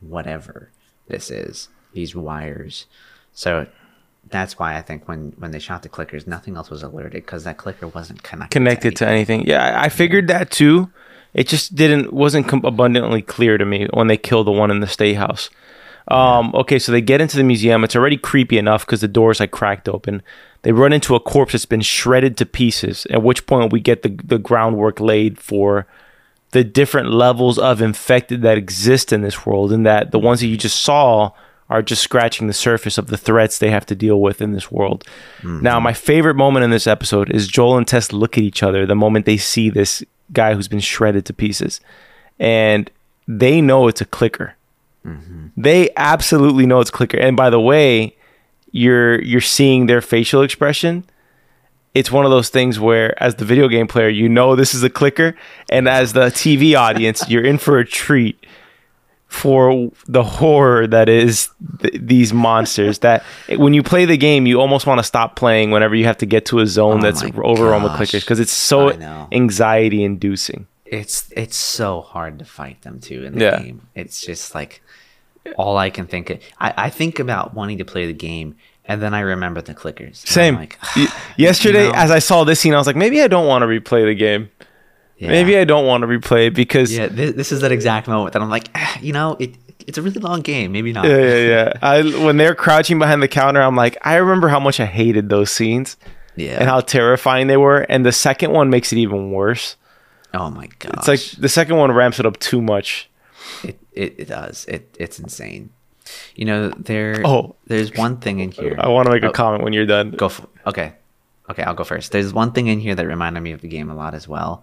whatever 0.00 0.70
this 1.08 1.30
is, 1.30 1.68
these 1.94 2.14
wires. 2.14 2.86
So 3.32 3.66
that's 4.32 4.58
why 4.58 4.76
I 4.76 4.82
think 4.82 5.06
when 5.06 5.32
when 5.38 5.52
they 5.52 5.58
shot 5.58 5.82
the 5.82 5.88
clickers, 5.88 6.26
nothing 6.26 6.56
else 6.56 6.70
was 6.70 6.82
alerted 6.82 7.24
because 7.24 7.44
that 7.44 7.58
clicker 7.58 7.86
wasn't 7.86 8.22
connected. 8.22 8.52
Connected 8.52 8.96
to 8.96 9.08
anything. 9.08 9.46
Yeah, 9.46 9.64
I 9.64 9.84
I 9.84 9.88
figured 9.88 10.28
that 10.28 10.50
too. 10.50 10.90
It 11.34 11.48
just 11.48 11.74
didn't 11.74 12.12
wasn't 12.12 12.48
com- 12.48 12.64
abundantly 12.64 13.22
clear 13.22 13.58
to 13.58 13.64
me 13.64 13.86
when 13.92 14.08
they 14.08 14.16
killed 14.16 14.46
the 14.46 14.52
one 14.52 14.70
in 14.70 14.80
the 14.80 14.86
state 14.86 15.14
house. 15.14 15.50
Um, 16.08 16.52
okay, 16.54 16.78
so 16.78 16.90
they 16.90 17.00
get 17.00 17.20
into 17.20 17.36
the 17.36 17.44
museum. 17.44 17.84
It's 17.84 17.94
already 17.94 18.16
creepy 18.16 18.58
enough 18.58 18.84
because 18.84 19.00
the 19.00 19.08
door's 19.08 19.38
like 19.38 19.52
cracked 19.52 19.88
open. 19.88 20.22
They 20.62 20.72
run 20.72 20.92
into 20.92 21.14
a 21.14 21.20
corpse 21.20 21.52
that's 21.52 21.64
been 21.64 21.80
shredded 21.80 22.36
to 22.38 22.46
pieces. 22.46 23.06
At 23.10 23.22
which 23.22 23.46
point 23.46 23.72
we 23.72 23.80
get 23.80 24.02
the 24.02 24.10
the 24.24 24.38
groundwork 24.38 25.00
laid 25.00 25.38
for 25.38 25.86
the 26.50 26.64
different 26.64 27.10
levels 27.10 27.58
of 27.58 27.80
infected 27.80 28.42
that 28.42 28.58
exist 28.58 29.12
in 29.12 29.22
this 29.22 29.46
world, 29.46 29.72
and 29.72 29.86
that 29.86 30.10
the 30.10 30.18
ones 30.18 30.40
that 30.40 30.48
you 30.48 30.56
just 30.56 30.82
saw 30.82 31.30
are 31.72 31.80
just 31.80 32.02
scratching 32.02 32.48
the 32.48 32.52
surface 32.52 32.98
of 32.98 33.06
the 33.06 33.16
threats 33.16 33.58
they 33.58 33.70
have 33.70 33.86
to 33.86 33.94
deal 33.94 34.20
with 34.20 34.42
in 34.42 34.52
this 34.52 34.70
world. 34.70 35.04
Mm-hmm. 35.38 35.62
Now, 35.62 35.80
my 35.80 35.94
favorite 35.94 36.34
moment 36.36 36.64
in 36.64 36.70
this 36.70 36.86
episode 36.86 37.30
is 37.30 37.48
Joel 37.48 37.78
and 37.78 37.88
Tess 37.88 38.12
look 38.12 38.36
at 38.36 38.44
each 38.44 38.62
other 38.62 38.84
the 38.84 38.94
moment 38.94 39.24
they 39.24 39.38
see 39.38 39.70
this 39.70 40.04
guy 40.34 40.52
who's 40.54 40.68
been 40.68 40.80
shredded 40.80 41.24
to 41.24 41.32
pieces, 41.32 41.80
and 42.38 42.90
they 43.26 43.62
know 43.62 43.88
it's 43.88 44.02
a 44.02 44.04
clicker. 44.04 44.54
Mm-hmm. 45.06 45.46
They 45.56 45.88
absolutely 45.96 46.66
know 46.66 46.80
it's 46.80 46.90
clicker. 46.90 47.18
And 47.18 47.38
by 47.38 47.48
the 47.48 47.60
way, 47.60 48.16
you're 48.70 49.22
you're 49.22 49.40
seeing 49.40 49.86
their 49.86 50.02
facial 50.02 50.42
expression. 50.42 51.04
It's 51.94 52.12
one 52.12 52.26
of 52.26 52.30
those 52.30 52.50
things 52.50 52.78
where, 52.78 53.20
as 53.22 53.36
the 53.36 53.46
video 53.46 53.68
game 53.68 53.86
player, 53.86 54.08
you 54.10 54.28
know 54.28 54.56
this 54.56 54.74
is 54.74 54.82
a 54.82 54.90
clicker, 54.90 55.34
and 55.70 55.88
as 55.88 56.12
the 56.12 56.26
TV 56.26 56.78
audience, 56.78 57.28
you're 57.30 57.44
in 57.44 57.56
for 57.56 57.78
a 57.78 57.86
treat 57.86 58.41
for 59.32 59.90
the 60.06 60.22
horror 60.22 60.86
that 60.86 61.08
is 61.08 61.48
th- 61.80 61.94
these 61.96 62.32
monsters. 62.34 62.98
that 63.00 63.24
when 63.56 63.72
you 63.72 63.82
play 63.82 64.04
the 64.04 64.16
game, 64.18 64.46
you 64.46 64.60
almost 64.60 64.86
want 64.86 64.98
to 64.98 65.02
stop 65.04 65.36
playing 65.36 65.70
whenever 65.70 65.94
you 65.94 66.04
have 66.04 66.18
to 66.18 66.26
get 66.26 66.44
to 66.46 66.58
a 66.60 66.66
zone 66.66 66.98
Oh 66.98 67.02
that's 67.02 67.22
overrun 67.22 67.82
with 67.82 67.92
clickers 67.92 68.20
because 68.20 68.38
it's 68.40 68.52
so 68.52 68.90
anxiety 69.32 70.04
inducing. 70.04 70.66
it's 70.86 71.30
it's 71.34 71.56
so 71.56 72.02
hard 72.02 72.38
to 72.38 72.44
fight 72.44 72.82
them 72.82 73.00
too 73.00 73.24
in 73.24 73.38
the 73.38 73.44
Yeah. 73.44 73.58
game. 73.62 73.88
It's 73.94 74.20
just 74.20 74.54
like 74.54 74.82
all 75.56 75.76
I 75.78 75.90
can 75.90 76.06
think 76.06 76.30
of. 76.30 76.38
I, 76.60 76.74
I 76.76 76.90
think 76.90 77.18
about 77.18 77.54
wanting 77.54 77.78
to 77.78 77.84
play 77.84 78.06
the 78.06 78.12
game, 78.12 78.54
and 78.84 79.00
then 79.02 79.14
I 79.14 79.20
remember 79.20 79.60
the 79.62 79.74
clickers. 79.74 80.16
Same. 80.26 80.56
like, 80.56 80.78
Y- 80.96 81.06
Yesterday, 81.36 81.88
know? 81.88 81.94
as 81.94 82.10
I 82.10 82.18
saw 82.20 82.44
this 82.44 82.60
scene, 82.60 82.74
I 82.74 82.76
was 82.78 82.86
like, 82.86 82.96
maybe 82.96 83.22
I 83.22 83.28
don't 83.28 83.46
want 83.46 83.62
to 83.62 83.66
replay 83.66 84.04
the 84.04 84.14
game. 84.14 84.50
Yeah. 85.22 85.28
Maybe 85.30 85.56
I 85.56 85.64
don't 85.64 85.86
want 85.86 86.02
to 86.02 86.06
replay 86.08 86.48
it 86.48 86.54
because 86.54 86.92
Yeah, 86.92 87.06
this, 87.06 87.34
this 87.34 87.52
is 87.52 87.60
that 87.60 87.72
exact 87.72 88.08
moment 88.08 88.32
that 88.32 88.42
I'm 88.42 88.50
like, 88.50 88.68
"Ah, 88.74 88.98
you 89.00 89.12
know, 89.12 89.36
it 89.38 89.54
it's 89.86 89.98
a 89.98 90.02
really 90.02 90.20
long 90.20 90.40
game. 90.42 90.72
Maybe 90.72 90.92
not. 90.92 91.04
Yeah, 91.06 91.16
yeah, 91.16 91.46
yeah. 91.46 91.72
I 91.82 92.02
when 92.24 92.36
they're 92.36 92.54
crouching 92.54 92.98
behind 92.98 93.22
the 93.22 93.28
counter, 93.28 93.60
I'm 93.62 93.76
like, 93.76 93.96
I 94.02 94.16
remember 94.16 94.48
how 94.48 94.60
much 94.60 94.78
I 94.80 94.86
hated 94.86 95.28
those 95.28 95.50
scenes 95.50 95.96
Yeah. 96.36 96.58
and 96.60 96.68
how 96.68 96.80
terrifying 96.80 97.46
they 97.48 97.56
were. 97.56 97.78
And 97.88 98.04
the 98.06 98.12
second 98.12 98.52
one 98.52 98.70
makes 98.70 98.92
it 98.92 98.98
even 98.98 99.30
worse. 99.32 99.76
oh 100.34 100.50
my 100.50 100.68
god. 100.78 100.94
It's 100.98 101.08
like 101.08 101.20
the 101.40 101.48
second 101.48 101.76
one 101.76 101.90
ramps 101.92 102.18
it 102.20 102.26
up 102.26 102.38
too 102.38 102.62
much. 102.62 103.08
it, 103.64 103.78
it, 103.92 104.14
it 104.18 104.28
does. 104.28 104.64
It 104.66 104.94
it's 104.98 105.18
insane. 105.18 105.70
You 106.36 106.44
know, 106.44 106.68
there 106.70 107.22
Oh. 107.24 107.54
there's 107.66 107.92
one 107.94 108.16
thing 108.18 108.40
in 108.40 108.50
here. 108.50 108.76
I 108.78 108.88
want 108.88 109.06
to 109.06 109.12
make 109.12 109.22
a 109.22 109.28
Oh, 109.28 109.32
comment 109.32 109.62
when 109.64 109.72
you're 109.72 109.86
done. 109.86 110.10
Go 110.12 110.28
for 110.28 110.46
okay. 110.66 110.94
Okay, 111.50 111.62
I'll 111.64 111.74
go 111.74 111.84
first. 111.84 112.12
There's 112.12 112.32
one 112.32 112.52
thing 112.52 112.68
in 112.68 112.78
here 112.80 112.94
that 112.94 113.06
reminded 113.06 113.40
me 113.42 113.50
of 113.52 113.60
the 113.62 113.68
game 113.68 113.90
a 113.90 113.94
lot 113.96 114.14
as 114.14 114.26
well. 114.28 114.62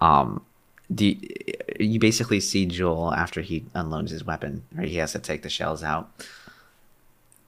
Um 0.00 0.44
the 0.90 1.18
you 1.78 1.98
basically 2.00 2.40
see 2.40 2.66
Joel 2.66 3.14
after 3.14 3.40
he 3.40 3.66
unloads 3.74 4.10
his 4.10 4.24
weapon, 4.24 4.64
right? 4.74 4.88
He 4.88 4.96
has 4.96 5.12
to 5.12 5.18
take 5.18 5.42
the 5.42 5.50
shells 5.50 5.82
out. 5.82 6.10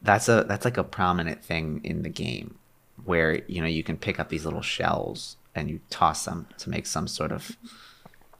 That's 0.03 0.29
a 0.29 0.45
that's 0.47 0.65
like 0.65 0.77
a 0.77 0.85
prominent 0.85 1.43
thing 1.45 1.81
in 1.85 2.03
the 2.03 2.09
game 2.09 2.57
where 3.05 3.43
you 3.47 3.61
know 3.61 3.67
you 3.67 3.83
can 3.83 3.97
pick 3.97 4.21
up 4.21 4.29
these 4.29 4.45
little 4.45 4.63
shells 4.63 5.37
and 5.55 5.71
you 5.71 5.81
toss 5.91 6.25
them 6.27 6.47
to 6.59 6.71
make 6.71 6.87
some 6.87 7.09
sort 7.09 7.33
of 7.33 7.57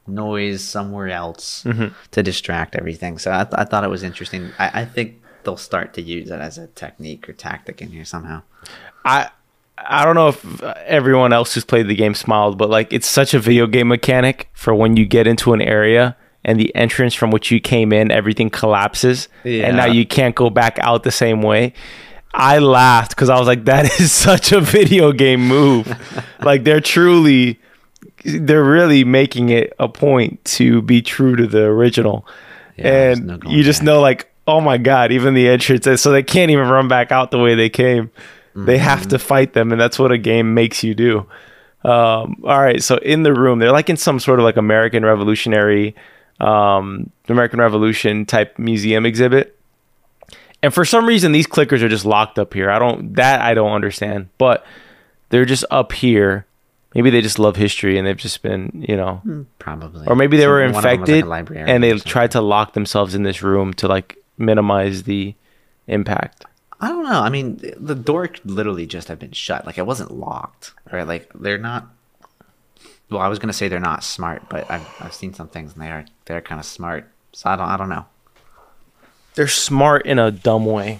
noise 0.07 0.63
somewhere 0.63 1.09
else 1.09 1.65
to 2.11 2.23
distract 2.23 2.75
everything. 2.75 3.17
So 3.17 3.31
I, 3.31 3.43
th- 3.43 3.53
I 3.57 3.63
thought 3.65 3.83
it 3.83 3.89
was 3.89 4.03
interesting. 4.03 4.51
I, 4.57 4.81
I 4.81 4.85
think 4.85 5.21
they'll 5.43 5.57
start 5.57 5.93
to 5.95 6.01
use 6.01 6.29
it 6.29 6.39
as 6.39 6.57
a 6.57 6.67
technique 6.67 7.27
or 7.27 7.33
tactic 7.33 7.81
in 7.81 7.89
here 7.89 8.05
somehow. 8.05 8.43
I 9.03 9.29
I 9.87 10.05
don't 10.05 10.15
know 10.15 10.29
if 10.29 10.63
uh, 10.63 10.73
everyone 10.85 11.33
else 11.33 11.53
who's 11.53 11.65
played 11.65 11.87
the 11.87 11.95
game 11.95 12.13
smiled, 12.15 12.57
but 12.57 12.69
like 12.69 12.91
it's 12.93 13.07
such 13.07 13.33
a 13.33 13.39
video 13.39 13.67
game 13.67 13.87
mechanic 13.87 14.49
for 14.53 14.73
when 14.75 14.97
you 14.97 15.05
get 15.05 15.27
into 15.27 15.53
an 15.53 15.61
area 15.61 16.15
and 16.43 16.59
the 16.59 16.73
entrance 16.75 17.13
from 17.13 17.29
which 17.31 17.51
you 17.51 17.59
came 17.59 17.93
in, 17.93 18.09
everything 18.11 18.49
collapses, 18.49 19.27
and 19.43 19.77
now 19.77 19.85
you 19.85 20.05
can't 20.05 20.33
go 20.35 20.49
back 20.49 20.79
out 20.79 21.03
the 21.03 21.11
same 21.11 21.41
way. 21.41 21.73
I 22.33 22.59
laughed 22.59 23.11
because 23.11 23.29
I 23.29 23.37
was 23.37 23.47
like, 23.47 23.65
"That 23.65 23.85
is 23.99 24.11
such 24.11 24.51
a 24.51 24.59
video 24.61 25.11
game 25.11 25.47
move." 25.47 25.87
like 26.41 26.63
they're 26.63 26.81
truly, 26.81 27.59
they're 28.23 28.63
really 28.63 29.03
making 29.03 29.49
it 29.49 29.73
a 29.79 29.87
point 29.89 30.43
to 30.45 30.81
be 30.81 31.01
true 31.01 31.35
to 31.35 31.45
the 31.45 31.63
original, 31.65 32.25
Yeah, 32.77 33.11
and 33.11 33.27
no 33.27 33.39
you 33.47 33.63
just 33.63 33.81
back. 33.81 33.85
know, 33.85 34.01
like, 34.01 34.31
oh 34.47 34.61
my 34.61 34.77
god, 34.77 35.11
even 35.11 35.33
the 35.33 35.47
entrance, 35.47 36.01
so 36.01 36.11
they 36.11 36.23
can't 36.23 36.49
even 36.51 36.67
run 36.69 36.87
back 36.87 37.11
out 37.11 37.31
the 37.31 37.39
way 37.39 37.53
they 37.55 37.69
came. 37.69 38.09
They 38.55 38.77
have 38.77 39.07
to 39.09 39.19
fight 39.19 39.53
them, 39.53 39.71
and 39.71 39.79
that's 39.79 39.97
what 39.97 40.11
a 40.11 40.17
game 40.17 40.53
makes 40.53 40.83
you 40.83 40.93
do. 40.93 41.19
Um, 41.83 42.41
all 42.43 42.59
right, 42.61 42.83
so 42.83 42.97
in 42.97 43.23
the 43.23 43.33
room, 43.33 43.59
they're 43.59 43.71
like 43.71 43.89
in 43.89 43.97
some 43.97 44.19
sort 44.19 44.39
of 44.39 44.43
like 44.43 44.57
American 44.57 45.03
Revolutionary, 45.03 45.95
um, 46.39 47.09
American 47.29 47.59
Revolution 47.59 48.25
type 48.25 48.59
museum 48.59 49.05
exhibit. 49.05 49.57
And 50.63 50.73
for 50.73 50.85
some 50.85 51.05
reason, 51.05 51.31
these 51.31 51.47
clickers 51.47 51.81
are 51.81 51.89
just 51.89 52.05
locked 52.05 52.37
up 52.37 52.53
here. 52.53 52.69
I 52.69 52.77
don't 52.77 53.15
that 53.15 53.41
I 53.41 53.53
don't 53.55 53.71
understand, 53.71 54.29
but 54.37 54.63
they're 55.29 55.45
just 55.45 55.65
up 55.71 55.91
here. 55.91 56.45
Maybe 56.93 57.09
they 57.09 57.21
just 57.21 57.39
love 57.39 57.55
history 57.55 57.97
and 57.97 58.05
they've 58.05 58.17
just 58.17 58.41
been, 58.43 58.85
you 58.87 58.97
know, 58.97 59.21
Probably. 59.59 60.05
or 60.07 60.15
maybe 60.15 60.35
they 60.37 60.43
So 60.43 60.49
were 60.49 60.59
one 60.59 60.65
of 60.67 60.73
them 60.73 60.75
was, 60.75 60.83
like, 60.85 60.99
infected 60.99 61.23
and 61.69 61.83
they 61.83 61.97
tried 61.99 62.31
to 62.31 62.41
lock 62.41 62.73
themselves 62.73 63.15
in 63.15 63.23
this 63.23 63.41
room 63.41 63.73
to 63.75 63.87
like 63.87 64.17
minimize 64.37 65.03
the 65.03 65.33
impact. 65.87 66.45
I 66.83 66.87
don't 66.87 67.03
know. 67.03 67.21
I 67.21 67.29
mean, 67.29 67.61
the 67.77 67.93
door 67.95 68.27
could 68.27 68.49
literally 68.49 68.87
just 68.87 69.07
have 69.07 69.19
been 69.19 69.31
shut. 69.33 69.65
Like 69.65 69.77
it 69.77 69.85
wasn't 69.85 70.11
locked, 70.11 70.73
right? 70.91 71.05
Like 71.07 71.31
they're 71.35 71.57
not. 71.59 71.87
Well, 73.09 73.21
I 73.21 73.27
was 73.27 73.39
gonna 73.39 73.53
say 73.53 73.67
they're 73.67 73.79
not 73.79 74.03
smart, 74.03 74.49
but 74.49 74.69
I've 74.69 74.87
I've 74.99 75.13
seen 75.13 75.33
some 75.33 75.47
things 75.47 75.73
and 75.73 75.81
they 75.83 75.91
are 75.91 76.05
they're 76.25 76.41
kind 76.41 76.59
of 76.59 76.65
smart. 76.65 77.07
So 77.33 77.49
I 77.49 77.55
don't 77.55 77.67
I 77.67 77.77
don't 77.77 77.89
know. 77.89 78.05
They're 79.35 79.47
smart 79.47 80.05
in 80.05 80.19
a 80.19 80.29
dumb 80.31 80.65
way 80.65 80.99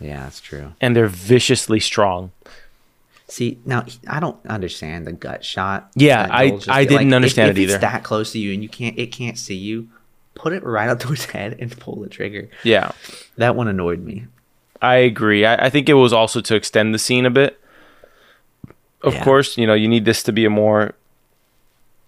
Yeah, 0.00 0.20
that's 0.22 0.40
true. 0.40 0.72
and 0.80 0.94
they're 0.96 1.06
viciously 1.06 1.80
strong. 1.80 2.30
See 3.26 3.58
now, 3.66 3.84
I 4.06 4.20
don't 4.20 4.38
understand 4.46 5.06
the 5.06 5.12
gut 5.12 5.44
shot. 5.44 5.90
Yeah, 5.94 6.26
I- 6.30 6.50
just 6.50 6.68
I 6.70 6.84
did. 6.84 6.90
didn't 6.90 7.08
if- 7.08 7.14
understand 7.14 7.50
if 7.50 7.56
it 7.58 7.62
it's 7.64 7.72
either. 7.72 7.80
that 7.80 8.04
close 8.04 8.32
to 8.32 8.38
you 8.38 8.54
and 8.54 8.62
you 8.62 8.68
can't, 8.70 8.98
it 8.98 9.08
can't 9.08 9.36
see 9.36 9.56
you. 9.56 9.88
Put 10.34 10.52
it 10.54 10.62
right 10.64 10.88
up 10.88 11.00
to 11.00 11.12
its 11.12 11.24
head 11.26 11.56
and 11.60 11.76
pull 11.78 11.96
the 11.96 12.08
trigger. 12.08 12.48
Yeah. 12.62 12.92
That 13.36 13.54
one 13.56 13.68
annoyed 13.68 13.98
me. 14.00 14.26
I 14.80 14.96
agree. 14.96 15.44
I, 15.44 15.66
I 15.66 15.70
think 15.70 15.88
it 15.88 15.94
was 15.94 16.12
also 16.12 16.40
to 16.40 16.54
extend 16.54 16.94
the 16.94 16.98
scene 16.98 17.26
a 17.26 17.30
bit. 17.30 17.60
Of 19.02 19.14
Yeah. 19.14 19.24
course, 19.24 19.56
you 19.58 19.66
know, 19.66 19.74
you 19.74 19.88
need 19.88 20.04
this 20.04 20.22
to 20.24 20.32
be 20.32 20.44
a 20.44 20.50
more 20.50 20.94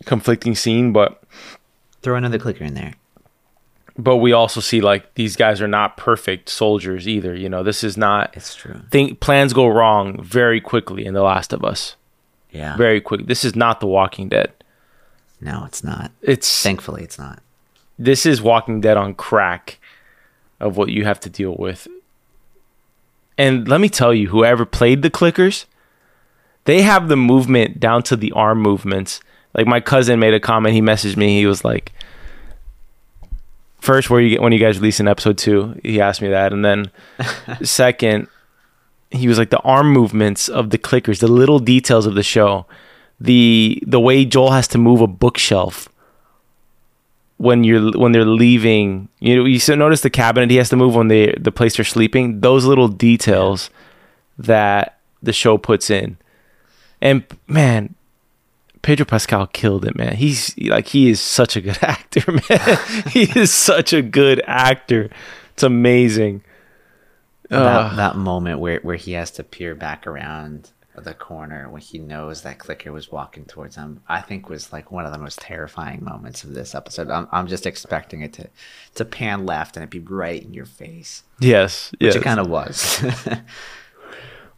conflicting 0.06 0.54
scene, 0.54 0.92
but 0.92 1.22
Throw 2.02 2.16
another 2.16 2.38
clicker 2.38 2.64
in 2.64 2.74
there. 2.74 2.94
but 3.98 4.16
we 4.16 4.32
also 4.32 4.60
see 4.60 4.80
like 4.80 5.14
these 5.14 5.36
guys 5.36 5.60
are 5.60 5.68
not 5.68 5.96
perfect 5.96 6.48
soldiers 6.48 7.06
either. 7.06 7.34
You 7.34 7.48
know, 7.48 7.62
this 7.62 7.84
is 7.84 7.96
not 7.96 8.34
It's 8.36 8.54
true. 8.54 8.80
think 8.90 9.20
plans 9.20 9.52
go 9.52 9.66
wrong 9.66 10.22
very 10.22 10.60
quickly 10.60 11.04
in 11.04 11.12
The 11.14 11.22
Last 11.22 11.52
of 11.52 11.64
Us. 11.64 11.96
Yeah. 12.50 12.76
Very 12.76 13.00
quick. 13.00 13.26
This 13.26 13.44
is 13.44 13.54
not 13.54 13.80
The 13.80 13.86
Walking 13.86 14.28
Dead. 14.28 14.52
no, 15.40 15.64
it's 15.66 15.84
not. 15.84 16.10
It's 16.22 16.62
Thankfully, 16.62 17.02
it's 17.04 17.18
not. 17.18 17.42
this 17.98 18.24
is 18.26 18.40
Walking 18.42 18.80
Dead 18.80 18.96
on 18.96 19.14
crack 19.14 19.78
of 20.58 20.76
what 20.76 20.88
you 20.88 21.04
have 21.04 21.20
to 21.20 21.30
deal 21.30 21.54
with. 21.58 21.86
And 23.40 23.66
let 23.66 23.80
me 23.80 23.88
tell 23.88 24.12
you, 24.12 24.28
whoever 24.28 24.66
played 24.66 25.00
the 25.00 25.08
clickers, 25.08 25.64
they 26.66 26.82
have 26.82 27.08
the 27.08 27.16
movement 27.16 27.80
down 27.80 28.02
to 28.02 28.14
the 28.14 28.32
arm 28.32 28.60
movements. 28.60 29.22
Like 29.54 29.66
my 29.66 29.80
cousin 29.80 30.20
made 30.20 30.34
a 30.34 30.40
comment, 30.40 30.74
he 30.74 30.82
messaged 30.82 31.16
me, 31.16 31.38
he 31.38 31.46
was 31.46 31.64
like 31.64 31.90
First, 33.80 34.10
where 34.10 34.20
you 34.20 34.28
get 34.28 34.42
when 34.42 34.52
you 34.52 34.58
guys 34.58 34.78
release 34.78 35.00
in 35.00 35.08
episode 35.08 35.38
two, 35.38 35.80
he 35.82 36.02
asked 36.02 36.20
me 36.20 36.28
that, 36.28 36.52
and 36.52 36.62
then 36.62 36.90
second, 37.62 38.28
he 39.10 39.26
was 39.26 39.38
like 39.38 39.48
the 39.48 39.60
arm 39.60 39.90
movements 39.90 40.50
of 40.50 40.68
the 40.68 40.76
clickers, 40.76 41.20
the 41.20 41.26
little 41.26 41.58
details 41.58 42.04
of 42.04 42.14
the 42.14 42.22
show, 42.22 42.66
the 43.18 43.82
the 43.86 43.98
way 43.98 44.26
Joel 44.26 44.50
has 44.50 44.68
to 44.68 44.78
move 44.78 45.00
a 45.00 45.06
bookshelf 45.06 45.88
when 47.40 47.64
you're 47.64 47.92
when 47.92 48.12
they're 48.12 48.26
leaving. 48.26 49.08
You 49.18 49.36
know, 49.36 49.44
you 49.46 49.58
so 49.58 49.74
notice 49.74 50.02
the 50.02 50.10
cabinet 50.10 50.50
he 50.50 50.56
has 50.58 50.68
to 50.68 50.76
move 50.76 50.94
when 50.94 51.08
they 51.08 51.34
the 51.40 51.50
place 51.50 51.76
they're 51.76 51.84
sleeping. 51.86 52.40
Those 52.42 52.66
little 52.66 52.88
details 52.88 53.70
that 54.38 54.98
the 55.22 55.32
show 55.32 55.56
puts 55.56 55.88
in, 55.88 56.18
and 57.00 57.24
man, 57.46 57.94
Pedro 58.82 59.06
Pascal 59.06 59.46
killed 59.46 59.86
it, 59.86 59.96
man. 59.96 60.16
He's 60.16 60.54
like 60.58 60.88
he 60.88 61.08
is 61.08 61.18
such 61.18 61.56
a 61.56 61.62
good 61.62 61.78
actor, 61.82 62.30
man. 62.30 62.78
he 63.10 63.22
is 63.40 63.50
such 63.50 63.94
a 63.94 64.02
good 64.02 64.42
actor. 64.46 65.08
It's 65.54 65.62
amazing. 65.62 66.42
that, 67.48 67.62
Ugh. 67.62 67.96
that 67.96 68.16
moment 68.16 68.60
where, 68.60 68.80
where 68.80 68.96
he 68.96 69.12
has 69.12 69.30
to 69.32 69.44
peer 69.44 69.74
back 69.74 70.06
around 70.06 70.70
the 70.96 71.14
corner 71.14 71.68
when 71.70 71.80
he 71.80 71.98
knows 71.98 72.42
that 72.42 72.58
clicker 72.58 72.92
was 72.92 73.12
walking 73.12 73.44
towards 73.44 73.76
him 73.76 74.02
i 74.08 74.20
think 74.20 74.48
was 74.48 74.72
like 74.72 74.90
one 74.90 75.06
of 75.06 75.12
the 75.12 75.18
most 75.18 75.40
terrifying 75.40 76.04
moments 76.04 76.44
of 76.44 76.52
this 76.52 76.74
episode 76.74 77.08
i'm, 77.08 77.28
I'm 77.30 77.46
just 77.46 77.64
expecting 77.64 78.22
it 78.22 78.32
to 78.34 78.50
to 78.96 79.04
pan 79.04 79.46
left 79.46 79.76
and 79.76 79.84
it 79.84 79.90
be 79.90 80.00
right 80.00 80.42
in 80.42 80.52
your 80.52 80.66
face 80.66 81.22
yes, 81.38 81.92
which 81.92 82.00
yes. 82.00 82.16
it 82.16 82.22
kind 82.22 82.40
of 82.40 82.48
was 82.48 83.04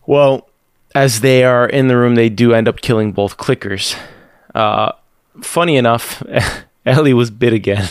Well, 0.07 0.49
as 0.95 1.21
they 1.21 1.45
are 1.45 1.67
in 1.67 1.89
the 1.89 1.97
room, 1.97 2.15
they 2.15 2.29
do 2.29 2.53
end 2.53 2.69
up 2.69 2.81
killing 2.81 3.13
both 3.13 3.37
clickers. 3.37 3.99
Uh, 4.55 4.93
funny 5.41 5.77
enough, 5.77 6.23
Ellie 6.87 7.15
was 7.15 7.31
bit 7.31 7.53
again. 7.53 7.89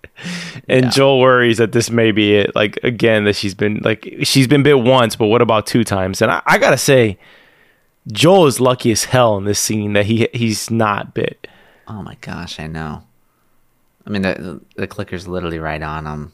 and 0.68 0.86
Yeah. 0.86 0.90
Joel 0.90 1.20
worries 1.20 1.58
that 1.58 1.72
this 1.72 1.90
may 1.90 2.12
be 2.12 2.36
it. 2.36 2.54
Like 2.54 2.78
again, 2.82 3.24
that 3.24 3.36
she's 3.36 3.54
been 3.54 3.80
like 3.82 4.08
she's 4.22 4.46
been 4.46 4.62
bit 4.62 4.80
once, 4.80 5.16
but 5.16 5.26
what 5.26 5.42
about 5.42 5.66
two 5.66 5.84
times? 5.84 6.20
And 6.22 6.30
I, 6.30 6.42
I 6.46 6.58
gotta 6.58 6.78
say, 6.78 7.18
Joel 8.10 8.46
is 8.46 8.60
lucky 8.60 8.90
as 8.90 9.04
hell 9.04 9.36
in 9.36 9.44
this 9.44 9.60
scene 9.60 9.92
that 9.92 10.06
he 10.06 10.28
he's 10.32 10.70
not 10.70 11.14
bit. 11.14 11.46
oh 11.86 12.02
my 12.02 12.16
gosh 12.20 12.58
i 12.58 12.66
know. 12.66 13.02
I 14.06 14.10
mean 14.10 14.22
the, 14.22 14.60
the, 14.76 14.86
clicker's 14.86 15.28
literally 15.28 15.58
right 15.58 15.82
on 15.82 16.06
him 16.06 16.32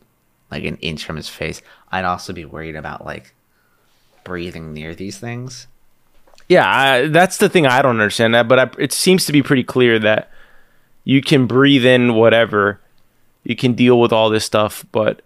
like 0.50 0.64
an 0.64 0.76
inch 0.76 1.04
from 1.04 1.16
his 1.16 1.28
face. 1.28 1.60
I'd 1.90 2.04
also 2.04 2.32
be 2.32 2.44
worried 2.44 2.76
about 2.76 3.04
like 3.04 3.34
breathing 4.22 4.72
near 4.72 4.94
these 4.94 5.18
things. 5.18 5.66
Yeah, 6.48 6.68
I, 6.68 7.08
that's 7.08 7.38
the 7.38 7.48
thing 7.48 7.66
I 7.66 7.82
don't 7.82 8.00
understand 8.00 8.34
that, 8.34 8.46
but 8.46 8.58
I, 8.58 8.70
it 8.78 8.92
seems 8.92 9.26
to 9.26 9.32
be 9.32 9.42
pretty 9.42 9.64
clear 9.64 9.98
that 9.98 10.30
you 11.02 11.22
can 11.22 11.46
breathe 11.46 11.84
in 11.84 12.14
whatever, 12.14 12.80
you 13.42 13.56
can 13.56 13.74
deal 13.74 13.98
with 13.98 14.12
all 14.12 14.30
this 14.30 14.44
stuff, 14.44 14.84
but 14.92 15.22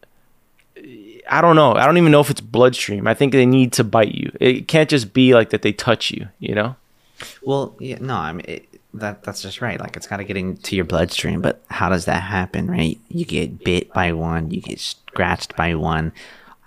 I 1.29 1.41
don't 1.41 1.57
know. 1.57 1.74
I 1.74 1.87
don't 1.87 1.99
even 1.99 2.12
know 2.12 2.20
if 2.20 2.31
it's 2.31 2.41
bloodstream. 2.41 3.07
I 3.07 3.14
think 3.14 3.33
they 3.33 3.47
need 3.47 3.72
to 3.74 3.85
bite 3.85 4.14
you. 4.14 4.33
It 4.41 4.68
can't 4.68 4.89
just 4.89 5.12
be 5.12 5.35
like 5.35 5.51
that 5.51 5.62
they 5.62 5.72
touch 5.72 6.11
you, 6.11 6.29
you 6.39 6.55
know? 6.55 6.76
Well, 7.43 7.76
yeah, 7.79 7.99
no, 8.01 8.14
I 8.14 8.33
mean 8.33 8.45
it, 8.47 8.68
that 8.95 9.22
that's 9.22 9.43
just 9.43 9.61
right. 9.61 9.81
Like 9.81 9.97
it's 9.97 10.07
got 10.07 10.18
to 10.18 10.24
get 10.24 10.37
into 10.37 10.76
your 10.76 10.85
bloodstream, 10.85 11.43
but 11.43 11.62
how 11.68 11.89
does 11.89 12.05
that 12.07 12.22
happen, 12.22 12.70
right? 12.70 12.99
You 13.09 13.24
get 13.24 13.64
bit 13.64 13.93
by 13.93 14.12
one, 14.12 14.51
you 14.51 14.61
get 14.61 14.81
scratched 14.81 15.57
by 15.57 15.74
one. 15.74 16.12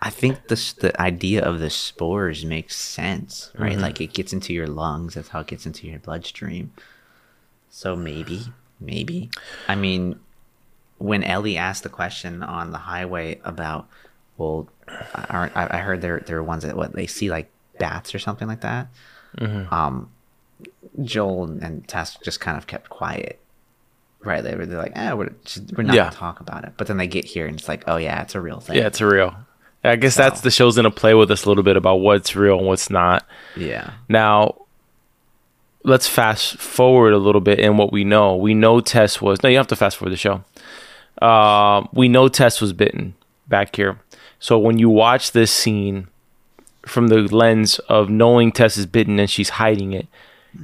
I 0.01 0.09
think 0.09 0.47
this 0.47 0.73
the 0.73 0.99
idea 0.99 1.43
of 1.43 1.59
the 1.59 1.69
spores 1.69 2.43
makes 2.43 2.75
sense, 2.75 3.51
right? 3.57 3.73
Mm-hmm. 3.73 3.81
Like 3.81 4.01
it 4.01 4.13
gets 4.13 4.33
into 4.33 4.53
your 4.53 4.67
lungs. 4.67 5.13
That's 5.13 5.29
how 5.29 5.41
it 5.41 5.47
gets 5.47 5.65
into 5.65 5.87
your 5.87 5.99
bloodstream. 5.99 6.71
So 7.69 7.95
maybe, 7.95 8.45
maybe. 8.79 9.29
I 9.67 9.75
mean, 9.75 10.19
when 10.97 11.23
Ellie 11.23 11.57
asked 11.57 11.83
the 11.83 11.89
question 11.89 12.43
on 12.43 12.71
the 12.71 12.79
highway 12.79 13.39
about, 13.43 13.87
well, 14.41 14.67
aren't 15.29 15.55
I, 15.55 15.67
I 15.71 15.77
heard 15.77 16.01
there 16.01 16.19
there 16.25 16.37
are 16.37 16.43
ones 16.43 16.63
that 16.63 16.75
what 16.75 16.93
they 16.93 17.07
see 17.07 17.29
like 17.29 17.49
bats 17.79 18.13
or 18.15 18.19
something 18.19 18.47
like 18.47 18.61
that. 18.61 18.87
Um, 19.39 20.09
Joel 21.03 21.45
and 21.61 21.87
Tess 21.87 22.17
just 22.23 22.39
kind 22.39 22.57
of 22.57 22.67
kept 22.67 22.89
quiet. 22.89 23.39
Right, 24.23 24.43
they 24.43 24.55
were 24.55 24.65
they're 24.67 24.77
like, 24.77 24.91
eh, 24.95 25.13
we're, 25.13 25.29
just, 25.45 25.75
we're 25.75 25.83
not 25.83 25.95
Yeah. 25.95 26.03
gonna 26.03 26.15
talk 26.15 26.39
about 26.41 26.63
it. 26.63 26.73
But 26.77 26.85
then 26.87 26.97
they 26.97 27.07
get 27.07 27.25
here 27.25 27.47
and 27.47 27.57
it's 27.57 27.67
like, 27.67 27.83
oh 27.87 27.97
yeah, 27.97 28.21
it's 28.21 28.35
a 28.35 28.41
real 28.41 28.59
thing. 28.59 28.75
Yeah, 28.77 28.87
it's 28.87 29.01
a 29.01 29.07
real. 29.07 29.35
I 29.83 29.95
guess 29.95 30.15
that's 30.15 30.41
the 30.41 30.51
show's 30.51 30.75
gonna 30.75 30.91
play 30.91 31.15
with 31.15 31.31
us 31.31 31.45
a 31.45 31.47
little 31.49 31.63
bit 31.63 31.75
about 31.75 31.95
what's 32.01 32.35
real 32.35 32.59
and 32.59 32.67
what's 32.67 32.89
not. 32.91 33.25
yeah, 33.55 33.93
Now, 34.09 34.55
let's 35.83 36.07
fast 36.07 36.57
forward 36.59 37.13
a 37.13 37.17
little 37.17 37.41
bit 37.41 37.59
in 37.59 37.77
what 37.77 37.91
we 37.91 38.03
know. 38.03 38.35
We 38.35 38.53
know 38.53 38.79
Tess 38.81 39.19
was. 39.21 39.41
No, 39.41 39.49
you 39.49 39.55
don't 39.55 39.61
have 39.61 39.67
to 39.69 39.75
fast 39.75 39.97
forward 39.97 40.11
the 40.11 40.17
show. 40.17 40.43
Uh, 41.19 41.87
we 41.93 42.07
know 42.07 42.27
Tess 42.27 42.61
was 42.61 42.73
bitten 42.73 43.15
back 43.47 43.75
here. 43.75 43.99
So 44.41 44.59
when 44.59 44.77
you 44.77 44.89
watch 44.89 45.31
this 45.31 45.51
scene 45.51 46.07
from 46.85 47.07
the 47.07 47.21
lens 47.33 47.79
of 47.87 48.09
knowing 48.09 48.51
Tess 48.51 48.75
is 48.75 48.85
bitten 48.85 49.19
and 49.19 49.29
she's 49.29 49.49
hiding 49.49 49.93
it, 49.93 50.07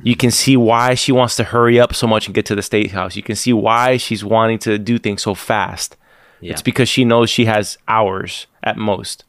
you 0.04 0.18
can 0.18 0.32
see 0.32 0.58
why 0.58 0.96
she 0.96 1.14
wants 1.14 1.38
to 1.38 1.46
hurry 1.46 1.80
up 1.80 1.96
so 1.96 2.08
much 2.08 2.26
and 2.28 2.36
get 2.36 2.46
to 2.48 2.56
the 2.56 2.62
state 2.62 2.92
house. 2.92 3.16
You 3.16 3.24
can 3.24 3.38
see 3.38 3.54
why 3.54 3.96
she's 3.96 4.26
wanting 4.26 4.60
to 4.60 4.78
do 4.78 4.98
things 5.00 5.22
so 5.22 5.34
fast. 5.34 5.96
yeah, 6.42 6.52
It's 6.52 6.62
because 6.62 6.90
she 6.90 7.06
knows 7.06 7.30
she 7.30 7.46
has 7.46 7.78
hours 7.88 8.48
at 8.64 8.76
most. 8.78 9.24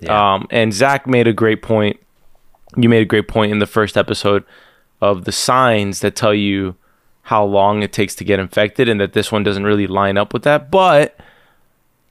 yeah. 0.00 0.34
Um, 0.34 0.46
and 0.50 0.72
Zach 0.72 1.06
made 1.08 1.26
a 1.26 1.32
great 1.32 1.62
point. 1.62 1.98
You 2.76 2.88
made 2.88 3.02
a 3.02 3.06
great 3.06 3.26
point 3.26 3.50
in 3.50 3.58
the 3.58 3.66
first 3.66 3.96
episode 3.96 4.44
of 5.00 5.24
the 5.24 5.32
signs 5.32 5.98
that 6.00 6.14
tell 6.14 6.34
you 6.34 6.76
how 7.22 7.44
long 7.44 7.82
it 7.82 7.92
takes 7.92 8.14
to 8.16 8.24
get 8.24 8.38
infected, 8.38 8.88
and 8.88 9.00
that 9.00 9.14
this 9.14 9.32
one 9.32 9.42
doesn't 9.42 9.64
really 9.64 9.86
line 9.86 10.16
up 10.16 10.32
with 10.32 10.44
that. 10.44 10.70
But 10.70 11.18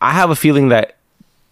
I 0.02 0.12
have 0.12 0.30
a 0.30 0.36
feeling 0.36 0.68
that, 0.70 0.97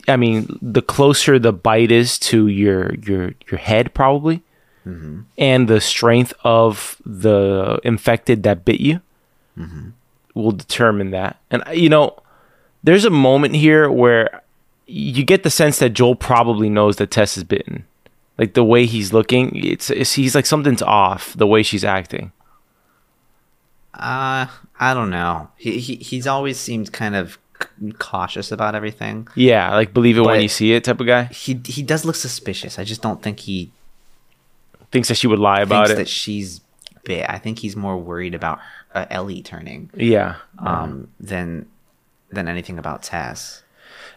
I 0.08 0.18
mean, 0.18 0.58
the 0.62 0.82
closer 0.82 1.40
the 1.40 1.54
bite 1.54 1.92
is 1.92 2.20
to 2.20 2.48
your 2.48 2.94
your 2.96 3.34
your 3.50 3.60
head, 3.60 3.94
probably, 3.94 4.44
mm-hmm. 4.86 5.22
and 5.38 5.68
the 5.68 5.82
strength 5.82 6.34
of 6.44 7.02
the 7.06 7.80
infected 7.84 8.44
that 8.44 8.66
bit 8.66 8.80
you, 8.80 9.02
mm-hmm. 9.58 9.90
will 10.34 10.52
determine 10.52 11.12
that. 11.12 11.38
And 11.50 11.64
uh, 11.68 11.72
you 11.72 11.90
know, 11.90 12.18
there's 12.84 13.06
a 13.06 13.10
moment 13.10 13.56
here 13.56 13.90
where 13.90 14.42
you 14.86 15.24
get 15.24 15.44
the 15.44 15.50
sense 15.50 15.80
that 15.80 15.92
Joel 15.92 16.16
probably 16.16 16.70
knows 16.70 16.98
that 16.98 17.12
Tess 17.12 17.38
is 17.38 17.44
bitten. 17.44 17.86
Like 18.38 18.54
the 18.54 18.64
way 18.64 18.86
he's 18.86 19.14
looking, 19.14 19.56
it's, 19.56 19.90
it's 19.90 20.14
he's 20.14 20.36
like 20.36 20.46
something's 20.46 20.82
off 20.82 21.34
the 21.34 21.48
way 21.48 21.64
she's 21.64 21.86
acting. 21.86 22.32
Uh, 23.94 24.48
I 24.78 24.94
don't 24.94 25.10
know. 25.10 25.50
He, 25.56 25.80
he 25.80 25.96
he's 25.96 26.28
always 26.28 26.60
seemed 26.60 26.92
kind 26.92 27.16
of 27.16 27.40
cautious 28.00 28.52
about 28.52 28.76
everything. 28.76 29.28
Yeah, 29.36 29.74
like 29.74 29.94
believe 29.94 30.18
it 30.18 30.22
when 30.22 30.42
you 30.42 30.48
see 30.48 30.74
it 30.74 30.84
type 30.84 31.00
of 31.00 31.08
guy. 31.08 31.26
He 31.26 31.60
he 31.66 31.84
does 31.84 32.06
look 32.06 32.16
suspicious. 32.16 32.80
I 32.80 32.84
just 32.84 33.02
don't 33.02 33.22
think 33.22 33.42
he 33.42 33.72
Thinks 34.92 35.10
that 35.10 35.16
she 35.16 35.28
would 35.28 35.40
lie 35.40 35.60
about 35.60 35.88
thinks 35.88 35.92
it. 35.92 36.04
that 36.04 36.08
she's 36.08 36.62
bit. 37.04 37.30
I 37.30 37.38
think 37.38 37.60
he's 37.60 37.76
more 37.76 37.98
worried 37.98 38.34
about 38.34 38.60
uh, 38.94 39.06
Ellie 39.10 39.42
turning 39.42 39.90
yeah. 39.94 40.38
um 40.58 41.10
than 41.20 41.68
than 42.32 42.48
anything 42.48 42.80
about 42.80 43.04
Tess. 43.04 43.64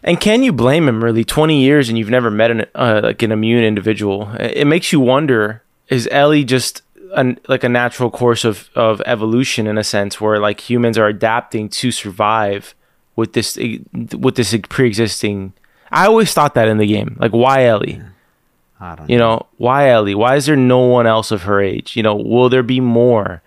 And 0.03 0.21
can 0.21 0.41
you 0.41 0.53
blame 0.53 0.87
him 0.87 1.03
really? 1.03 1.25
20 1.25 1.61
years 1.61 1.89
and 1.89 1.97
you've 1.97 2.09
never 2.09 2.31
met 2.31 2.51
an 2.51 2.65
uh, 2.75 3.01
like 3.03 3.21
an 3.21 3.33
immune 3.33 3.65
individual. 3.65 4.29
It 4.39 4.59
it 4.59 4.67
makes 4.67 4.93
you 4.93 5.01
wonder 5.01 5.63
is 5.89 6.07
Ellie 6.11 6.45
just 6.45 6.81
an, 7.13 7.39
like 7.47 7.65
a 7.65 7.69
natural 7.69 8.09
course 8.09 8.45
of, 8.45 8.69
of 8.75 9.01
evolution 9.05 9.67
in 9.67 9.77
a 9.77 9.83
sense 9.83 10.21
where 10.21 10.39
like 10.39 10.69
humans 10.69 10.97
are 10.97 11.07
adapting 11.07 11.67
to 11.69 11.91
survive 11.91 12.73
with 13.19 13.33
this 13.33 13.57
with 14.25 14.35
this 14.35 14.55
pre-existing 14.69 15.53
I 15.91 16.05
always 16.05 16.31
thought 16.33 16.53
that 16.53 16.67
in 16.67 16.77
the 16.77 16.85
game. 16.85 17.17
Like 17.19 17.31
why 17.33 17.65
Ellie? 17.65 18.01
I 18.79 18.95
don't 18.95 19.09
You 19.09 19.17
know, 19.17 19.47
why 19.57 19.89
Ellie? 19.89 20.15
Why 20.15 20.35
is 20.39 20.45
there 20.45 20.55
no 20.55 20.79
one 20.97 21.07
else 21.07 21.31
of 21.35 21.41
her 21.49 21.59
age? 21.61 21.95
You 21.97 22.03
know, 22.03 22.15
will 22.15 22.49
there 22.49 22.63
be 22.63 22.79
more? 22.79 23.41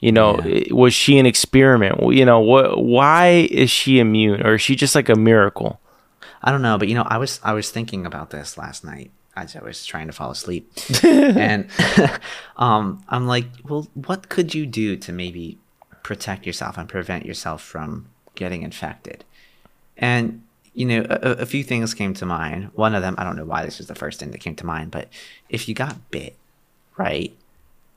You 0.00 0.12
know, 0.12 0.38
Yeah. 0.44 0.72
was 0.72 0.94
she 0.94 1.18
an 1.18 1.26
experiment? 1.26 1.94
You 2.14 2.24
know, 2.24 2.38
what? 2.40 2.66
Why 2.84 3.48
is 3.50 3.70
she 3.70 3.98
immune, 3.98 4.46
or 4.46 4.54
is 4.54 4.62
she 4.62 4.76
just 4.76 4.94
like 4.94 5.08
a 5.08 5.16
miracle? 5.16 5.80
I 6.42 6.52
don't 6.52 6.62
know, 6.62 6.78
but 6.78 6.86
you 6.88 6.94
know, 6.94 7.06
I 7.14 7.18
was 7.18 7.40
I 7.42 7.52
was 7.52 7.70
thinking 7.72 8.06
about 8.06 8.30
this 8.30 8.56
last 8.56 8.84
night 8.84 9.10
as 9.34 9.56
I 9.56 9.62
was 9.62 9.84
trying 9.86 10.06
to 10.06 10.12
fall 10.12 10.30
asleep, 10.30 10.70
and 11.02 11.66
um, 12.56 13.02
I'm 13.08 13.26
like, 13.26 13.46
well, 13.68 13.88
what 13.94 14.28
could 14.28 14.54
you 14.54 14.66
do 14.66 14.96
to 14.96 15.10
maybe 15.12 15.58
protect 16.04 16.46
yourself 16.46 16.78
and 16.78 16.88
prevent 16.88 17.26
yourself 17.26 17.60
from 17.62 18.06
getting 18.38 18.62
infected? 18.62 19.24
And 19.96 20.42
you 20.74 20.86
know, 20.86 21.06
a, 21.10 21.42
a 21.42 21.46
few 21.46 21.64
things 21.64 21.92
came 21.92 22.14
to 22.14 22.24
mind. 22.24 22.70
One 22.74 22.94
of 22.94 23.02
them, 23.02 23.16
I 23.18 23.24
don't 23.24 23.36
know 23.36 23.44
why 23.44 23.64
this 23.64 23.78
was 23.78 23.88
the 23.88 23.94
first 23.94 24.20
thing 24.20 24.30
that 24.30 24.38
came 24.38 24.54
to 24.56 24.66
mind, 24.66 24.92
but 24.92 25.08
if 25.48 25.68
you 25.68 25.74
got 25.74 26.10
bit, 26.10 26.36
right? 26.96 27.36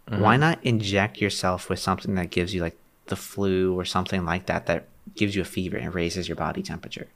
Mm-hmm. 0.10 0.22
Why 0.22 0.36
not 0.36 0.58
inject 0.64 1.22
yourself 1.22 1.70
with 1.70 1.80
something 1.80 2.16
that 2.16 2.32
gives 2.32 2.54
you 2.54 2.62
like 2.62 2.78
the 3.06 3.16
flu 3.16 3.78
or 3.80 3.86
something 3.86 4.26
like 4.26 4.48
that 4.48 4.66
that 4.66 4.88
gives 5.16 5.36
you 5.36 5.42
a 5.44 5.46
fever 5.46 5.78
and 5.78 5.94
raises 5.94 6.28
your 6.28 6.36
body 6.36 6.64
temperature? 6.64 7.08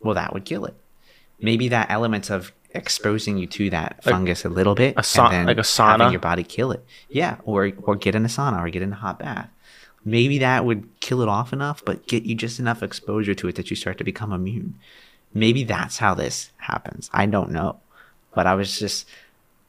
well, 0.00 0.14
that 0.14 0.32
would 0.32 0.44
kill 0.44 0.64
it. 0.64 0.74
Maybe 1.40 1.68
that 1.68 1.90
element 1.90 2.30
of 2.30 2.52
exposing 2.70 3.38
you 3.38 3.46
to 3.46 3.70
that 3.70 4.02
fungus 4.02 4.44
a 4.44 4.48
little 4.48 4.74
bit, 4.74 4.94
a 4.96 5.02
sa- 5.02 5.28
like 5.28 5.58
a 5.58 5.62
sauna? 5.62 5.98
having 5.98 6.12
your 6.12 6.20
body 6.20 6.44
kill 6.44 6.72
it. 6.72 6.84
Yeah, 7.10 7.36
or 7.44 7.72
or 7.82 7.96
get 7.96 8.14
in 8.14 8.24
a 8.24 8.28
sauna 8.28 8.64
or 8.64 8.70
get 8.70 8.82
in 8.82 8.92
a 8.92 8.96
hot 8.96 9.18
bath. 9.18 9.50
Maybe 10.06 10.38
that 10.38 10.64
would 10.64 10.88
kill 11.00 11.20
it 11.20 11.28
off 11.28 11.52
enough, 11.52 11.84
but 11.84 12.06
get 12.06 12.22
you 12.22 12.36
just 12.36 12.60
enough 12.60 12.80
exposure 12.80 13.34
to 13.34 13.48
it 13.48 13.56
that 13.56 13.70
you 13.70 13.76
start 13.76 13.98
to 13.98 14.04
become 14.04 14.32
immune. 14.32 14.78
Maybe 15.34 15.64
that's 15.64 15.98
how 15.98 16.14
this 16.14 16.52
happens. 16.58 17.10
I 17.12 17.26
don't 17.26 17.50
know, 17.50 17.80
but 18.32 18.46
I 18.46 18.54
was 18.54 18.78
just 18.78 19.08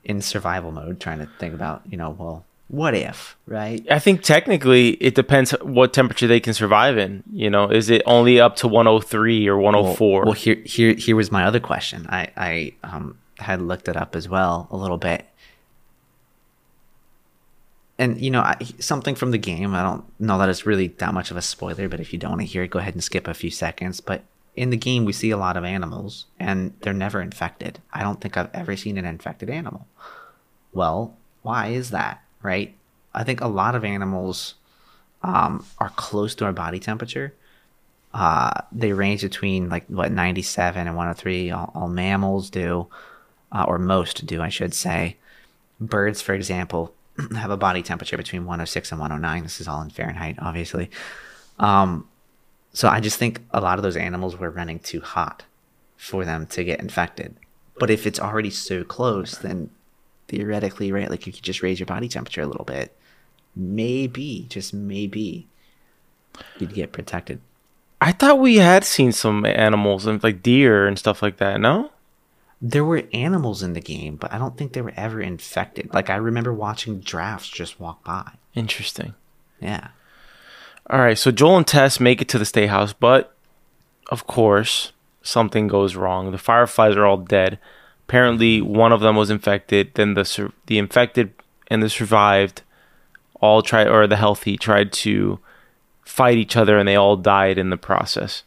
in 0.03 0.21
survival 0.21 0.71
mode 0.71 0.99
trying 0.99 1.17
to 1.19 1.27
think 1.39 1.55
about, 1.55 1.81
you 1.89 1.97
know, 1.97 2.11
well, 2.11 2.45
what 2.67 2.93
if, 2.93 3.35
right? 3.47 3.83
I 3.89 3.97
think 3.97 4.21
technically 4.21 4.89
it 5.01 5.15
depends 5.15 5.51
what 5.61 5.91
temperature 5.91 6.27
they 6.27 6.39
can 6.39 6.53
survive 6.53 6.99
in. 6.99 7.23
You 7.31 7.49
know, 7.49 7.71
is 7.71 7.89
it 7.89 8.03
only 8.05 8.39
up 8.39 8.57
to 8.57 8.67
103 8.67 9.47
or 9.47 9.57
104? 9.57 10.23
Well, 10.23 10.33
here, 10.33 10.61
here, 10.65 10.93
here 10.93 11.15
was 11.15 11.31
my 11.31 11.45
other 11.45 11.59
question. 11.59 12.05
I, 12.09 12.29
I 12.37 12.73
um, 12.83 13.17
had 13.39 13.61
looked 13.61 13.87
it 13.87 13.97
up 13.97 14.15
as 14.15 14.29
well 14.29 14.67
a 14.69 14.77
little 14.77 14.97
bit, 14.97 15.25
and 17.99 18.19
you 18.21 18.31
know, 18.31 18.41
I, 18.41 18.57
something 18.79 19.15
from 19.15 19.31
the 19.31 19.37
game. 19.37 19.73
I 19.73 19.83
don't 19.83 20.03
know 20.19 20.37
that 20.37 20.49
it's 20.49 20.65
really 20.65 20.87
that 20.87 21.13
much 21.13 21.31
of 21.31 21.37
a 21.37 21.41
spoiler, 21.41 21.87
but 21.89 21.99
if 21.99 22.13
you 22.13 22.19
don't 22.19 22.31
want 22.31 22.41
to 22.41 22.47
hear 22.47 22.63
it, 22.63 22.71
go 22.71 22.79
ahead 22.79 22.93
and 22.93 23.03
skip 23.03 23.27
a 23.27 23.33
few 23.33 23.51
seconds. 23.51 24.01
But 24.01 24.23
in 24.55 24.69
the 24.69 24.77
game, 24.77 25.05
we 25.05 25.13
see 25.13 25.31
a 25.31 25.37
lot 25.37 25.57
of 25.57 25.63
animals, 25.63 26.25
and 26.39 26.73
they're 26.81 26.93
never 26.93 27.21
infected. 27.21 27.79
I 27.93 28.03
don't 28.03 28.21
think 28.21 28.37
I've 28.37 28.53
ever 28.53 28.75
seen 28.75 28.97
an 28.97 29.05
infected 29.05 29.49
animal. 29.49 29.87
Well, 30.73 31.15
why 31.41 31.67
is 31.67 31.91
that? 31.91 32.21
Right? 32.41 32.75
I 33.13 33.23
think 33.23 33.41
a 33.41 33.47
lot 33.47 33.75
of 33.75 33.83
animals 33.83 34.55
um, 35.23 35.65
are 35.79 35.89
close 35.89 36.35
to 36.35 36.45
our 36.45 36.53
body 36.53 36.79
temperature 36.79 37.33
uh, 38.13 38.61
they 38.71 38.93
range 38.93 39.21
between 39.21 39.69
like 39.69 39.85
what 39.87 40.11
97 40.11 40.87
and 40.87 40.95
103 40.95 41.51
all, 41.51 41.71
all 41.75 41.87
mammals 41.87 42.49
do 42.49 42.87
uh, 43.51 43.63
or 43.67 43.77
most 43.77 44.25
do 44.25 44.41
i 44.41 44.49
should 44.49 44.73
say 44.73 45.17
birds 45.79 46.21
for 46.21 46.33
example 46.33 46.93
have 47.35 47.51
a 47.51 47.57
body 47.57 47.81
temperature 47.81 48.17
between 48.17 48.45
106 48.45 48.91
and 48.91 48.99
109 48.99 49.43
this 49.43 49.61
is 49.61 49.67
all 49.67 49.81
in 49.81 49.89
fahrenheit 49.89 50.37
obviously. 50.39 50.89
Um, 51.59 52.07
so 52.73 52.87
i 52.87 52.99
just 52.99 53.17
think 53.17 53.41
a 53.51 53.61
lot 53.61 53.79
of 53.79 53.83
those 53.83 53.97
animals 53.97 54.37
were 54.37 54.49
running 54.49 54.79
too 54.79 55.01
hot 55.01 55.43
for 55.95 56.25
them 56.25 56.45
to 56.47 56.63
get 56.63 56.79
infected. 56.79 57.35
But 57.79 57.89
if 57.89 58.05
it's 58.07 58.19
already 58.19 58.51
so 58.51 58.83
close 58.83 59.37
then 59.37 59.69
theoretically 60.27 60.91
right 60.91 61.09
like 61.09 61.25
you 61.25 61.33
could 61.33 61.43
just 61.43 61.63
raise 61.63 61.79
your 61.79 61.87
body 61.87 62.07
temperature 62.07 62.41
a 62.41 62.47
little 62.47 62.65
bit. 62.65 62.95
Maybe 63.55 64.45
just 64.49 64.73
maybe 64.73 65.47
you'd 66.59 66.73
get 66.73 66.91
protected. 66.91 67.41
I 67.99 68.11
thought 68.11 68.39
we 68.39 68.57
had 68.57 68.83
seen 68.83 69.11
some 69.11 69.45
animals 69.45 70.05
and 70.05 70.23
like 70.23 70.43
deer 70.43 70.85
and 70.85 70.99
stuff 70.99 71.21
like 71.21 71.37
that. 71.37 71.59
No, 71.59 71.91
there 72.61 72.83
were 72.83 73.03
animals 73.13 73.61
in 73.61 73.73
the 73.73 73.81
game, 73.81 74.15
but 74.15 74.33
I 74.33 74.37
don't 74.37 74.57
think 74.57 74.73
they 74.73 74.81
were 74.81 74.93
ever 74.95 75.21
infected. 75.21 75.93
Like 75.93 76.09
I 76.09 76.15
remember 76.15 76.53
watching 76.53 76.99
drafts 76.99 77.49
just 77.49 77.79
walk 77.79 78.03
by. 78.03 78.31
interesting. 78.55 79.13
Yeah. 79.59 79.89
All 80.89 80.99
right, 80.99 81.17
so 81.17 81.31
Joel 81.31 81.57
and 81.57 81.67
Tess 81.67 81.99
make 81.99 82.21
it 82.21 82.29
to 82.29 82.39
the 82.39 82.45
state 82.45 82.69
house, 82.69 82.93
but 82.93 83.35
of 84.09 84.25
course 84.25 84.93
something 85.21 85.67
goes 85.67 85.95
wrong. 85.95 86.31
The 86.31 86.37
fireflies 86.37 86.95
are 86.95 87.05
all 87.05 87.17
dead. 87.17 87.59
Apparently, 88.07 88.61
one 88.61 88.93
of 88.93 89.01
them 89.01 89.17
was 89.17 89.29
infected. 89.29 89.91
Then 89.95 90.13
the 90.13 90.23
sur- 90.23 90.53
the 90.67 90.77
infected 90.77 91.33
and 91.67 91.83
the 91.83 91.89
survived 91.89 92.61
all 93.41 93.61
tried, 93.61 93.87
or 93.87 94.07
the 94.07 94.15
healthy 94.15 94.57
tried 94.57 94.93
to 94.93 95.39
fight 96.05 96.37
each 96.37 96.55
other, 96.55 96.77
and 96.77 96.87
they 96.87 96.95
all 96.95 97.17
died 97.17 97.57
in 97.57 97.69
the 97.69 97.77
process. 97.77 98.43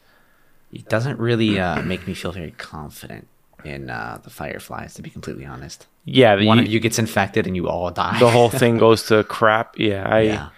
It 0.73 0.89
doesn't 0.89 1.19
really 1.19 1.61
uh, 1.61 1.83
make 1.83 2.07
me 2.07 2.15
feel 2.15 2.33
very 2.33 2.53
confident 2.53 3.29
in 3.67 3.91
uh, 3.91 4.19
the 4.23 4.31
fireflies, 4.31 4.95
to 4.95 5.03
be 5.03 5.11
completely 5.11 5.45
honest. 5.45 5.87
Yeah, 6.05 6.37
the, 6.37 6.47
One 6.47 6.59
you- 6.59 6.65
of 6.65 6.71
you 6.71 6.81
gets 6.81 6.99
infected 6.99 7.47
and 7.47 7.55
you 7.57 7.69
all 7.69 7.91
die. 7.91 8.19
the 8.19 8.31
whole 8.31 8.49
thing 8.51 8.79
goes 8.87 9.05
to 9.07 9.25
crap. 9.25 9.79
Yeah, 9.79 10.09
I 10.09 10.21
yeah. 10.21 10.49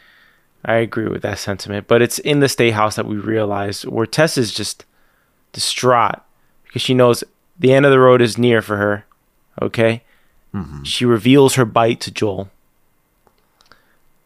I 0.64 0.74
agree 0.74 1.08
with 1.08 1.22
that 1.22 1.38
sentiment. 1.40 1.88
But 1.88 2.02
it's 2.02 2.18
in 2.20 2.38
the 2.40 2.48
state 2.48 2.70
house 2.74 2.94
that 2.96 3.06
we 3.06 3.16
realize 3.16 3.84
where 3.84 4.06
Tess 4.06 4.38
is 4.38 4.54
just 4.54 4.84
distraught 5.52 6.20
because 6.64 6.82
she 6.82 6.94
knows 6.94 7.24
the 7.58 7.72
end 7.72 7.84
of 7.84 7.90
the 7.90 7.98
road 7.98 8.22
is 8.22 8.38
near 8.38 8.62
for 8.62 8.76
her. 8.76 9.04
Okay. 9.60 10.02
She 10.84 11.04
reveals 11.06 11.54
her 11.54 11.64
bite 11.64 12.00
to 12.02 12.10
Joel. 12.10 12.50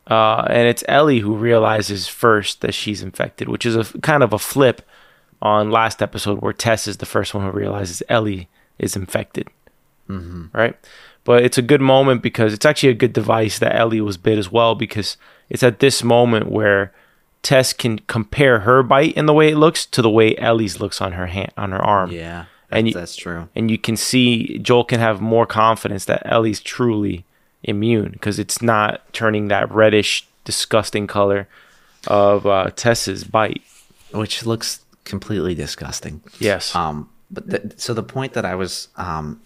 Uh, 0.09 0.45
and 0.51 0.69
it's 0.69 0.85
Ellie 0.89 1.21
who 1.21 1.35
realizes 1.35 2.07
first 2.09 2.61
that 2.61 2.75
she's 2.75 3.03
infected, 3.03 3.49
which 3.49 3.65
is 3.67 3.75
a 3.77 3.99
kind 4.01 4.23
of 4.23 4.33
a 4.33 4.39
flip 4.39 4.83
on 5.43 5.71
last 5.71 6.01
episode 6.03 6.41
where 6.41 6.53
Tess 6.53 6.87
is 6.87 6.99
the 6.99 7.07
first 7.07 7.35
one 7.35 7.45
who 7.45 7.51
realizes 7.51 8.03
Ellie 8.09 8.49
is 8.79 8.97
infected. 8.97 9.49
Right? 10.09 10.77
But 11.25 11.43
it's 11.45 11.59
a 11.59 11.63
good 11.63 11.81
moment 11.81 12.23
because 12.23 12.53
it's 12.53 12.65
actually 12.65 12.91
a 12.91 12.95
good 12.95 13.13
device 13.13 13.59
that 13.59 13.75
Ellie 13.75 14.01
was 14.01 14.17
bit 14.17 14.39
as 14.39 14.53
well 14.53 14.75
because 14.77 15.17
it's 15.49 15.63
at 15.65 15.81
this 15.81 16.05
moment 16.05 16.49
where 16.49 16.93
Tess 17.43 17.73
can 17.73 17.99
compare 18.01 18.61
her 18.61 18.83
bite 18.85 19.15
and 19.17 19.29
the 19.29 19.33
way 19.33 19.49
it 19.51 19.57
looks 19.57 19.85
to 19.87 20.03
the 20.03 20.11
way 20.11 20.37
Ellie's 20.39 20.79
looks 20.81 21.01
on 21.01 21.13
her 21.13 21.27
hand 21.27 21.51
on 21.57 21.73
her 21.73 21.83
arm. 21.85 22.13
Yeah, 22.13 22.45
And 22.71 22.87
that's, 22.87 22.95
you- 22.95 23.01
that's 23.01 23.17
true. 23.17 23.49
And 23.57 23.71
you 23.71 23.79
can 23.79 23.97
see 23.97 24.59
Joel 24.59 24.85
can 24.85 25.01
have 25.01 25.21
more 25.21 25.47
confidence 25.47 26.05
that 26.05 26.23
Ellie's 26.25 26.61
truly 26.61 27.25
immune 27.65 28.11
because 28.13 28.39
it's 28.39 28.63
not 28.63 29.13
turning 29.13 29.49
that 29.49 29.69
reddish, 29.73 30.27
disgusting 30.45 31.09
color 31.09 31.49
of 32.07 32.47
uh, 32.47 32.71
Tess's 32.77 33.25
bite. 33.25 33.63
Which 34.13 34.47
looks 34.47 34.85
completely 35.05 35.55
disgusting. 35.57 36.23
Yes. 36.39 36.75
Um, 36.77 37.11
but 37.31 37.49
the, 37.49 37.75
so 37.77 37.95
the 37.95 38.03
point 38.03 38.33
that 38.35 38.45
I 38.45 38.55
was 38.55 38.89
um 38.97 39.41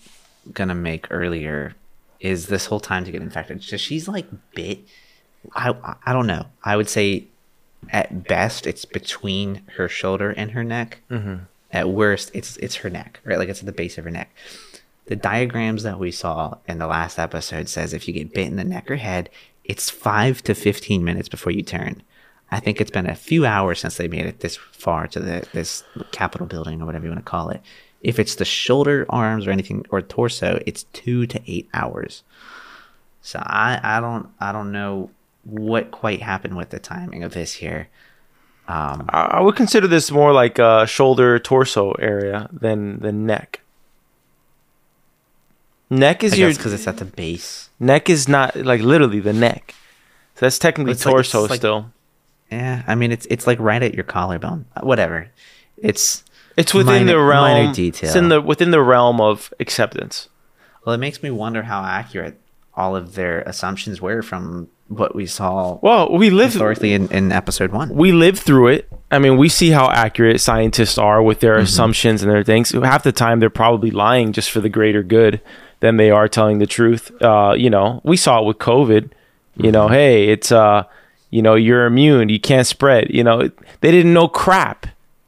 gonna 0.52 0.74
make 0.74 1.06
earlier 1.10 1.74
is 2.20 2.46
this 2.46 2.66
whole 2.66 2.80
time 2.80 3.04
to 3.04 3.10
get 3.10 3.22
infected. 3.22 3.62
So 3.62 3.76
she's 3.76 4.06
like 4.08 4.26
bit. 4.54 4.80
I 5.54 5.74
I 6.04 6.12
don't 6.12 6.26
know. 6.26 6.46
I 6.64 6.76
would 6.76 6.88
say 6.88 7.26
at 7.88 8.24
best 8.28 8.66
it's 8.66 8.84
between 8.84 9.62
her 9.76 9.88
shoulder 9.88 10.30
and 10.30 10.50
her 10.52 10.64
neck. 10.64 11.00
Mm-hmm. 11.10 11.44
At 11.72 11.88
worst, 11.88 12.30
it's 12.34 12.56
it's 12.58 12.76
her 12.76 12.90
neck, 12.90 13.20
right? 13.24 13.38
Like 13.38 13.48
it's 13.48 13.60
at 13.60 13.66
the 13.66 13.72
base 13.72 13.96
of 13.96 14.04
her 14.04 14.10
neck. 14.10 14.30
The 15.06 15.16
diagrams 15.16 15.82
that 15.82 15.98
we 15.98 16.10
saw 16.10 16.58
in 16.68 16.78
the 16.78 16.86
last 16.86 17.18
episode 17.18 17.68
says 17.68 17.92
if 17.92 18.06
you 18.06 18.14
get 18.14 18.34
bit 18.34 18.46
in 18.46 18.56
the 18.56 18.64
neck 18.64 18.90
or 18.90 18.96
head, 18.96 19.30
it's 19.64 19.88
five 19.88 20.42
to 20.44 20.54
fifteen 20.54 21.04
minutes 21.04 21.28
before 21.28 21.52
you 21.52 21.62
turn. 21.62 22.02
I 22.52 22.58
think 22.60 22.80
it's 22.80 22.90
been 22.90 23.08
a 23.08 23.14
few 23.14 23.46
hours 23.46 23.78
since 23.80 23.96
they 23.96 24.08
made 24.08 24.26
it 24.26 24.40
this 24.40 24.56
far 24.56 25.06
to 25.08 25.20
the 25.20 25.46
this 25.52 25.84
Capitol 26.10 26.46
building 26.46 26.82
or 26.82 26.86
whatever 26.86 27.04
you 27.04 27.10
want 27.10 27.24
to 27.24 27.30
call 27.30 27.50
it. 27.50 27.60
If 28.02 28.18
it's 28.18 28.34
the 28.36 28.44
shoulder, 28.44 29.06
arms, 29.08 29.46
or 29.46 29.50
anything 29.50 29.84
or 29.90 30.00
torso, 30.02 30.60
it's 30.66 30.84
two 30.92 31.26
to 31.26 31.40
eight 31.46 31.68
hours. 31.74 32.22
So 33.22 33.38
I 33.42 33.78
I 33.82 34.00
don't 34.00 34.28
I 34.40 34.52
don't 34.52 34.72
know 34.72 35.10
what 35.44 35.90
quite 35.90 36.22
happened 36.22 36.56
with 36.56 36.70
the 36.70 36.78
timing 36.78 37.22
of 37.22 37.32
this 37.34 37.54
here. 37.54 37.88
Um, 38.68 39.06
I 39.08 39.40
would 39.40 39.56
consider 39.56 39.88
this 39.88 40.10
more 40.12 40.32
like 40.32 40.58
a 40.60 40.86
shoulder 40.86 41.38
torso 41.40 41.92
area 41.92 42.48
than 42.52 43.00
the 43.00 43.10
neck. 43.12 43.60
Neck 45.88 46.22
is 46.22 46.34
I 46.34 46.36
your 46.36 46.50
because 46.50 46.72
it's 46.72 46.86
at 46.86 46.98
the 46.98 47.04
base. 47.04 47.68
neck 47.80 48.08
is 48.08 48.28
not 48.28 48.54
like 48.56 48.80
literally 48.80 49.18
the 49.20 49.32
neck. 49.32 49.74
So 50.36 50.46
that's 50.46 50.58
technically 50.58 50.92
It's 50.92 51.04
like- 51.04 51.12
torso 51.14 51.42
like- 51.46 51.58
still. 51.58 51.90
Yeah, 52.50 52.82
I 52.86 52.94
mean 52.94 53.12
it's 53.12 53.26
it's 53.30 53.46
like 53.46 53.58
right 53.60 53.82
at 53.82 53.94
your 53.94 54.04
collarbone. 54.04 54.66
Uh, 54.76 54.80
Whatever. 54.82 55.28
It's 55.76 56.24
It's 56.56 56.74
within 56.74 57.06
minor- 57.06 57.12
the 57.12 57.18
realm. 57.20 57.52
minor 57.52 57.72
detail. 57.72 58.08
It's 58.08 58.16
in 58.16 58.28
the 58.28 58.40
within 58.40 58.70
the 58.70 58.82
realm 58.82 59.20
of 59.20 59.52
acceptance. 59.60 60.28
well, 60.84 60.94
it 60.94 60.98
makes 60.98 61.22
me 61.22 61.30
wonder 61.30 61.62
how 61.64 61.82
accurate 61.84 62.40
all 62.74 62.96
of 62.96 63.14
their 63.14 63.40
assumptions 63.42 64.00
were 64.00 64.22
from 64.22 64.68
what 64.88 65.14
we 65.14 65.26
saw 65.26 65.78
Well, 65.82 66.10
we 66.10 66.30
live 66.30 66.52
historically 66.52 66.92
in, 66.94 67.08
in 67.12 67.30
episode 67.30 67.70
one. 67.72 67.94
we 67.94 68.10
live 68.12 68.38
through 68.38 68.68
it. 68.68 68.88
I 69.10 69.18
mean, 69.20 69.36
we 69.36 69.48
see 69.48 69.70
how 69.70 69.88
accurate 69.90 70.40
scientists 70.40 70.98
are 70.98 71.22
with 71.22 71.40
their 71.40 71.56
assumptions 71.56 72.22
and 72.22 72.30
their 72.32 72.42
things. 72.42 72.70
Half 72.70 73.02
the 73.04 73.12
time, 73.12 73.38
they're 73.38 73.50
probably 73.50 73.90
lying 73.90 74.32
just 74.32 74.50
for 74.50 74.60
the 74.60 74.68
greater 74.68 75.02
good 75.04 75.40
than 75.80 75.96
they 75.96 76.10
are 76.10 76.26
telling 76.28 76.58
the 76.58 76.66
truth. 76.66 77.10
Uh, 77.22 77.54
you 77.56 77.70
know, 77.70 78.00
we 78.04 78.16
saw 78.16 78.40
it 78.40 78.46
with 78.46 78.58
COVID. 78.58 79.10
You 79.56 79.70
know, 79.72 79.88
hey, 79.88 80.28
it's 80.28 80.50
uh, 80.50 80.84
you 81.30 81.42
know, 81.42 81.54
you're 81.54 81.86
immune, 81.86 82.28
you 82.28 82.40
can't 82.40 82.66
spread. 82.66 83.08
You 83.10 83.24
know, 83.24 83.50
they 83.80 83.90
didn't 83.90 84.12
know 84.12 84.28
crap. 84.28 84.86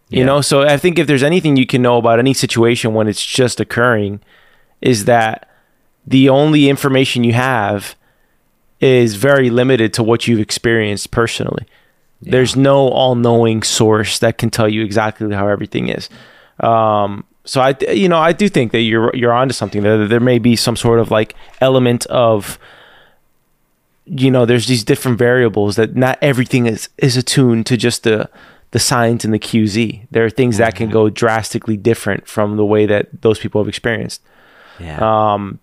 You 0.08 0.20
Yeah. 0.20 0.26
know, 0.26 0.40
so 0.42 0.62
I 0.62 0.76
think 0.76 0.98
if 0.98 1.06
there's 1.06 1.22
anything 1.22 1.56
you 1.56 1.66
can 1.66 1.80
know 1.80 1.96
about 1.96 2.18
any 2.18 2.34
situation 2.34 2.92
when 2.92 3.08
it's 3.08 3.24
just 3.24 3.60
occurring, 3.60 4.20
is 4.80 5.04
that 5.06 5.48
the 6.06 6.28
only 6.28 6.68
information 6.68 7.24
you 7.24 7.32
have 7.32 7.94
is 8.80 9.14
very 9.14 9.48
limited 9.48 9.94
to 9.94 10.02
what 10.02 10.26
you've 10.26 10.40
experienced 10.40 11.10
personally. 11.12 11.64
There's 12.20 12.54
no 12.54 12.88
all-knowing 12.88 13.62
source 13.62 14.18
that 14.20 14.38
can 14.38 14.50
tell 14.50 14.68
you 14.68 14.84
exactly 14.84 15.32
how 15.34 15.48
everything 15.48 15.88
is. 15.88 16.08
Um, 16.60 17.24
so 17.44 17.60
I, 17.60 17.74
you 17.92 18.08
know, 18.08 18.18
I 18.18 18.32
do 18.32 18.48
think 18.48 18.70
that 18.72 18.80
you're 18.82 19.10
you're 19.14 19.32
onto 19.32 19.52
something. 19.54 19.82
There, 19.82 20.06
there 20.06 20.20
may 20.20 20.38
be 20.38 20.54
some 20.54 20.76
sort 20.76 21.00
of 21.00 21.10
like 21.10 21.34
element 21.60 22.06
of, 22.06 22.58
you 24.04 24.30
know, 24.30 24.44
there's 24.44 24.66
these 24.66 24.84
different 24.84 25.18
variables 25.18 25.76
that 25.76 25.96
not 25.96 26.18
everything 26.20 26.66
is 26.66 26.88
is 26.98 27.16
attuned 27.16 27.66
to 27.66 27.76
just 27.76 28.02
the 28.02 28.28
the 28.72 28.78
signs 28.78 29.24
and 29.24 29.34
the 29.34 29.38
QZ. 29.38 30.06
There 30.10 30.24
are 30.24 30.30
things 30.30 30.56
that 30.56 30.74
can 30.74 30.88
go 30.88 31.10
drastically 31.10 31.76
different 31.76 32.26
from 32.26 32.56
the 32.56 32.64
way 32.64 32.86
that 32.86 33.22
those 33.22 33.38
people 33.38 33.60
have 33.60 33.68
experienced. 33.68 34.22
Yeah. 34.80 34.98
Um, 35.34 35.60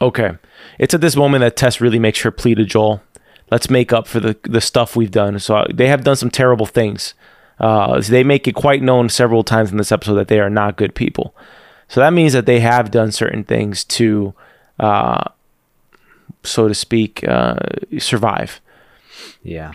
Okay. 0.00 0.32
It's 0.78 0.94
at 0.94 1.00
this 1.00 1.16
moment 1.16 1.42
that 1.42 1.56
Tess 1.56 1.80
really 1.80 1.98
makes 1.98 2.20
her 2.22 2.30
plea 2.30 2.54
to 2.56 2.64
Joel. 2.64 3.02
Let's 3.50 3.70
make 3.70 3.92
up 3.92 4.06
for 4.06 4.20
the 4.20 4.36
the 4.42 4.60
stuff 4.60 4.96
we've 4.96 5.10
done. 5.10 5.38
So 5.38 5.56
uh, 5.56 5.66
they 5.72 5.88
have 5.88 6.04
done 6.04 6.16
some 6.16 6.30
terrible 6.30 6.66
things. 6.66 7.14
Uh, 7.60 8.00
they 8.00 8.24
make 8.24 8.48
it 8.48 8.54
quite 8.54 8.82
known 8.82 9.08
several 9.08 9.44
times 9.44 9.70
in 9.70 9.76
this 9.76 9.92
episode 9.92 10.14
that 10.14 10.28
they 10.28 10.40
are 10.40 10.50
not 10.50 10.76
good 10.76 10.94
people. 10.94 11.34
So 11.88 12.00
that 12.00 12.12
means 12.12 12.32
that 12.32 12.46
they 12.46 12.60
have 12.60 12.90
done 12.90 13.12
certain 13.12 13.44
things 13.44 13.84
to, 13.84 14.34
uh, 14.80 15.24
so 16.44 16.68
to 16.68 16.74
speak, 16.74 17.24
uh, 17.26 17.56
survive. 17.98 18.60
yeah. 19.42 19.72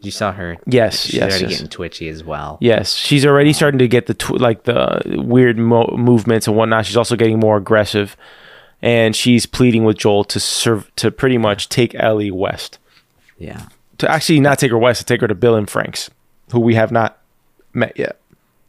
You 0.00 0.10
saw 0.10 0.32
her. 0.32 0.58
Yes, 0.66 1.00
She's 1.00 1.14
yes, 1.14 1.22
already 1.30 1.44
yes. 1.44 1.50
getting 1.52 1.68
twitchy 1.68 2.08
as 2.10 2.22
well. 2.22 2.58
Yes, 2.60 2.94
she's 2.94 3.24
already 3.24 3.54
starting 3.54 3.78
to 3.78 3.88
get 3.88 4.04
the 4.04 4.12
tw- 4.12 4.38
like 4.38 4.64
the 4.64 5.00
weird 5.06 5.56
mo- 5.56 5.94
movements 5.96 6.46
and 6.46 6.54
whatnot. 6.54 6.84
She's 6.84 6.98
also 6.98 7.16
getting 7.16 7.40
more 7.40 7.56
aggressive, 7.56 8.14
and 8.82 9.16
she's 9.16 9.46
pleading 9.46 9.84
with 9.84 9.96
Joel 9.96 10.24
to 10.24 10.38
serve 10.38 10.94
to 10.96 11.10
pretty 11.10 11.38
much 11.38 11.70
take 11.70 11.94
Ellie 11.94 12.30
west. 12.30 12.78
Yeah. 13.38 13.62
to 13.96 14.10
actually 14.10 14.40
not 14.40 14.58
take 14.58 14.70
her 14.72 14.78
west, 14.78 15.00
to 15.00 15.06
take 15.06 15.22
her 15.22 15.28
to 15.28 15.34
Bill 15.34 15.54
and 15.54 15.70
Frank's, 15.70 16.10
who 16.52 16.60
we 16.60 16.74
have 16.74 16.92
not 16.92 17.18
met 17.72 17.98
yet. 17.98 18.20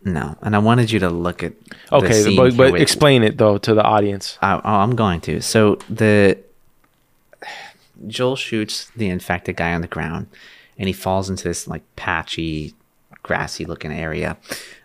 No, 0.05 0.37
and 0.41 0.55
I 0.55 0.59
wanted 0.59 0.89
you 0.89 0.99
to 0.99 1.09
look 1.09 1.43
at. 1.43 1.51
the 1.89 1.95
Okay, 1.97 2.13
scene 2.13 2.37
but, 2.37 2.55
but 2.55 2.79
explain 2.79 3.23
it 3.23 3.37
though 3.37 3.57
to 3.57 3.73
the 3.73 3.83
audience. 3.83 4.37
I, 4.41 4.55
oh, 4.55 4.61
I'm 4.63 4.95
going 4.95 5.19
to. 5.21 5.41
So 5.41 5.79
the 5.89 6.37
Joel 8.07 8.35
shoots 8.35 8.91
the 8.95 9.09
infected 9.09 9.55
guy 9.55 9.73
on 9.73 9.81
the 9.81 9.87
ground, 9.87 10.27
and 10.77 10.87
he 10.87 10.93
falls 10.93 11.29
into 11.29 11.43
this 11.45 11.67
like 11.67 11.83
patchy, 11.95 12.73
grassy 13.23 13.65
looking 13.65 13.93
area 13.93 14.37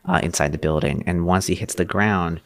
uh, 0.05 0.21
inside 0.23 0.53
the 0.53 0.59
building. 0.59 1.03
And 1.07 1.27
once 1.27 1.47
he 1.47 1.55
hits 1.55 1.75
the 1.75 1.85
ground, 1.85 2.41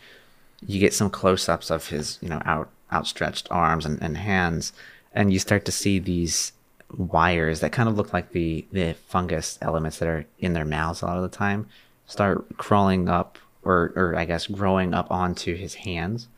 you 0.67 0.81
get 0.81 0.95
some 0.95 1.11
close 1.11 1.49
ups 1.49 1.71
of 1.71 1.89
his 1.89 2.19
you 2.21 2.29
know 2.29 2.43
out 2.45 2.71
outstretched 2.93 3.49
arms 3.51 3.87
and, 3.87 4.03
and 4.03 4.17
hands, 4.17 4.73
and 5.12 5.33
you 5.33 5.39
start 5.39 5.65
to 5.65 5.73
see 5.73 5.99
these 5.99 6.53
wires 6.97 7.61
that 7.61 7.73
kind 7.73 7.89
of 7.89 7.97
look 7.97 8.12
like 8.12 8.33
the 8.33 8.67
the 8.73 8.95
fungus 9.07 9.59
elements 9.61 9.99
that 9.99 10.09
are 10.09 10.27
in 10.39 10.53
their 10.53 10.65
mouths 10.65 11.03
a 11.03 11.07
lot 11.07 11.17
of 11.17 11.23
the 11.23 11.37
time 11.37 11.67
start 12.07 12.57
crawling 12.57 13.09
up 13.09 13.39
or 13.62 13.93
or 13.97 14.15
I 14.17 14.25
guess 14.25 14.47
growing 14.47 14.95
up 14.95 15.11
onto 15.11 15.57
his 15.57 15.75
hands 15.75 16.29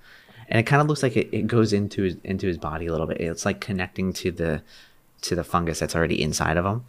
and 0.48 0.60
it 0.60 0.64
kind 0.64 0.80
of 0.80 0.88
looks 0.88 1.02
like 1.02 1.16
it, 1.16 1.28
it 1.32 1.46
goes 1.46 1.72
into 1.72 2.02
his 2.02 2.16
into 2.24 2.46
his 2.46 2.58
body 2.58 2.86
a 2.86 2.92
little 2.92 3.06
bit. 3.06 3.20
It's 3.20 3.44
like 3.44 3.60
connecting 3.60 4.12
to 4.14 4.30
the 4.30 4.62
to 5.22 5.34
the 5.34 5.44
fungus 5.44 5.80
that's 5.80 5.96
already 5.96 6.22
inside 6.22 6.56
of 6.56 6.64
him. 6.64 6.84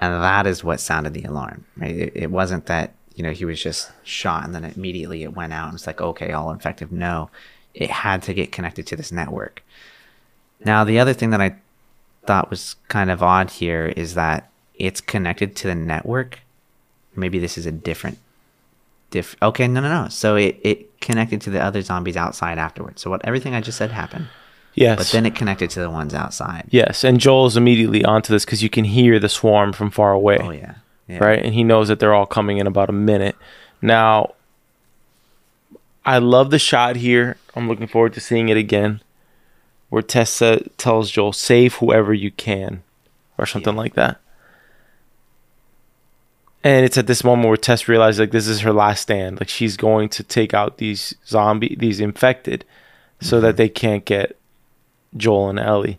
And 0.00 0.22
that 0.22 0.46
is 0.46 0.62
what 0.62 0.80
sounded 0.80 1.14
the 1.14 1.24
alarm 1.24 1.64
right? 1.76 1.94
It, 1.94 2.12
it 2.14 2.30
wasn't 2.30 2.66
that 2.66 2.94
you 3.14 3.22
know 3.22 3.32
he 3.32 3.44
was 3.44 3.62
just 3.62 3.90
shot 4.04 4.44
and 4.44 4.54
then 4.54 4.64
immediately 4.64 5.22
it 5.22 5.34
went 5.34 5.52
out 5.52 5.66
and 5.66 5.74
it's 5.74 5.86
like 5.86 6.00
okay 6.00 6.32
all 6.32 6.50
infective. 6.50 6.92
No 6.92 7.30
it 7.74 7.90
had 7.90 8.22
to 8.22 8.34
get 8.34 8.50
connected 8.50 8.86
to 8.88 8.96
this 8.96 9.12
network. 9.12 9.62
Now 10.64 10.84
the 10.84 10.98
other 10.98 11.14
thing 11.14 11.30
that 11.30 11.40
i 11.40 11.56
thought 12.26 12.50
was 12.50 12.76
kind 12.88 13.10
of 13.10 13.22
odd 13.22 13.50
here 13.50 13.86
is 13.96 14.14
that 14.14 14.50
it's 14.74 15.00
connected 15.00 15.56
to 15.56 15.66
the 15.66 15.74
network. 15.74 16.40
Maybe 17.16 17.38
this 17.38 17.56
is 17.56 17.64
a 17.64 17.72
different 17.72 18.18
diff 19.10 19.36
okay 19.42 19.66
no 19.66 19.80
no 19.80 20.02
no 20.02 20.08
so 20.08 20.36
it 20.36 20.58
it 20.62 21.00
connected 21.00 21.40
to 21.40 21.50
the 21.50 21.60
other 21.60 21.80
zombies 21.82 22.16
outside 22.16 22.58
afterwards 22.58 23.00
so 23.00 23.08
what 23.10 23.20
everything 23.24 23.54
i 23.54 23.60
just 23.60 23.78
said 23.78 23.90
happened 23.90 24.26
Yes. 24.74 24.96
but 24.98 25.06
then 25.08 25.26
it 25.26 25.34
connected 25.34 25.70
to 25.70 25.80
the 25.80 25.90
ones 25.90 26.14
outside 26.14 26.64
yes, 26.70 27.02
and 27.02 27.18
Joel's 27.18 27.56
immediately 27.56 28.04
onto 28.04 28.32
this 28.32 28.44
because 28.44 28.62
you 28.62 28.70
can 28.70 28.84
hear 28.84 29.18
the 29.18 29.28
swarm 29.28 29.72
from 29.72 29.90
far 29.90 30.12
away. 30.12 30.38
oh 30.40 30.50
yeah, 30.50 30.74
yeah. 31.08 31.18
Right, 31.24 31.42
and 31.44 31.52
he 31.52 31.64
knows 31.64 31.88
that 31.88 31.98
they're 31.98 32.14
all 32.14 32.26
coming 32.26 32.58
in 32.58 32.66
about 32.68 32.88
a 32.88 32.92
minute. 32.92 33.34
Now, 33.82 34.34
I 36.04 36.18
love 36.18 36.50
the 36.50 36.58
shot 36.60 36.94
here. 36.96 37.36
I'm 37.56 37.66
looking 37.68 37.88
forward 37.88 38.12
to 38.14 38.20
seeing 38.20 38.50
it 38.50 38.56
again, 38.56 39.00
where 39.88 40.02
Tessa 40.02 40.60
tells 40.76 41.10
Joel, 41.10 41.32
"Save 41.32 41.74
whoever 41.76 42.14
you 42.14 42.30
can," 42.30 42.82
or 43.36 43.46
something 43.46 43.74
like 43.74 43.94
that. 43.94 44.20
And 46.64 46.84
it's 46.84 46.98
at 46.98 47.06
this 47.06 47.22
moment 47.24 47.48
where 47.48 47.56
Tess 47.56 47.88
realizes 47.88 48.20
like 48.20 48.30
this 48.32 48.48
is 48.48 48.60
her 48.60 48.72
last 48.72 49.02
stand. 49.02 49.40
Like 49.40 49.48
she's 49.48 49.76
going 49.76 50.08
to 50.10 50.22
take 50.22 50.52
out 50.52 50.78
these 50.78 51.14
zombie, 51.26 51.76
these 51.78 52.00
infected, 52.00 52.64
so 53.20 53.40
that 53.40 53.56
they 53.56 53.68
can't 53.68 54.04
get 54.04 54.36
Joel 55.16 55.50
and 55.50 55.58
Ellie. 55.58 55.98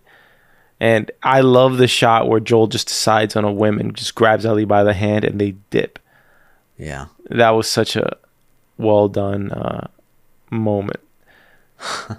And 0.80 1.12
I 1.24 1.41
love 1.41 1.78
the 1.78 1.88
shot 1.88 2.28
where 2.28 2.39
Joel 2.39 2.68
just 2.68 2.88
decides 2.88 3.36
on 3.36 3.43
a 3.43 3.51
whim 3.51 3.80
and 3.80 3.95
just 3.95 4.16
grabs 4.16 4.45
Ellie 4.45 4.66
by 4.66 4.84
the 4.84 4.93
hand 4.93 5.26
and 5.26 5.39
they 5.39 5.55
dip. 5.70 5.99
Yeah. 6.78 7.07
That 7.30 7.49
was 7.51 7.68
such 7.68 7.95
a 7.95 8.18
well 8.78 9.10
done 9.10 9.51
uh, 9.51 9.88
moment. 10.49 11.01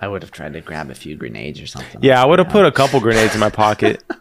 I 0.00 0.08
would 0.08 0.22
have 0.22 0.30
tried 0.30 0.52
to 0.52 0.60
grab 0.60 0.90
a 0.90 0.94
few 0.94 1.16
grenades 1.16 1.60
or 1.60 1.66
something. 1.66 2.00
Yeah, 2.02 2.22
I 2.22 2.26
would 2.26 2.38
have 2.38 2.48
put 2.48 2.64
a 2.64 2.72
couple 2.72 3.00
grenades 3.00 3.34
in 3.34 3.40
my 3.40 3.50
pocket. 3.50 4.02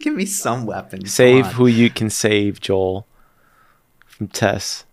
Give 0.00 0.14
me 0.14 0.24
some 0.24 0.64
weapons. 0.64 1.12
Save 1.12 1.46
who 1.46 1.66
you 1.66 1.90
can 1.90 2.08
save, 2.08 2.58
Joel, 2.60 3.06
from 4.06 4.28
Tess. 4.28 4.84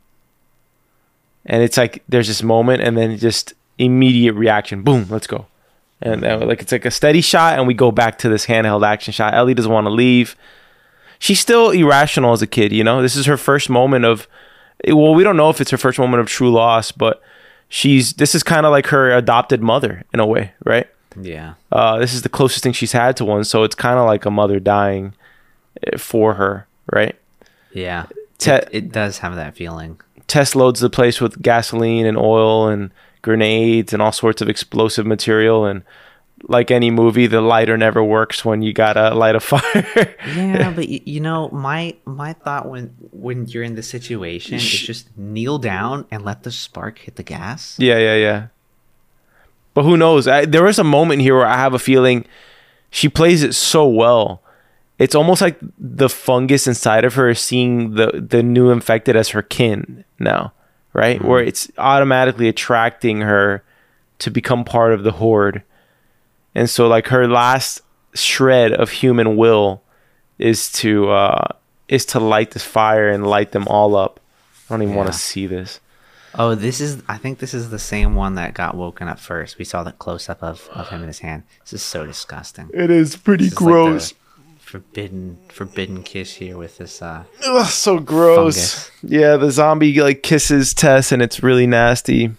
And 1.45 1.64
it's 1.64 1.78
like 1.78 2.03
there's 2.10 2.28
this 2.28 2.43
moment, 2.43 2.84
and 2.84 2.97
then 2.97 3.18
just 3.18 3.53
immediate 3.78 4.34
reaction. 4.34 4.84
Boom, 4.84 5.08
let's 5.10 5.28
go. 5.28 5.47
And 6.01 6.22
then, 6.22 6.45
like 6.47 6.62
it's 6.62 6.74
like 6.74 6.86
a 6.86 6.91
steady 6.91 7.22
shot, 7.22 7.58
and 7.58 7.66
we 7.66 7.74
go 7.74 7.89
back 7.89 8.18
to 8.20 8.30
this 8.30 8.45
handheld 8.45 8.86
action 8.86 9.14
shot. 9.14 9.34
Ellie 9.34 9.53
doesn't 9.53 9.72
want 9.72 9.86
to 9.86 9.91
leave. 9.91 10.36
She's 11.20 11.39
still 11.39 11.72
irrational 11.72 12.34
as 12.34 12.41
a 12.41 12.47
kid, 12.47 12.74
you 12.74 12.84
know. 12.84 13.01
This 13.01 13.16
is 13.16 13.26
her 13.26 13.38
first 13.38 13.70
moment 13.70 14.03
of. 14.03 14.28
Eh, 14.84 14.91
well, 14.91 15.16
we 15.16 15.24
don't 15.24 15.38
know 15.38 15.49
if 15.49 15.62
it's 15.62 15.72
her 15.72 15.78
first 15.78 15.97
moment 15.97 16.20
of 16.20 16.28
true 16.28 16.51
loss, 16.51 16.91
but 16.91 17.22
she's. 17.70 18.14
This 18.14 18.36
is 18.36 18.43
kind 18.43 18.66
of 18.66 18.72
like 18.72 18.88
her 18.88 19.12
adopted 19.12 19.64
mother 19.64 20.03
in 20.14 20.20
a 20.20 20.26
way, 20.26 20.51
right? 20.66 20.88
Yeah. 21.16 21.53
Uh, 21.72 21.97
this 21.99 22.14
is 22.14 22.22
the 22.24 22.30
closest 22.30 22.64
thing 22.64 22.74
she's 22.74 22.91
had 22.91 23.16
to 23.18 23.26
one, 23.26 23.43
so 23.43 23.64
it's 23.64 23.76
kind 23.76 23.97
of 23.99 24.05
like 24.05 24.26
a 24.26 24.32
mother 24.32 24.60
dying 24.60 25.14
eh, 25.84 25.97
for 25.97 26.34
her, 26.36 26.68
right? 26.91 27.16
Yeah. 27.74 28.05
Te- 28.38 28.51
it, 28.51 28.70
it 28.72 28.91
does 28.91 29.20
have 29.20 29.36
that 29.36 29.55
feeling. 29.55 29.99
Tess 30.28 30.55
loads 30.55 30.80
the 30.80 30.89
place 30.89 31.22
with 31.22 31.41
gasoline 31.41 32.05
and 32.05 32.18
oil 32.18 32.68
and 32.68 32.91
grenades 33.22 33.93
and 33.93 34.01
all 34.01 34.12
sorts 34.12 34.41
of 34.41 34.49
explosive 34.49 35.05
material. 35.05 35.66
And 35.66 35.84
like 36.43 36.70
any 36.70 36.91
movie, 36.91 37.26
the 37.28 37.41
lighter 37.41 37.78
never 37.78 38.03
works 38.03 38.45
when 38.45 38.62
you 38.62 38.74
gotta 38.74 39.16
light 39.16 39.36
a 39.36 39.39
fire. 39.51 40.16
Yeah, 40.36 40.72
but 40.72 40.88
y- 40.88 41.01
you 41.05 41.20
know, 41.20 41.49
my 41.49 41.95
my 42.05 42.34
thought 42.34 42.70
when 42.70 42.88
when 43.12 43.47
you're 43.47 43.64
in 43.64 43.74
this 43.76 43.89
situation 43.89 44.55
is 44.55 44.64
just 44.64 45.18
kneel 45.18 45.58
down 45.58 46.05
and 46.12 46.24
let 46.24 46.43
the 46.43 46.51
spark 46.51 46.99
hit 46.99 47.16
the 47.16 47.24
gas. 47.24 47.76
yeah, 47.80 47.97
yeah, 47.97 48.16
yeah. 48.16 48.47
But 49.78 49.84
who 49.84 49.95
knows? 49.95 50.28
I, 50.28 50.45
there 50.45 50.63
was 50.63 50.80
a 50.80 50.84
moment 50.84 51.21
here 51.21 51.36
where 51.36 51.45
I 51.45 51.55
have 51.55 51.75
a 51.75 51.78
feeling 51.78 52.25
she 52.89 53.07
plays 53.07 53.43
it 53.43 53.53
so 53.53 53.88
well. 53.88 54.41
It's 54.97 55.13
almost 55.13 55.39
like 55.39 55.59
the 55.78 56.09
fungus 56.09 56.65
inside 56.65 57.05
of 57.05 57.13
her 57.13 57.30
is 57.30 57.39
seeing 57.39 57.93
the 57.93 58.25
the 58.28 58.41
new 58.41 58.71
infected 58.71 59.15
as 59.15 59.30
her 59.30 59.43
kin 59.43 60.03
now, 60.17 60.51
right? 60.93 61.23
Where 61.23 61.43
it's 61.43 61.69
automatically 61.78 62.47
attracting 62.47 63.21
her 63.21 63.63
to 64.17 64.32
become 64.32 64.65
part 64.65 64.93
of 64.93 65.03
the 65.03 65.11
horde. 65.11 65.61
And 66.55 66.67
so 66.67 66.88
like 66.88 67.09
her 67.09 67.28
last 67.28 67.82
shred 68.15 68.73
of 68.73 68.89
human 68.89 69.38
will 69.38 69.84
is 70.39 70.71
to 70.71 71.11
uh 71.11 71.49
is 71.88 72.03
to 72.07 72.19
light 72.19 72.49
this 72.49 72.63
fire 72.63 73.09
and 73.09 73.28
light 73.28 73.51
them 73.51 73.67
all 73.67 73.95
up. 73.95 74.19
I 74.67 74.73
don't 74.73 74.82
even 74.82 74.95
want 74.95 75.13
to 75.13 75.19
see 75.19 75.45
this. 75.45 75.80
Oh, 76.36 76.55
this 76.55 76.82
is 76.82 77.01
I 77.07 77.17
think 77.17 77.39
this 77.39 77.53
is 77.53 77.69
the 77.69 77.80
same 77.80 78.15
one 78.15 78.36
that 78.36 78.53
got 78.53 78.75
woken 78.75 79.07
up 79.07 79.19
first. 79.19 79.57
We 79.57 79.65
saw 79.65 79.84
the 79.84 79.91
close 79.91 80.30
up 80.30 80.43
of, 80.43 80.69
of 80.71 80.89
him 80.89 81.01
in 81.01 81.07
his 81.07 81.19
hand. 81.19 81.43
This 81.61 81.73
is 81.73 81.82
so 81.82 82.05
disgusting. 82.05 82.69
It 82.73 82.89
is 82.89 83.15
pretty 83.15 83.45
This 83.45 83.53
is 83.53 83.61
like 83.61 84.21
forbidden 84.59 85.38
forbidden 85.47 86.03
kiss 86.03 86.34
here 86.36 86.57
with 86.57 86.78
this 86.78 87.01
uh 87.01 87.23
Ugh, 87.45 87.65
so 87.67 87.99
gross. 87.99 88.89
Fungus. 88.89 88.91
Yeah, 89.03 89.38
the 89.38 89.51
zombie 89.51 89.99
like 90.01 90.23
kisses 90.23 90.73
Tess 90.73 91.11
and 91.11 91.21
it's 91.21 91.41
really 91.41 91.67
nasty. 91.67 92.32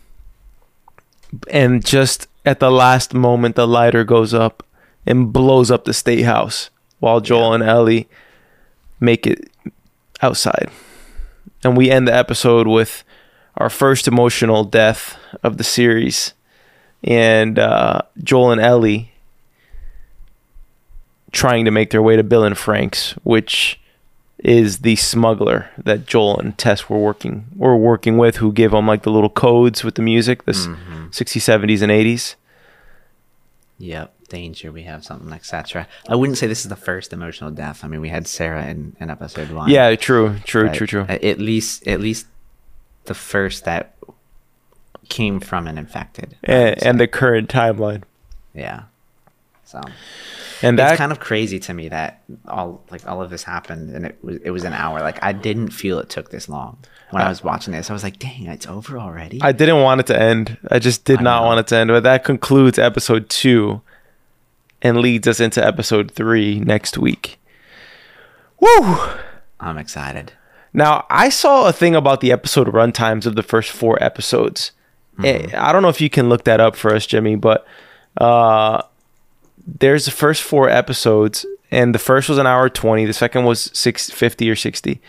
And 1.51 1.84
just 1.84 2.28
at 2.45 2.61
the 2.61 2.70
last 2.70 3.14
moment 3.14 3.57
the 3.57 3.66
lighter 3.66 4.05
goes 4.05 4.34
up 4.34 4.62
and 5.07 5.32
blows 5.32 5.70
up 5.70 5.84
the 5.84 5.95
state 5.95 6.22
house 6.24 6.70
while 7.01 7.20
Joel 7.20 7.55
and 7.55 7.62
Ellie 7.62 8.09
make 9.01 9.26
it 9.26 9.51
outside. 10.20 10.70
And 11.64 11.76
we 11.76 11.91
end 11.91 12.07
the 12.07 12.14
episode 12.14 12.66
with 12.66 13.05
our 13.59 13.69
first 13.71 14.09
emotional 14.09 14.65
death 14.65 15.19
of 15.43 15.59
the 15.59 15.65
series. 15.65 16.33
And 17.05 17.59
uh, 17.59 18.03
Joel 18.25 18.51
and 18.53 18.61
Ellie 18.61 19.13
trying 21.31 21.65
to 21.67 21.71
make 21.71 21.91
their 21.91 22.03
way 22.03 22.17
to 22.17 22.23
Bill 22.25 22.45
and 22.45 22.57
Frank's, 22.57 23.13
which 23.23 23.79
is 24.39 24.79
the 24.79 24.97
smuggler 24.97 25.69
that 25.77 26.07
Joel 26.07 26.39
and 26.39 26.57
Tess 26.57 26.89
were 26.89 26.99
working 26.99 27.47
were 27.57 27.77
working 27.77 28.17
with, 28.19 28.37
who 28.37 28.53
give 28.53 28.71
them 28.71 28.87
like 28.87 29.03
the 29.03 29.11
little 29.11 29.29
codes 29.31 29.85
with 29.85 29.97
the 29.97 30.03
music, 30.03 30.45
the 30.45 30.51
s- 30.53 30.67
60s, 31.11 31.43
70s, 31.43 31.83
and 31.83 31.91
80s. 31.93 32.35
Yep, 33.79 34.13
danger. 34.29 34.73
We 34.73 34.83
have 34.85 35.05
something, 35.05 35.33
etc. 35.33 35.87
I 36.09 36.15
wouldn't 36.17 36.39
say 36.39 36.47
this 36.47 36.63
is 36.63 36.69
the 36.69 36.77
first 36.77 37.13
emotional 37.13 37.51
death. 37.51 37.85
I 37.85 37.89
mean, 37.89 38.01
we 38.01 38.09
had 38.09 38.27
Sarah 38.27 38.67
in, 38.67 38.97
in 39.01 39.11
episode 39.11 39.51
one. 39.51 39.71
Yeah, 39.71 39.95
true, 39.97 40.37
true, 40.45 40.69
true, 40.71 40.87
true. 40.87 41.07
At 41.09 41.39
least, 41.39 41.87
at 41.87 42.01
least 42.01 42.27
the 43.09 43.15
first 43.15 43.65
that 43.65 43.97
came 45.09 45.41
from 45.41 45.67
an 45.67 45.77
infected. 45.77 46.37
And, 46.45 46.83
and 46.83 47.01
the 47.01 47.09
current 47.09 47.49
timeline, 47.49 48.05
yeah. 48.55 48.85
So 49.65 49.83
and 50.63 50.79
that's 50.79 50.97
kind 50.97 51.13
of 51.13 51.21
crazy 51.21 51.59
to 51.61 51.75
me 51.75 51.89
that 51.89 52.23
all 52.47 52.83
like 52.91 53.07
all 53.07 53.23
of 53.23 53.31
this 53.31 53.43
happened 53.43 53.95
and 53.95 54.07
it 54.07 54.19
was 54.23 54.37
it 54.39 54.51
was 54.51 54.65
an 54.65 54.73
hour. 54.73 55.01
Like 55.01 55.23
I 55.23 55.33
didn't 55.33 55.71
feel 55.71 55.99
it 55.99 56.09
took 56.09 56.31
this 56.31 56.49
long 56.49 56.79
when 57.11 57.23
I 57.23 57.29
was 57.29 57.45
watching 57.45 57.73
this. 57.73 57.91
I 57.91 57.93
was 57.93 58.03
like, 58.03 58.19
dang, 58.19 58.47
it's 58.47 58.67
over 58.67 58.99
already. 58.99 59.41
I 59.43 59.53
didn't 59.53 59.83
want 59.83 60.01
it 60.01 60.07
to 60.09 60.21
end. 60.21 60.57
I 60.71 60.79
just 60.79 61.05
did 61.05 61.21
I 61.21 61.23
not 61.23 61.43
know. 61.43 61.47
want 61.49 61.61
it 61.61 61.67
to 61.69 61.77
end. 61.77 61.89
But 61.89 62.03
that 62.05 62.25
concludes 62.25 62.79
episode 62.79 63.29
two, 63.29 63.83
and 64.83 64.99
leads 64.99 65.29
us 65.29 65.41
into 65.41 65.65
episode 65.65 66.11
three 66.11 66.61
next 66.61 66.99
week. 66.99 67.39
Woo! 68.61 68.99
I'm 69.61 69.79
excited. 69.79 70.33
Now, 70.73 71.07
I 71.11 71.29
saw 71.29 71.69
a 71.69 71.73
thing 71.73 71.95
about 71.95 72.21
the 72.21 72.33
episode 72.33 72.69
runtimes 72.69 73.27
of 73.27 73.35
the 73.37 73.43
first 73.43 73.71
four 73.71 74.03
episodes. 74.03 74.73
Eh, 75.25 75.49
I 75.57 75.73
don't 75.73 75.83
know 75.83 75.89
if 75.89 76.01
you 76.01 76.11
can 76.11 76.29
look 76.29 76.45
that 76.45 76.61
up 76.61 76.77
for 76.77 76.95
us, 76.95 77.07
Jimmy, 77.07 77.35
but 77.35 77.66
uh, 78.19 78.83
there's 79.66 80.05
the 80.05 80.11
first 80.11 80.43
four 80.43 80.69
episodes, 80.69 81.45
and 81.71 81.95
the 81.95 81.99
first 81.99 82.29
was 82.29 82.39
an 82.39 82.47
hour 82.47 82.69
20, 82.69 83.05
the 83.05 83.12
second 83.12 83.45
was 83.45 83.71
six, 83.75 84.11
50 84.11 84.49
or 84.49 84.57
60. 84.57 85.01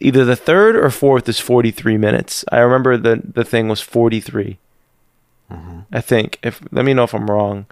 Either 0.00 0.24
the 0.24 0.36
third 0.36 0.76
or 0.76 0.90
fourth 0.90 1.28
is 1.28 1.40
43 1.40 1.98
minutes. 1.98 2.44
I 2.50 2.58
remember 2.58 2.96
the, 2.96 3.20
the 3.22 3.44
thing 3.44 3.68
was 3.68 3.80
43. 3.80 4.58
I 5.92 6.00
think. 6.00 6.38
If 6.42 6.60
Let 6.70 6.84
me 6.84 6.94
know 6.94 7.04
if 7.04 7.14
I'm 7.14 7.30
wrong. 7.30 7.66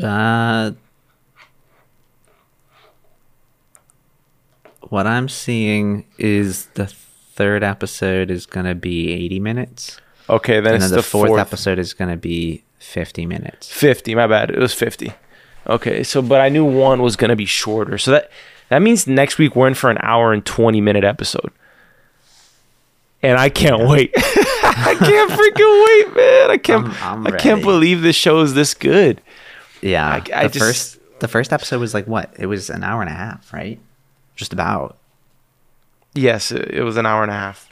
Uh, 0.00 0.72
what 4.90 5.06
I'm 5.06 5.28
seeing 5.28 6.04
is 6.18 6.66
the 6.74 6.86
third 6.86 7.62
episode 7.64 8.30
is 8.30 8.44
gonna 8.46 8.74
be 8.74 9.10
80 9.12 9.40
minutes, 9.40 10.00
Okay, 10.28 10.60
then 10.60 10.74
and 10.74 10.82
it's 10.82 10.84
then 10.84 10.90
the, 10.90 10.96
the, 10.98 11.02
fourth, 11.02 11.28
fourth 11.30 11.40
episode 11.40 11.78
is 11.78 11.92
gonna 11.94 12.16
be 12.16 12.62
50 12.78 13.26
minutes. 13.26 13.68
50 13.72 14.14
my 14.14 14.26
bad. 14.26 14.50
It 14.50 14.58
was 14.58 14.74
50 14.74 15.12
okay 15.66 16.02
so 16.02 16.22
but 16.22 16.40
i 16.40 16.48
knew 16.48 16.64
one 16.64 17.02
was 17.02 17.16
going 17.16 17.28
to 17.28 17.36
be 17.36 17.44
shorter. 17.44 17.98
So 17.98 18.10
that 18.12 18.30
that 18.70 18.80
means 18.80 19.06
next 19.06 19.36
week 19.38 19.54
we're 19.54 19.68
in 19.68 19.74
for 19.74 19.90
an 19.90 19.98
hour 20.00 20.32
and 20.32 20.44
20 20.44 20.80
minute 20.80 21.04
episode. 21.04 21.50
And 23.22 23.38
i 23.38 23.48
can't 23.50 23.86
wait. 23.88 24.10
I 24.16 24.94
can't 24.98 25.30
freaking 25.30 25.84
wait 25.86 26.16
man. 26.16 26.50
I 26.50 26.56
can't 26.56 26.86
I'm- 27.02 27.26
I'm 27.26 27.34
i 27.34 27.36
can't 27.36 27.62
believe 27.62 28.00
this 28.02 28.16
show 28.16 28.40
is 28.40 28.54
this 28.54 28.72
good. 28.72 29.20
Yeah, 29.82 30.08
I- 30.08 30.22
I 30.34 30.46
the 30.46 30.58
just- 30.58 30.64
first 30.64 31.20
the 31.20 31.28
first 31.28 31.52
episode 31.52 31.80
was 31.80 31.92
like 31.92 32.06
what? 32.06 32.32
It 32.38 32.46
was 32.46 32.70
an 32.70 32.82
hour 32.82 33.02
and 33.02 33.10
a 33.10 33.14
half, 33.14 33.52
right? 33.52 33.78
Just 34.40 34.52
about. 34.52 34.96
yes 36.14 36.50
it, 36.50 36.70
it 36.70 36.82
was 36.82 36.96
an 36.96 37.06
hour 37.06 37.22
and 37.22 37.30
a 37.30 37.34
half 37.34 37.68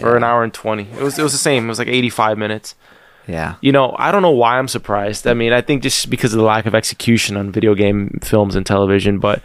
or 0.00 0.16
an 0.16 0.24
hour 0.24 0.42
and 0.44 0.54
20 0.54 0.84
it 0.98 1.02
was 1.02 1.18
it 1.18 1.22
was 1.22 1.32
the 1.32 1.38
same 1.38 1.64
it 1.66 1.68
was 1.68 1.78
like 1.78 1.88
85 1.88 2.38
minutes 2.38 2.74
Yeah. 3.26 3.56
you 3.60 3.72
know, 3.72 3.94
I 3.98 4.10
don't 4.12 4.22
know 4.22 4.30
why 4.42 4.58
I'm 4.58 4.68
surprised. 4.68 5.26
I 5.26 5.34
mean, 5.34 5.52
I 5.52 5.60
think 5.60 5.82
just 5.82 6.08
because 6.10 6.32
of 6.34 6.38
the 6.38 6.44
lack 6.46 6.64
of 6.66 6.74
execution 6.74 7.36
on 7.36 7.52
video 7.52 7.74
game 7.74 8.18
films 8.22 8.56
and 8.56 8.64
television, 8.66 9.18
but 9.18 9.42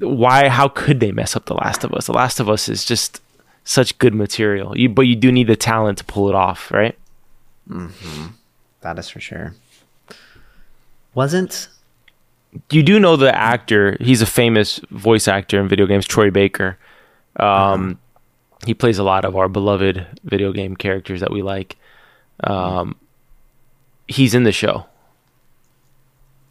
why 0.00 0.48
how 0.48 0.66
could 0.68 0.98
they 1.00 1.12
mess 1.12 1.36
up 1.36 1.44
The 1.46 1.54
Last 1.54 1.84
of 1.84 1.92
Us? 1.94 2.06
The 2.06 2.12
Last 2.22 2.40
of 2.40 2.48
Us 2.48 2.68
is 2.68 2.84
just 2.84 3.20
such 3.64 3.96
good 3.98 4.14
material. 4.14 4.76
You 4.76 4.88
but 4.88 5.02
you 5.10 5.14
do 5.16 5.30
need 5.30 5.46
the 5.46 5.56
talent 5.56 5.98
to 5.98 6.04
pull 6.04 6.28
it 6.28 6.34
off, 6.34 6.70
right? 6.72 6.96
Mm-hmm. 7.68 8.26
That 8.80 8.98
is 8.98 9.08
for 9.08 9.20
sure. 9.20 9.54
Wasn't 11.14 11.68
You 12.70 12.82
do 12.82 13.00
know 13.00 13.16
the 13.16 13.34
actor, 13.34 13.96
he's 14.00 14.22
a 14.22 14.26
famous 14.26 14.80
voice 14.90 15.26
actor 15.28 15.60
in 15.60 15.68
video 15.68 15.86
games, 15.86 16.06
Troy 16.06 16.30
Baker. 16.30 16.78
Um 17.36 17.98
he 18.66 18.72
plays 18.74 18.98
a 18.98 19.02
lot 19.04 19.24
of 19.24 19.36
our 19.36 19.48
beloved 19.48 20.06
video 20.24 20.52
game 20.52 20.74
characters 20.76 21.20
that 21.20 21.30
we 21.32 21.42
like. 21.42 21.76
Um 22.42 22.96
he's 24.08 24.34
in 24.34 24.44
the 24.44 24.52
show. 24.52 24.86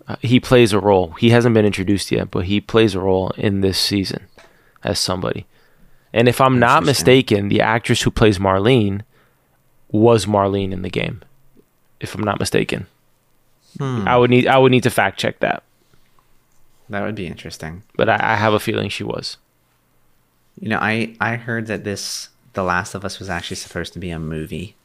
Uh, 0.08 0.18
he 0.22 0.40
plays 0.40 0.74
a 0.74 0.80
role. 0.80 1.12
He 1.12 1.30
hasn't 1.30 1.54
been 1.56 1.66
introduced 1.66 2.12
yet, 2.12 2.30
but 2.30 2.46
he 2.46 2.60
plays 2.60 2.94
a 2.94 3.00
role 3.00 3.30
in 3.38 3.62
this 3.62 3.80
season 3.80 4.28
as 4.84 5.00
somebody. 5.00 5.46
And 6.12 6.28
if 6.28 6.42
I'm 6.42 6.60
not 6.60 6.84
mistaken, 6.84 7.48
the 7.48 7.62
actress 7.62 8.02
who 8.02 8.12
plays 8.12 8.38
Marlene 8.38 9.02
was 9.90 10.26
Marlene 10.26 10.74
in 10.74 10.82
the 10.82 10.90
game. 10.90 11.22
If 12.02 12.16
I'm 12.16 12.24
not 12.24 12.40
mistaken, 12.40 12.88
Hmm. 13.80 14.08
I 14.08 14.18
would 14.18 14.30
need 14.30 14.46
I 14.46 14.58
would 14.60 14.72
need 14.72 14.84
to 14.84 14.92
fact 14.92 15.20
check 15.20 15.40
that, 15.40 15.64
That 16.94 17.04
would 17.04 17.16
be 17.16 17.28
interesting. 17.28 17.84
but 17.98 18.08
I, 18.10 18.18
I 18.34 18.36
have 18.36 18.54
a 18.54 18.60
feeling 18.60 18.90
she 18.90 19.04
was. 19.04 19.38
You 20.60 20.70
know, 20.70 20.80
I 20.80 21.16
I 21.20 21.36
heard 21.36 21.68
that 21.68 21.84
this 21.84 22.30
The 22.54 22.64
Last 22.64 22.94
of 22.96 23.04
Us 23.04 23.20
was 23.20 23.30
actually 23.30 23.58
supposed 23.58 23.92
to 23.94 24.00
be 24.00 24.12
a 24.12 24.20
movie. 24.20 24.76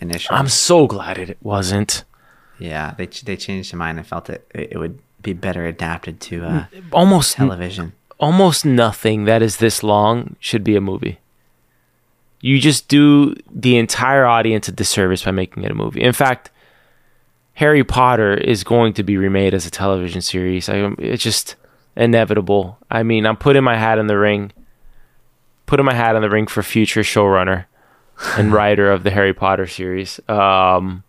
Initially, 0.00 0.36
I'm 0.36 0.48
so 0.48 0.86
glad 0.86 1.18
it 1.18 1.38
wasn't. 1.40 2.04
yeah, 2.58 2.94
they 2.98 3.06
they 3.06 3.36
changed 3.36 3.72
their 3.72 3.78
mind 3.78 3.98
and 3.98 4.06
felt 4.06 4.24
that 4.26 4.42
it, 4.54 4.72
it 4.72 4.78
would 4.78 4.98
be 5.22 5.32
better 5.32 5.64
adapted 5.66 6.20
to 6.20 6.44
uh, 6.44 6.64
Almost 6.92 7.36
television. 7.36 7.92
almost 8.18 8.64
nothing 8.66 9.24
that 9.24 9.40
is 9.42 9.56
this 9.58 9.82
long 9.82 10.36
should 10.40 10.64
be 10.64 10.76
a 10.76 10.80
movie. 10.80 11.18
You 12.40 12.58
just 12.60 12.88
do 12.88 13.34
the 13.50 13.78
entire 13.78 14.26
audience 14.26 14.68
a 14.68 14.72
disservice 14.72 15.22
by 15.24 15.30
making 15.30 15.62
it 15.64 15.70
a 15.70 15.74
movie. 15.74 16.02
In 16.02 16.12
fact, 16.12 16.50
Harry 17.54 17.84
Potter 17.84 18.34
is 18.34 18.64
going 18.64 18.92
to 18.94 19.02
be 19.02 19.16
remade 19.16 19.54
as 19.54 19.66
a 19.66 19.70
television 19.70 20.20
series. 20.20 20.68
I, 20.68 20.92
it's 20.98 21.22
just 21.22 21.56
inevitable. 21.96 22.78
I 22.90 23.02
mean, 23.02 23.26
I'm 23.26 23.36
putting 23.36 23.62
my 23.62 23.76
hat 23.76 23.98
in 23.98 24.08
the 24.08 24.18
ring, 24.18 24.52
putting 25.66 25.86
my 25.86 25.94
hat 25.94 26.16
in 26.16 26.22
the 26.22 26.30
ring 26.30 26.46
for 26.46 26.62
future 26.62 27.02
showrunner 27.02 27.66
and 28.36 28.52
writer 28.52 28.90
of 28.90 29.04
the 29.04 29.10
Harry 29.10 29.32
Potter 29.32 29.66
series. 29.66 30.20
Um, 30.28 31.04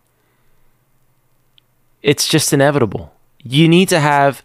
it's 2.02 2.28
just 2.28 2.52
inevitable. 2.52 3.12
You 3.42 3.68
need 3.68 3.88
to 3.88 3.98
have 3.98 4.44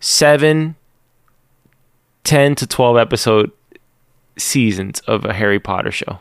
seven 0.00 0.74
10 2.24 2.54
to 2.56 2.66
12 2.66 2.96
episode 2.96 3.52
seasons 4.36 5.00
of 5.00 5.24
a 5.24 5.32
Harry 5.32 5.60
Potter 5.60 5.92
show. 5.92 6.18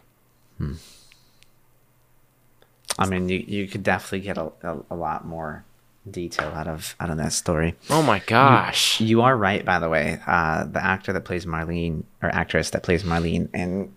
I 2.99 3.05
mean, 3.07 3.29
you 3.29 3.43
you 3.47 3.67
could 3.67 3.83
definitely 3.83 4.21
get 4.21 4.37
a, 4.37 4.51
a, 4.61 4.77
a 4.91 4.95
lot 4.95 5.25
more 5.25 5.63
detail 6.09 6.49
out 6.49 6.67
of 6.67 6.95
out 6.99 7.09
of 7.09 7.17
that 7.17 7.33
story. 7.33 7.75
Oh 7.89 8.03
my 8.03 8.19
gosh. 8.19 8.99
You 9.01 9.21
are 9.21 9.35
right, 9.35 9.63
by 9.65 9.79
the 9.79 9.89
way. 9.89 10.19
Uh, 10.27 10.65
the 10.65 10.83
actor 10.83 11.13
that 11.13 11.21
plays 11.25 11.45
Marlene, 11.45 12.03
or 12.21 12.29
actress 12.29 12.69
that 12.71 12.83
plays 12.83 13.03
Marlene 13.03 13.49
in 13.53 13.93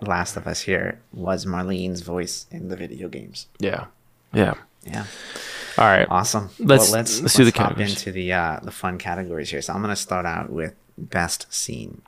Last 0.00 0.36
of 0.36 0.46
Us 0.46 0.60
here, 0.62 1.00
was 1.12 1.46
Marlene's 1.46 2.02
voice 2.02 2.46
in 2.50 2.68
the 2.68 2.76
video 2.76 3.08
games. 3.08 3.46
Yeah. 3.58 3.86
Yeah. 4.32 4.54
Yeah, 4.86 5.06
All 5.78 5.86
right. 5.86 6.06
awesome. 6.10 6.50
Let's- 6.58 6.90
well, 6.90 6.98
let's 6.98 7.22
let's 7.22 7.32
do 7.34 7.44
the 7.44 7.58
hop 7.58 7.80
into 7.80 8.12
the 8.12 8.34
uh, 8.34 8.60
the 8.62 8.70
fun 8.70 8.98
categories 8.98 9.48
here. 9.48 9.62
So 9.62 9.72
I'm 9.72 9.80
gonna 9.80 9.96
start 9.96 10.26
out 10.26 10.50
with 10.50 10.74
best 10.98 11.50
scene. 11.50 12.02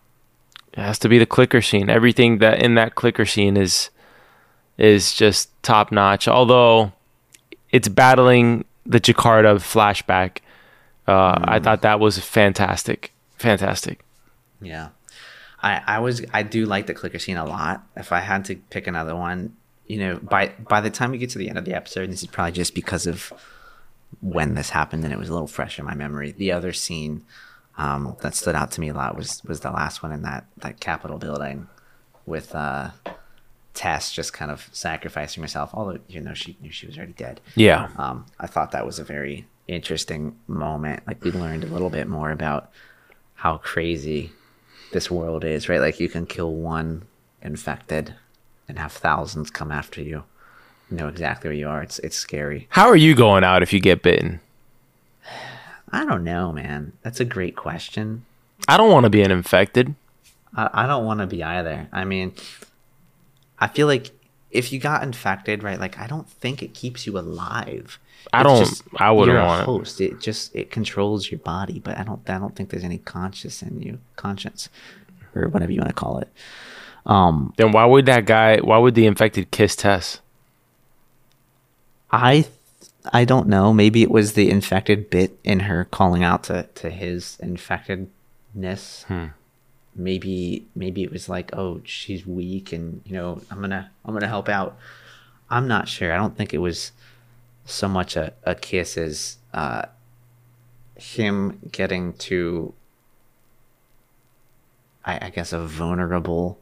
It 0.74 0.80
has 0.80 0.99
to 0.99 1.09
be 1.09 1.18
the 1.18 1.24
clicker 1.24 1.62
scene. 1.62 1.89
Everything 1.89 2.37
that 2.39 2.61
in 2.61 2.74
that 2.74 2.95
clicker 2.95 3.24
scene 3.24 3.57
is 3.57 3.89
is 4.79 5.14
just 5.14 5.51
top 5.62 5.93
notch. 5.93 6.29
Although 6.29 6.93
it's 7.70 7.89
battling 7.89 8.64
the 8.85 9.01
Jakarta 9.01 9.57
flashback. 9.57 10.39
Uh, 11.07 11.39
I 11.45 11.61
thought 11.61 11.83
that 11.83 12.01
was 12.01 12.18
fantastic. 12.18 13.12
Fantastic. 13.39 14.01
Yeah. 14.61 14.89
I, 15.62 15.83
I 15.87 15.99
was 15.99 16.24
I 16.33 16.43
do 16.43 16.66
like 16.66 16.87
the 16.87 16.95
clicker 16.95 17.18
scene 17.18 17.37
a 17.37 17.45
lot. 17.45 17.85
If 17.97 18.12
I 18.12 18.20
had 18.20 18.45
to 18.47 18.57
pick 18.57 18.87
another 18.87 19.16
one, 19.16 19.57
you 19.87 19.99
know, 19.99 20.16
by 20.16 20.53
by 20.68 20.81
the 20.81 20.91
time 20.91 21.11
we 21.11 21.18
get 21.18 21.31
to 21.31 21.39
the 21.39 21.49
end 21.49 21.59
of 21.59 21.64
the 21.64 21.74
episode, 21.74 22.05
and 22.05 22.12
this 22.12 22.22
is 22.22 22.29
probably 22.29 22.53
just 22.53 22.74
because 22.74 23.07
of 23.07 23.33
when 24.20 24.55
this 24.55 24.70
happened 24.70 25.05
and 25.05 25.12
it 25.12 25.18
was 25.18 25.29
a 25.29 25.33
little 25.33 25.49
fresh 25.49 25.79
in 25.79 25.85
my 25.85 25.95
memory. 25.95 26.33
The 26.33 26.53
other 26.53 26.72
scene 26.72 27.24
um, 27.79 28.16
that 28.20 28.35
stood 28.35 28.55
out 28.55 28.70
to 28.72 28.81
me 28.81 28.89
a 28.89 28.95
lot 28.95 29.16
was 29.16 29.43
was 29.45 29.61
the 29.61 29.70
last 29.70 30.03
one 30.03 30.12
in 30.12 30.22
that 30.22 30.47
that 30.59 30.81
Capitol 30.81 31.18
building 31.18 31.68
with 32.27 32.55
uh, 32.55 32.91
Tess 33.77 34.11
just 34.11 34.33
kind 34.33 34.51
of 34.51 34.68
sacrificing 34.72 35.43
herself, 35.43 35.70
although 35.74 35.99
you 36.09 36.20
know 36.20 36.35
she 36.35 36.57
knew 36.61 36.72
she 36.72 36.87
was 36.87 36.97
already 36.97 37.12
dead. 37.12 37.41
Yeah. 37.55 37.91
Um, 37.97 38.27
I 38.41 38.47
thought 38.47 38.72
that 38.72 38.87
was 38.87 38.99
a 38.99 39.05
very 39.05 39.47
interesting 39.68 40.37
moment. 40.49 41.07
Like 41.07 41.22
we 41.22 41.31
learned 41.31 41.62
a 41.62 41.68
little 41.68 41.91
bit 41.91 42.09
more 42.09 42.31
about 42.31 42.70
how 43.35 43.59
crazy 43.59 44.33
this 44.93 45.11
world 45.11 45.45
is, 45.45 45.68
right? 45.68 45.81
Like 45.81 46.01
you 46.01 46.09
can 46.09 46.27
kill 46.27 46.55
one 46.55 47.03
infected 47.43 48.14
and 48.66 48.79
have 48.79 48.93
thousands 48.93 49.51
come 49.51 49.70
after 49.70 50.03
you. 50.03 50.24
You 50.91 50.97
know 50.97 51.09
exactly 51.09 51.49
where 51.49 51.57
you 51.57 51.68
are. 51.68 51.83
It's 51.83 51.99
it's 52.01 52.16
scary. 52.16 52.66
How 52.70 52.89
are 52.89 52.97
you 52.97 53.14
going 53.14 53.45
out 53.45 53.62
if 53.62 53.72
you 53.72 53.81
get 53.81 54.03
bitten? 54.03 54.41
I 55.93 56.05
don't 56.05 56.24
know, 56.24 56.53
man. 56.53 56.93
That's 57.03 57.20
a 57.20 57.24
great 57.24 57.57
question. 57.57 58.24
I 58.68 58.77
don't 58.77 58.91
want 58.91 59.05
to 59.05 59.11
be 59.11 59.22
an 59.22 59.31
infected. 59.31 59.95
I, 60.55 60.70
I 60.72 60.87
don't 60.87 61.05
want 61.05 61.20
to 61.20 61.27
be 61.27 61.45
either. 61.45 61.89
I 61.93 62.05
mean, 62.05 62.33
I 63.59 63.68
feel 63.68 63.86
like 63.86 64.11
if 64.50 64.72
you 64.72 64.78
got 64.78 65.02
infected, 65.02 65.62
right? 65.62 65.78
Like 65.80 65.98
I 65.98 66.07
don't 66.07 66.28
think 66.28 66.62
it 66.62 66.74
keeps 66.74 67.07
you 67.07 67.18
alive. 67.18 67.98
I 68.32 68.40
It's 68.42 68.80
don't- 68.80 69.00
I 69.00 69.11
wouldn't 69.12 69.36
a 69.38 69.40
want 69.44 69.62
it. 69.62 69.64
host. 69.66 70.00
It 70.00 70.20
just 70.20 70.54
it 70.54 70.70
controls 70.70 71.30
your 71.30 71.38
body, 71.40 71.78
but 71.78 71.96
I 71.98 72.02
don't. 72.02 72.28
I 72.28 72.38
don't 72.38 72.54
think 72.57 72.70
there's 72.70 72.84
any 72.84 72.98
conscious 72.98 73.62
in 73.62 73.80
you, 73.82 73.98
conscience, 74.16 74.68
or 75.34 75.48
whatever 75.48 75.70
you 75.72 75.80
want 75.80 75.90
to 75.90 75.94
call 75.94 76.18
it. 76.18 76.28
Um, 77.07 77.52
Then 77.57 77.70
why 77.72 77.84
would 77.84 78.07
that 78.07 78.24
guy? 78.26 78.59
Why 78.59 78.78
would 78.78 78.94
the 78.96 79.07
infected 79.07 79.50
kiss 79.52 79.76
Tess? 79.76 80.20
I 82.11 82.46
I 83.12 83.24
don't 83.24 83.46
know. 83.48 83.72
Maybe 83.72 84.02
it 84.02 84.11
was 84.11 84.32
the 84.32 84.50
infected 84.50 85.11
bit 85.11 85.38
in 85.44 85.61
her 85.61 85.84
calling 85.84 86.24
out 86.24 86.42
to 86.44 86.64
to 86.76 86.90
his 86.90 87.38
infectedness. 87.42 89.04
Hmm. 89.04 89.26
Maybe 89.97 90.66
maybe 90.74 91.03
it 91.03 91.11
was 91.11 91.28
like, 91.28 91.51
oh, 91.55 91.80
she's 91.84 92.26
weak, 92.26 92.72
and 92.72 93.01
you 93.05 93.14
know, 93.14 93.40
I'm 93.51 93.61
gonna 93.61 93.90
I'm 94.05 94.14
gonna 94.14 94.28
help 94.28 94.49
out. 94.49 94.76
I'm 95.49 95.68
not 95.68 95.88
sure. 95.88 96.12
I 96.12 96.16
don't 96.16 96.36
think 96.36 96.53
it 96.53 96.59
was 96.59 96.92
so 97.64 97.88
much 97.88 98.16
a, 98.16 98.32
a 98.44 98.55
kiss 98.55 98.97
as 98.97 99.38
uh, 99.55 99.82
him 100.97 101.59
getting 101.70 102.14
to, 102.14 102.72
I, 105.05 105.26
I 105.26 105.30
guess, 105.30 105.53
a 105.53 105.61
vulnerable 105.61 106.59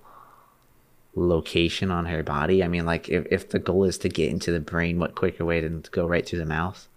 location 1.14 1.90
on 1.90 2.06
her 2.06 2.22
body. 2.22 2.62
I 2.62 2.68
mean, 2.68 2.86
like 2.86 3.08
if, 3.08 3.26
if 3.30 3.48
the 3.50 3.58
goal 3.58 3.84
is 3.84 3.98
to 3.98 4.08
get 4.08 4.30
into 4.30 4.50
the 4.50 4.60
brain, 4.60 4.98
what 4.98 5.14
quicker 5.14 5.44
way 5.44 5.60
than 5.60 5.82
to 5.82 5.90
go 5.90 6.06
right 6.06 6.26
through 6.26 6.40
the 6.40 6.46
mouth? 6.46 6.88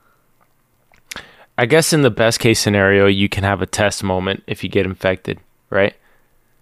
I 1.57 1.65
guess 1.65 1.91
in 1.91 2.03
the 2.03 2.11
best 2.11 2.39
case 2.39 2.59
scenario, 2.59 3.07
you 3.07 3.29
can 3.29 3.43
have 3.43 3.61
a 3.61 3.65
Tess 3.65 4.03
moment 4.03 4.43
if 4.47 4.63
you 4.63 4.69
get 4.69 4.85
infected, 4.85 5.39
right? 5.69 5.95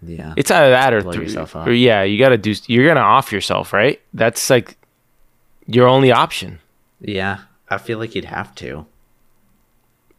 Yeah. 0.02 0.34
It's 0.36 0.50
either 0.50 0.70
that 0.70 0.92
or, 0.92 1.00
th- 1.02 1.14
yourself 1.16 1.56
up. 1.56 1.66
or 1.66 1.72
yeah, 1.72 2.02
you 2.02 2.18
got 2.18 2.28
to 2.30 2.38
do. 2.38 2.54
You're 2.66 2.86
gonna 2.86 3.00
off 3.00 3.32
yourself, 3.32 3.72
right? 3.72 4.00
That's 4.14 4.50
like 4.50 4.76
your 5.66 5.88
only 5.88 6.12
option. 6.12 6.58
yeah. 7.00 7.38
I 7.68 7.78
feel 7.78 7.98
like 7.98 8.14
you'd 8.14 8.26
have 8.26 8.54
to. 8.56 8.86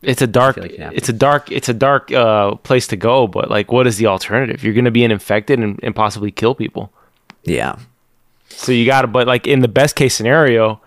It's 0.01 0.21
a 0.21 0.27
dark. 0.27 0.57
like 0.57 0.73
it's 0.77 1.07
a 1.09 1.13
dark. 1.13 1.49
It's 1.51 1.69
a 1.69 1.73
dark 1.73 2.11
uh, 2.11 2.55
place 2.55 2.87
to 2.87 2.97
go. 2.97 3.25
But 3.27 3.49
like, 3.49 3.71
what 3.71 3.87
is 3.87 3.95
the 3.97 4.07
alternative? 4.07 4.63
You're 4.63 4.73
gonna 4.73 4.91
be 4.91 5.05
an 5.05 5.11
infected 5.11 5.59
and, 5.59 5.79
and 5.81 5.95
possibly 5.95 6.29
kill 6.29 6.53
people. 6.55 6.91
Yeah. 7.45 7.77
So 8.49 8.71
you 8.73 8.85
got 8.85 9.01
to. 9.03 9.07
But 9.07 9.27
like 9.27 9.47
in 9.47 9.61
the 9.61 9.67
best 9.69 9.95
case 9.95 10.13
scenario, 10.13 10.81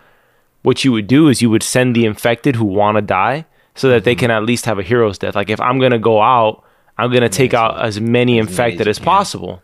what 0.63 0.85
you 0.85 0.93
would 0.93 1.07
do 1.07 1.29
is 1.29 1.41
you 1.41 1.49
would 1.51 1.63
send 1.63 1.97
the 1.97 2.05
infected 2.05 2.57
who 2.57 2.67
want 2.67 2.97
to 2.97 3.03
die, 3.03 3.47
so 3.75 3.89
that 3.89 3.99
Mm-hmm. 4.01 4.05
they 4.05 4.15
can 4.17 4.31
at 4.31 4.45
least 4.45 4.67
have 4.67 4.79
a 4.79 4.83
hero's 4.83 5.17
death. 5.19 5.35
Like 5.35 5.49
if 5.51 5.61
I'm 5.61 5.81
gonna 5.81 5.99
go 5.99 6.21
out, 6.21 6.63
I'm 7.01 7.13
gonna 7.13 7.29
take 7.29 7.55
out 7.55 7.85
as 7.85 8.01
many 8.01 8.39
infected 8.39 8.87
as 8.89 8.99
possible. 8.99 9.63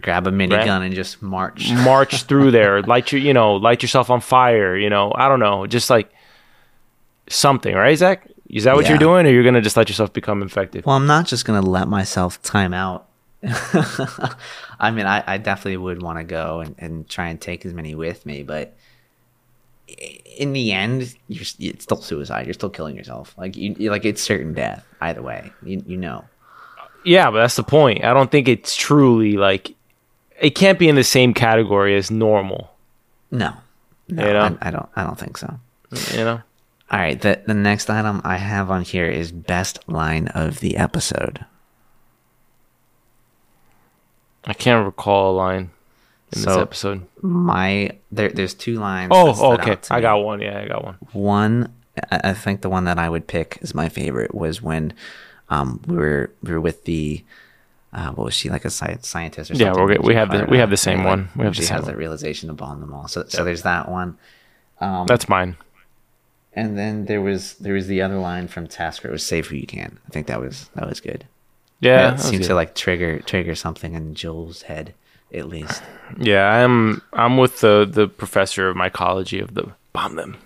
Grab 0.00 0.26
a 0.26 0.30
minigun 0.30 0.50
Right. 0.66 0.82
and 0.82 0.94
just 0.94 1.22
march. 1.22 1.70
march 1.84 2.24
through 2.24 2.50
there, 2.50 2.82
light 2.82 3.12
your, 3.12 3.20
you 3.20 3.32
know, 3.32 3.54
light 3.54 3.82
yourself 3.82 4.10
on 4.10 4.20
fire, 4.20 4.76
you 4.76 4.90
know, 4.90 5.10
I 5.14 5.28
don't 5.28 5.40
know, 5.40 5.66
just 5.66 5.88
like 5.88 6.12
something, 7.28 7.74
right, 7.74 7.96
Zach? 7.96 8.28
Is 8.50 8.64
that 8.64 8.74
what 8.76 8.84
Yeah. 8.84 8.90
you're 8.90 8.98
doing, 8.98 9.26
or 9.26 9.30
you're 9.30 9.42
gonna 9.42 9.62
just 9.62 9.76
let 9.76 9.88
yourself 9.88 10.12
become 10.12 10.42
infected? 10.42 10.84
Well, 10.84 10.96
I'm 10.96 11.06
not 11.06 11.26
just 11.26 11.44
gonna 11.46 11.62
let 11.62 11.88
myself 11.88 12.40
time 12.42 12.74
out. 12.74 13.06
I 14.78 14.90
mean, 14.92 15.06
I, 15.06 15.22
I 15.26 15.38
definitely 15.38 15.76
would 15.78 16.02
want 16.02 16.18
to 16.18 16.24
go 16.24 16.60
and, 16.60 16.74
and 16.78 17.08
try 17.08 17.28
and 17.28 17.40
take 17.40 17.64
as 17.64 17.72
many 17.72 17.94
with 17.94 18.26
me, 18.26 18.42
but 18.42 18.74
in 20.36 20.52
the 20.52 20.72
end, 20.72 21.14
you're 21.28 21.44
it's 21.60 21.84
still 21.84 22.00
suicide. 22.02 22.46
You're 22.46 22.54
still 22.54 22.70
killing 22.70 22.96
yourself. 22.96 23.34
Like 23.38 23.56
you, 23.56 23.74
you 23.78 23.90
like 23.90 24.04
it's 24.04 24.20
certain 24.20 24.52
death 24.52 24.84
either 25.00 25.22
way. 25.22 25.52
You 25.62 25.82
you 25.86 25.96
know. 25.96 26.24
Yeah, 27.06 27.30
but 27.30 27.38
that's 27.38 27.54
the 27.54 27.62
point. 27.62 28.04
I 28.04 28.12
don't 28.12 28.32
think 28.32 28.48
it's 28.48 28.74
truly 28.74 29.36
like 29.36 29.74
it 30.40 30.50
can't 30.56 30.76
be 30.76 30.88
in 30.88 30.96
the 30.96 31.04
same 31.04 31.34
category 31.34 31.96
as 31.96 32.10
normal. 32.10 32.72
No, 33.30 33.54
no, 34.08 34.26
You 34.26 34.32
know? 34.32 34.58
I, 34.60 34.68
I 34.68 34.70
don't. 34.72 34.88
I 34.96 35.04
don't 35.04 35.18
think 35.18 35.38
so. 35.38 35.58
You 36.12 36.24
know, 36.24 36.42
All 36.90 36.98
right, 36.98 37.18
the 37.18 37.40
the 37.46 37.54
next 37.54 37.88
item 37.88 38.20
I 38.24 38.38
have 38.38 38.72
on 38.72 38.82
here 38.82 39.06
is 39.06 39.30
best 39.30 39.88
line 39.88 40.26
of 40.28 40.58
the 40.58 40.76
episode. 40.76 41.44
I 44.44 44.52
can't 44.52 44.84
recall 44.84 45.30
a 45.30 45.36
line 45.36 45.70
in 46.32 46.42
this 46.42 46.56
episode. 46.56 47.06
My 47.22 47.92
there, 48.10 48.30
there's 48.30 48.54
two 48.54 48.80
lines. 48.80 49.12
Oh, 49.14 49.32
oh, 49.38 49.52
okay, 49.54 49.76
I 49.90 50.00
got 50.00 50.24
one. 50.24 50.40
Yeah, 50.40 50.60
I 50.60 50.66
got 50.66 50.84
one. 50.84 50.96
one 51.12 51.74
I, 52.10 52.20
I 52.24 52.32
think 52.34 52.62
the 52.62 52.68
one 52.68 52.84
that 52.84 52.98
I 52.98 53.08
would 53.08 53.28
pick 53.28 53.58
as 53.62 53.76
my 53.76 53.88
favorite 53.88 54.34
was 54.34 54.60
when 54.60 54.92
um, 55.48 55.80
we 55.86 55.96
were 55.96 56.30
we 56.42 56.52
were 56.52 56.60
with 56.60 56.84
the 56.84 57.24
uh, 57.92 58.10
what 58.10 58.24
was 58.24 58.34
she 58.34 58.50
like 58.50 58.64
a 58.64 58.70
sci- 58.70 58.98
scientist 59.02 59.50
or 59.50 59.54
Yeah, 59.54 59.66
something? 59.66 59.82
we're 59.84 59.92
good. 59.96 60.04
We 60.04 60.14
have 60.14 60.30
the- 60.30 60.46
we 60.46 60.58
have 60.58 60.70
the 60.70 60.76
same 60.76 61.04
one. 61.04 61.28
We 61.36 61.44
have 61.44 61.54
she 61.54 61.62
the 61.62 61.66
same 61.68 61.76
has 61.76 61.82
one. 61.84 61.92
that 61.92 61.98
realization 61.98 62.48
to 62.48 62.54
bond 62.54 62.82
them 62.82 62.92
all. 62.92 63.08
So 63.08 63.24
so 63.28 63.44
there's 63.44 63.62
that 63.62 63.88
one. 63.90 64.18
Um, 64.80 65.06
That's 65.06 65.28
mine. 65.28 65.56
and 66.52 66.76
then 66.76 67.06
there 67.06 67.20
was 67.22 67.54
there 67.54 67.74
was 67.74 67.86
the 67.86 68.02
other 68.02 68.18
line 68.18 68.48
from 68.48 68.66
Tasker. 68.66 69.08
It 69.08 69.12
was 69.12 69.24
"Save 69.24 69.46
who 69.46 69.56
you 69.56 69.66
can." 69.66 69.98
I 70.06 70.10
think 70.10 70.26
that 70.26 70.40
was 70.40 70.68
that 70.74 70.88
was 70.88 71.00
good. 71.00 71.24
Yeah, 71.80 72.10
that 72.10 72.16
that 72.18 72.22
seemed 72.22 72.42
good. 72.42 72.48
to 72.48 72.54
like 72.54 72.74
trigger 72.74 73.20
trigger 73.20 73.54
something 73.54 73.94
in 73.94 74.14
Joel's 74.14 74.62
head, 74.62 74.94
at 75.32 75.48
least. 75.48 75.82
Yeah, 76.18 76.48
I'm 76.48 77.02
I'm 77.12 77.36
with 77.36 77.60
the 77.60 77.84
the 77.90 78.06
professor 78.06 78.68
of 78.68 78.76
mycology 78.76 79.42
of 79.42 79.54
the 79.54 79.72
bomb 79.92 80.14
them, 80.16 80.36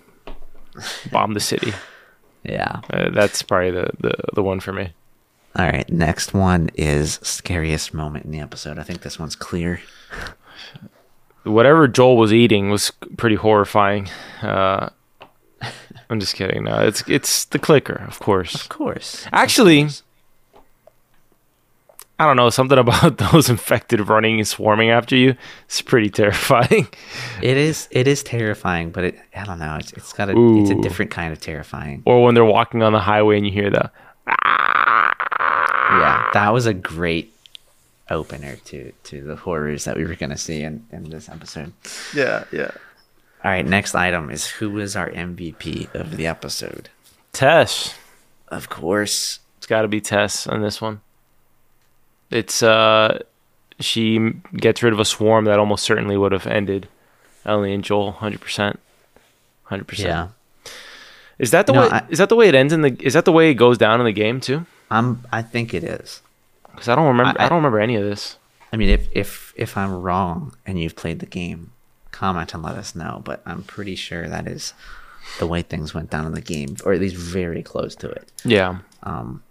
bomb 1.11 1.33
the 1.35 1.39
city. 1.39 1.71
Yeah. 2.43 2.81
Uh, 2.89 3.09
that's 3.11 3.41
probably 3.43 3.71
the, 3.71 3.91
the 3.99 4.13
the 4.33 4.43
one 4.43 4.59
for 4.59 4.73
me. 4.73 4.93
All 5.55 5.65
right. 5.65 5.89
Next 5.89 6.33
one 6.33 6.69
is 6.75 7.19
scariest 7.21 7.93
moment 7.93 8.25
in 8.25 8.31
the 8.31 8.39
episode. 8.39 8.79
I 8.79 8.83
think 8.83 9.01
this 9.01 9.19
one's 9.19 9.35
clear. 9.35 9.81
Whatever 11.43 11.87
Joel 11.87 12.17
was 12.17 12.31
eating 12.33 12.69
was 12.69 12.91
pretty 13.17 13.35
horrifying. 13.35 14.09
Uh, 14.41 14.89
I'm 16.09 16.19
just 16.19 16.35
kidding. 16.35 16.65
No, 16.65 16.79
it's 16.79 17.03
it's 17.07 17.45
the 17.45 17.59
clicker, 17.59 18.05
of 18.07 18.19
course. 18.19 18.55
Of 18.55 18.69
course. 18.69 19.25
Actually, 19.31 19.87
I 22.21 22.25
don't 22.25 22.35
know 22.35 22.51
something 22.51 22.77
about 22.77 23.17
those 23.31 23.49
infected 23.49 24.07
running 24.07 24.37
and 24.37 24.47
swarming 24.47 24.91
after 24.91 25.15
you. 25.15 25.35
It's 25.65 25.81
pretty 25.81 26.11
terrifying. 26.11 26.87
It 27.41 27.57
is 27.57 27.87
it 27.89 28.07
is 28.07 28.21
terrifying, 28.21 28.91
but 28.91 29.03
it 29.05 29.19
I 29.35 29.43
don't 29.43 29.57
know. 29.57 29.77
It's 29.79 29.91
it's 29.93 30.13
got 30.13 30.29
a 30.29 30.33
it's 30.59 30.69
a 30.69 30.75
different 30.75 31.09
kind 31.09 31.33
of 31.33 31.39
terrifying. 31.41 32.03
Or 32.05 32.23
when 32.23 32.35
they're 32.35 32.45
walking 32.45 32.83
on 32.83 32.93
the 32.93 32.99
highway 32.99 33.37
and 33.37 33.47
you 33.47 33.51
hear 33.51 33.71
the 33.71 33.89
Yeah, 34.27 34.35
ah! 34.43 36.29
that 36.33 36.53
was 36.53 36.67
a 36.67 36.75
great 36.75 37.33
opener 38.11 38.57
to 38.65 38.91
to 39.05 39.23
the 39.23 39.35
horrors 39.37 39.85
that 39.85 39.97
we 39.97 40.05
were 40.05 40.13
gonna 40.13 40.37
see 40.37 40.61
in 40.61 40.85
in 40.91 41.09
this 41.09 41.27
episode. 41.27 41.73
yeah 42.13 42.43
yeah 42.51 42.69
All 43.43 43.49
right, 43.49 43.65
next 43.65 43.95
item 43.95 44.29
is 44.29 44.45
who 44.45 44.77
is 44.77 44.95
our 44.95 45.09
MVP 45.09 45.89
of 45.95 46.17
the 46.17 46.27
episode? 46.27 46.89
Tess. 47.33 47.95
Of 48.49 48.69
course, 48.69 49.39
It's 49.57 49.65
got 49.65 49.81
to 49.81 49.87
be 49.87 50.01
Tess 50.01 50.45
on 50.45 50.61
this 50.61 50.79
one. 50.79 51.01
It's 52.31 52.63
uh, 52.63 53.19
she 53.79 54.31
gets 54.55 54.81
rid 54.81 54.93
of 54.93 54.99
a 54.99 55.05
swarm 55.05 55.45
that 55.45 55.59
almost 55.59 55.83
certainly 55.83 56.17
would 56.17 56.31
have 56.31 56.47
ended 56.47 56.87
Ellie 57.45 57.73
and 57.73 57.83
Joel, 57.83 58.11
hundred 58.13 58.41
percent, 58.41 58.79
hundred 59.63 59.87
percent. 59.87 60.07
yeah. 60.09 60.27
Is 61.39 61.51
that 61.51 61.65
the 61.67 61.73
No, 61.73 61.81
way? 61.81 61.87
I- 61.91 62.05
is 62.09 62.19
that 62.19 62.29
the 62.29 62.35
way 62.35 62.47
it 62.47 62.55
ends 62.55 62.71
in 62.73 62.81
the? 62.81 62.95
Is 63.01 63.13
that 63.13 63.25
the 63.25 63.31
way 63.31 63.49
it 63.51 63.55
goes 63.55 63.77
down 63.77 63.99
in 63.99 64.05
the 64.05 64.11
game 64.11 64.39
too? 64.39 64.65
I'm 64.89 65.23
I 65.31 65.41
think 65.41 65.73
it 65.73 65.83
is. 65.83 66.21
Because 66.71 66.87
I 66.87 66.95
don't 66.95 67.07
remember. 67.07 67.39
I, 67.39 67.43
I- 67.43 67.45
I 67.45 67.49
don't 67.49 67.57
remember 67.57 67.79
any 67.79 67.95
of 67.95 68.03
this. 68.03 68.37
I 68.71 68.77
mean, 68.77 68.89
if 68.89 69.07
if 69.11 69.53
if 69.57 69.75
I'm 69.75 69.93
wrong 70.01 70.55
and 70.65 70.79
you've 70.79 70.95
played 70.95 71.19
the 71.19 71.25
game, 71.25 71.71
comment 72.11 72.53
and 72.53 72.63
let 72.63 72.75
us 72.77 72.95
know. 72.95 73.21
But 73.25 73.41
I'm 73.45 73.63
pretty 73.63 73.95
sure 73.95 74.29
that 74.29 74.47
is 74.47 74.73
the 75.39 75.47
way 75.47 75.61
things 75.61 75.93
went 75.93 76.09
down 76.09 76.25
in 76.25 76.33
the 76.33 76.41
game, 76.41 76.77
or 76.85 76.93
at 76.93 76.99
least 77.01 77.15
very 77.15 77.63
close 77.63 77.95
to 77.97 78.09
it. 78.09 78.31
Yeah. 78.45 78.77
Um, 79.03 79.43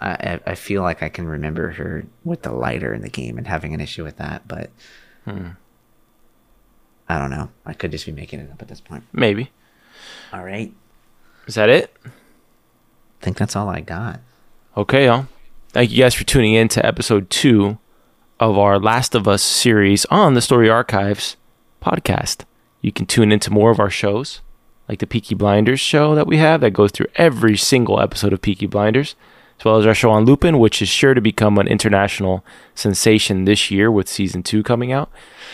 I 0.00 0.40
I- 0.46 0.54
feel 0.54 0.82
like 0.82 1.02
I 1.02 1.08
can 1.08 1.26
remember 1.26 1.70
her 1.72 2.06
with 2.24 2.42
the 2.42 2.52
lighter 2.52 2.94
in 2.94 3.02
the 3.02 3.08
game 3.10 3.36
and 3.38 3.46
having 3.46 3.74
an 3.74 3.80
issue 3.80 4.02
with 4.04 4.16
that, 4.16 4.48
but 4.48 4.70
hmm. 5.24 5.48
I 7.08 7.18
don't 7.18 7.30
know. 7.30 7.50
I 7.66 7.72
could 7.72 7.90
just 7.90 8.06
be 8.06 8.12
making 8.12 8.40
it 8.40 8.50
up 8.52 8.62
at 8.62 8.68
this 8.68 8.80
point. 8.80 9.04
Maybe. 9.12 9.50
All 10.32 10.44
right, 10.44 10.72
Is 11.46 11.56
that 11.56 11.68
it? 11.68 11.94
I 12.06 12.10
think 13.20 13.36
that's 13.36 13.56
all 13.56 13.68
I 13.68 13.80
got. 13.80 14.20
Okay, 14.76 15.06
y'all. 15.06 15.26
Thank 15.72 15.90
you 15.90 15.98
guys 16.02 16.14
for 16.14 16.24
tuning 16.24 16.54
in 16.54 16.68
to 16.68 16.86
episode 16.86 17.28
two 17.30 17.78
of 18.38 18.56
our 18.56 18.78
Last 18.78 19.14
of 19.14 19.28
Us 19.28 19.42
series 19.42 20.04
on 20.06 20.34
the 20.34 20.40
Story 20.40 20.70
Archives 20.70 21.36
podcast. 21.82 22.44
You 22.80 22.92
can 22.92 23.06
tune 23.06 23.32
into 23.32 23.50
more 23.52 23.70
of 23.70 23.80
our 23.80 23.90
shows, 23.90 24.40
like 24.88 25.00
the 25.00 25.06
Peaky 25.06 25.34
Blinders 25.34 25.80
show 25.80 26.14
that 26.14 26.26
we 26.26 26.38
have 26.38 26.60
that 26.62 26.70
goes 26.70 26.92
through 26.92 27.08
every 27.16 27.56
single 27.56 28.00
episode 28.00 28.32
of 28.32 28.40
Peaky 28.40 28.66
Blinders, 28.66 29.16
as 29.60 29.64
well 29.64 29.76
as 29.76 29.86
our 29.86 29.94
show 29.94 30.10
on 30.10 30.24
Lupin, 30.24 30.58
which 30.58 30.80
is 30.82 30.88
sure 30.88 31.12
to 31.14 31.20
become 31.20 31.58
an 31.58 31.68
international 31.68 32.42
sensation 32.74 33.44
this 33.44 33.70
year 33.70 33.90
with 33.92 34.08
season 34.08 34.42
two 34.42 34.62
coming 34.62 34.90
out. 34.90 35.10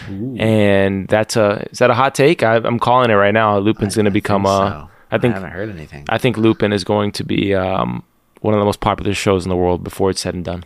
And 0.09 1.09
that's 1.09 1.36
a 1.36 1.66
is 1.72 1.78
that 1.78 1.90
a 1.90 1.94
hot 1.94 2.14
take? 2.14 2.42
I, 2.42 2.57
I'm 2.57 2.78
calling 2.78 3.11
it 3.11 3.14
right 3.14 3.34
now. 3.34 3.59
Lupin's 3.59 3.96
going 3.96 4.04
to 4.04 4.11
become 4.11 4.42
think 4.44 4.52
a. 4.54 4.68
so. 4.70 4.90
I 5.11 5.18
think 5.18 5.34
I 5.34 5.38
haven't 5.38 5.50
heard 5.52 5.70
anything. 5.70 6.04
I 6.09 6.18
think 6.18 6.36
Lupin 6.36 6.72
is 6.72 6.84
going 6.84 7.12
to 7.12 7.24
be 7.24 7.54
um, 7.54 8.02
one 8.40 8.54
of 8.54 8.61
the 8.61 8.64
most 8.64 8.80
popular 8.80 9.14
shows 9.14 9.44
in 9.44 9.48
the 9.50 9.57
world 9.57 9.82
before 9.84 10.11
it's 10.11 10.20
said 10.20 10.34
and 10.34 10.44
done. 10.44 10.64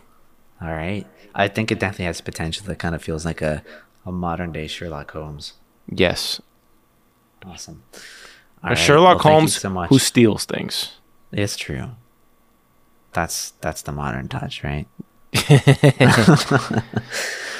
all 0.60 0.68
right, 0.72 1.06
I 1.34 1.48
think 1.48 1.70
it 1.72 1.78
definitely 1.80 2.06
has 2.06 2.20
potential. 2.20 2.66
That 2.66 2.78
kind 2.78 2.94
of 2.94 3.02
feels 3.02 3.24
like 3.24 3.40
a 3.42 3.62
a 4.04 4.12
modern 4.12 4.52
day 4.52 4.66
Sherlock 4.66 5.10
Holmes. 5.12 5.54
Yes, 5.90 6.40
Awesome. 7.46 7.82
right, 8.62 8.74
Sherlock 8.76 9.24
well, 9.24 9.34
Holmes 9.34 9.56
so 9.56 9.70
who 9.70 9.98
steals 9.98 10.44
things. 10.44 10.98
It's 11.32 11.56
true. 11.56 11.90
That's 13.12 13.52
that's 13.60 13.82
the 13.82 13.92
modern 13.92 14.28
touch, 14.28 14.62
right? 14.64 14.86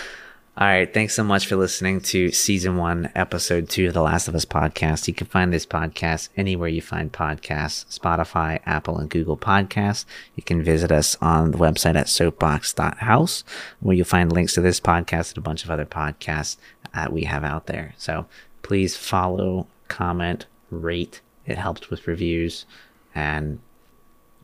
All 0.61 0.67
right, 0.67 0.93
thanks 0.93 1.15
so 1.15 1.25
much 1.25 1.47
for 1.47 1.57
listening 1.57 2.03
to 2.03 2.31
season 2.33 2.77
one, 2.77 3.11
episode 3.15 3.71
two 3.71 3.87
of 3.87 3.95
the 3.95 4.03
Last 4.03 4.29
of 4.29 4.35
Us 4.35 4.45
podcast. 4.45 5.09
You 5.09 5.15
can 5.15 5.27
find 5.27 5.51
this 5.51 5.65
podcast 5.65 6.29
anywhere 6.37 6.69
you 6.69 6.83
find 6.83 7.11
podcasts 7.11 7.99
Spotify, 7.99 8.61
Apple, 8.67 8.99
and 8.99 9.09
Google 9.09 9.39
Podcasts. 9.39 10.05
You 10.35 10.43
can 10.43 10.63
visit 10.63 10.93
us 10.93 11.17
on 11.23 11.53
the 11.53 11.57
website 11.57 11.95
at 11.95 12.11
soapbox.house, 12.11 13.43
where 13.81 13.97
you'll 13.97 14.05
find 14.05 14.31
links 14.31 14.53
to 14.53 14.61
this 14.61 14.81
podcast 14.81 15.31
and 15.31 15.39
a 15.39 15.41
bunch 15.41 15.65
of 15.65 15.71
other 15.71 15.87
podcasts 15.87 16.59
that 16.95 17.11
we 17.11 17.25
have 17.25 17.43
out 17.43 17.65
there. 17.67 17.95
So 17.97 18.27
please 18.61 18.99
follow, 18.99 19.67
comment, 19.89 20.45
rate. 20.71 21.23
It 21.47 21.57
helps 21.57 21.89
with 21.89 22.07
reviews. 22.07 22.67
And 23.15 23.61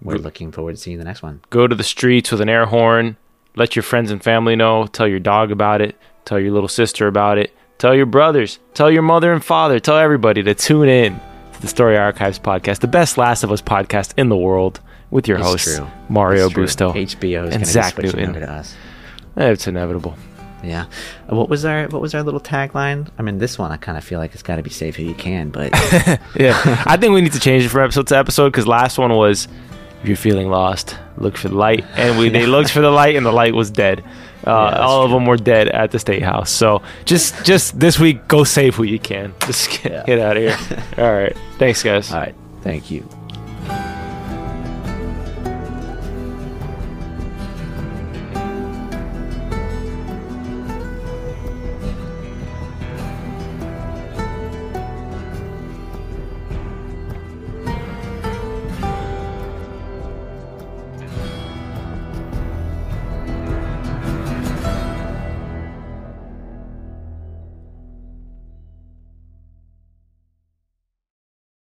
we're 0.03 0.17
looking 0.19 0.53
forward 0.53 0.77
to 0.77 0.81
seeing 0.81 0.99
the 0.99 1.05
next 1.05 1.23
one. 1.23 1.41
Go 1.51 1.67
to 1.67 1.75
the 1.75 1.85
streets 1.85 2.31
with 2.31 2.41
an 2.41 2.49
air 2.49 2.67
horn. 2.67 3.17
Let 3.57 3.75
your 3.75 3.83
friends 3.83 4.11
and 4.11 4.23
family 4.23 4.55
know. 4.57 4.87
Tell 4.87 5.09
your 5.09 5.21
dog 5.21 5.51
about 5.51 5.81
it. 5.81 5.97
Tell 6.25 6.39
your 6.39 6.53
little 6.53 6.69
sister 6.69 7.07
about 7.07 7.39
it. 7.39 7.53
Tell 7.79 7.95
your 7.95 8.07
brothers. 8.07 8.59
Tell 8.75 8.91
your 8.91 9.03
mother 9.03 9.33
and 9.33 9.45
father. 9.45 9.79
Tell 9.81 9.97
everybody 9.99 10.43
to 10.43 10.55
tune 10.55 10.89
in 10.89 11.19
to 11.55 11.61
the 11.63 11.69
Story 11.69 11.97
Archives 11.97 12.39
podcast, 12.39 12.81
the 12.81 12.87
best 12.87 13.17
Last 13.19 13.45
of 13.45 13.51
Us 13.53 13.63
podcast 13.63 14.13
in 14.19 14.29
the 14.29 14.37
world, 14.37 14.81
with 15.11 15.27
your 15.29 15.39
It's 15.39 15.47
host 15.47 15.77
true. 15.77 15.87
Mario 16.09 16.49
Busto. 16.49 16.93
HBO 16.93 16.95
is 16.95 17.15
and 17.15 17.25
going 17.51 17.51
to 17.53 17.59
be 17.59 17.65
Zach 17.65 17.99
Newton. 17.99 18.31
over 18.31 18.41
to 18.41 18.51
us. 18.53 18.75
It's 19.37 19.67
inevitable. 19.67 20.17
Yeah. 20.65 20.87
What 21.29 21.49
was 21.49 21.65
our 21.65 21.87
What 21.89 22.01
was 22.03 22.15
our 22.15 22.23
little 22.23 22.41
tagline? 22.41 23.09
I 23.19 23.23
mean, 23.23 23.39
this 23.39 23.59
one 23.59 23.71
I 23.73 23.77
kind 23.77 23.97
of 23.97 24.03
feel 24.05 24.19
like 24.19 24.33
it's 24.35 24.43
got 24.43 24.57
to 24.57 24.63
be 24.63 24.71
safe 24.71 24.97
who 24.97 25.05
you 25.05 25.15
can, 25.15 25.51
but 25.51 25.71
Yeah, 26.35 26.83
I 26.87 26.97
think 26.97 27.13
we 27.15 27.21
need 27.21 27.33
to 27.35 27.41
change 27.41 27.65
it 27.65 27.69
from 27.69 27.83
episode 27.85 28.07
to 28.09 28.17
episode 28.17 28.51
because 28.51 28.67
last 28.67 28.99
one 28.99 29.15
was 29.15 29.47
if 30.03 30.09
you're 30.09 30.17
feeling 30.17 30.49
lost, 30.49 30.97
look 31.17 31.37
for 31.37 31.49
the 31.49 31.55
light, 31.57 31.85
and 31.97 32.19
we 32.19 32.29
they 32.29 32.47
looked 32.47 32.71
for 32.71 32.81
the 32.81 32.91
light 32.91 33.17
and 33.17 33.25
the 33.27 33.33
light 33.33 33.55
was 33.55 33.71
dead. 33.71 34.05
Uh, 34.45 34.71
that's 34.71 34.83
all 34.83 35.05
of 35.05 35.11
them 35.11 35.27
were 35.27 35.37
dead 35.37 35.67
at 35.69 35.91
the 35.91 35.99
state 35.99 36.23
house. 36.23 36.51
So 36.51 36.81
just 37.05 37.45
just 37.45 37.81
this 37.81 37.99
week, 37.99 38.29
go 38.29 38.45
save 38.45 38.77
who 38.77 38.85
you 38.85 38.99
can. 39.01 39.35
Just 39.47 39.71
get, 39.83 39.93
Yeah. 39.93 40.05
get 40.07 40.19
out 40.21 40.37
of 40.37 40.43
here. 40.43 40.59
all 41.05 41.13
right, 41.13 41.37
thanks 41.59 41.83
guys. 41.83 42.13
all 42.13 42.21
right. 42.21 42.35
Thank 42.63 42.91
you. 42.91 43.09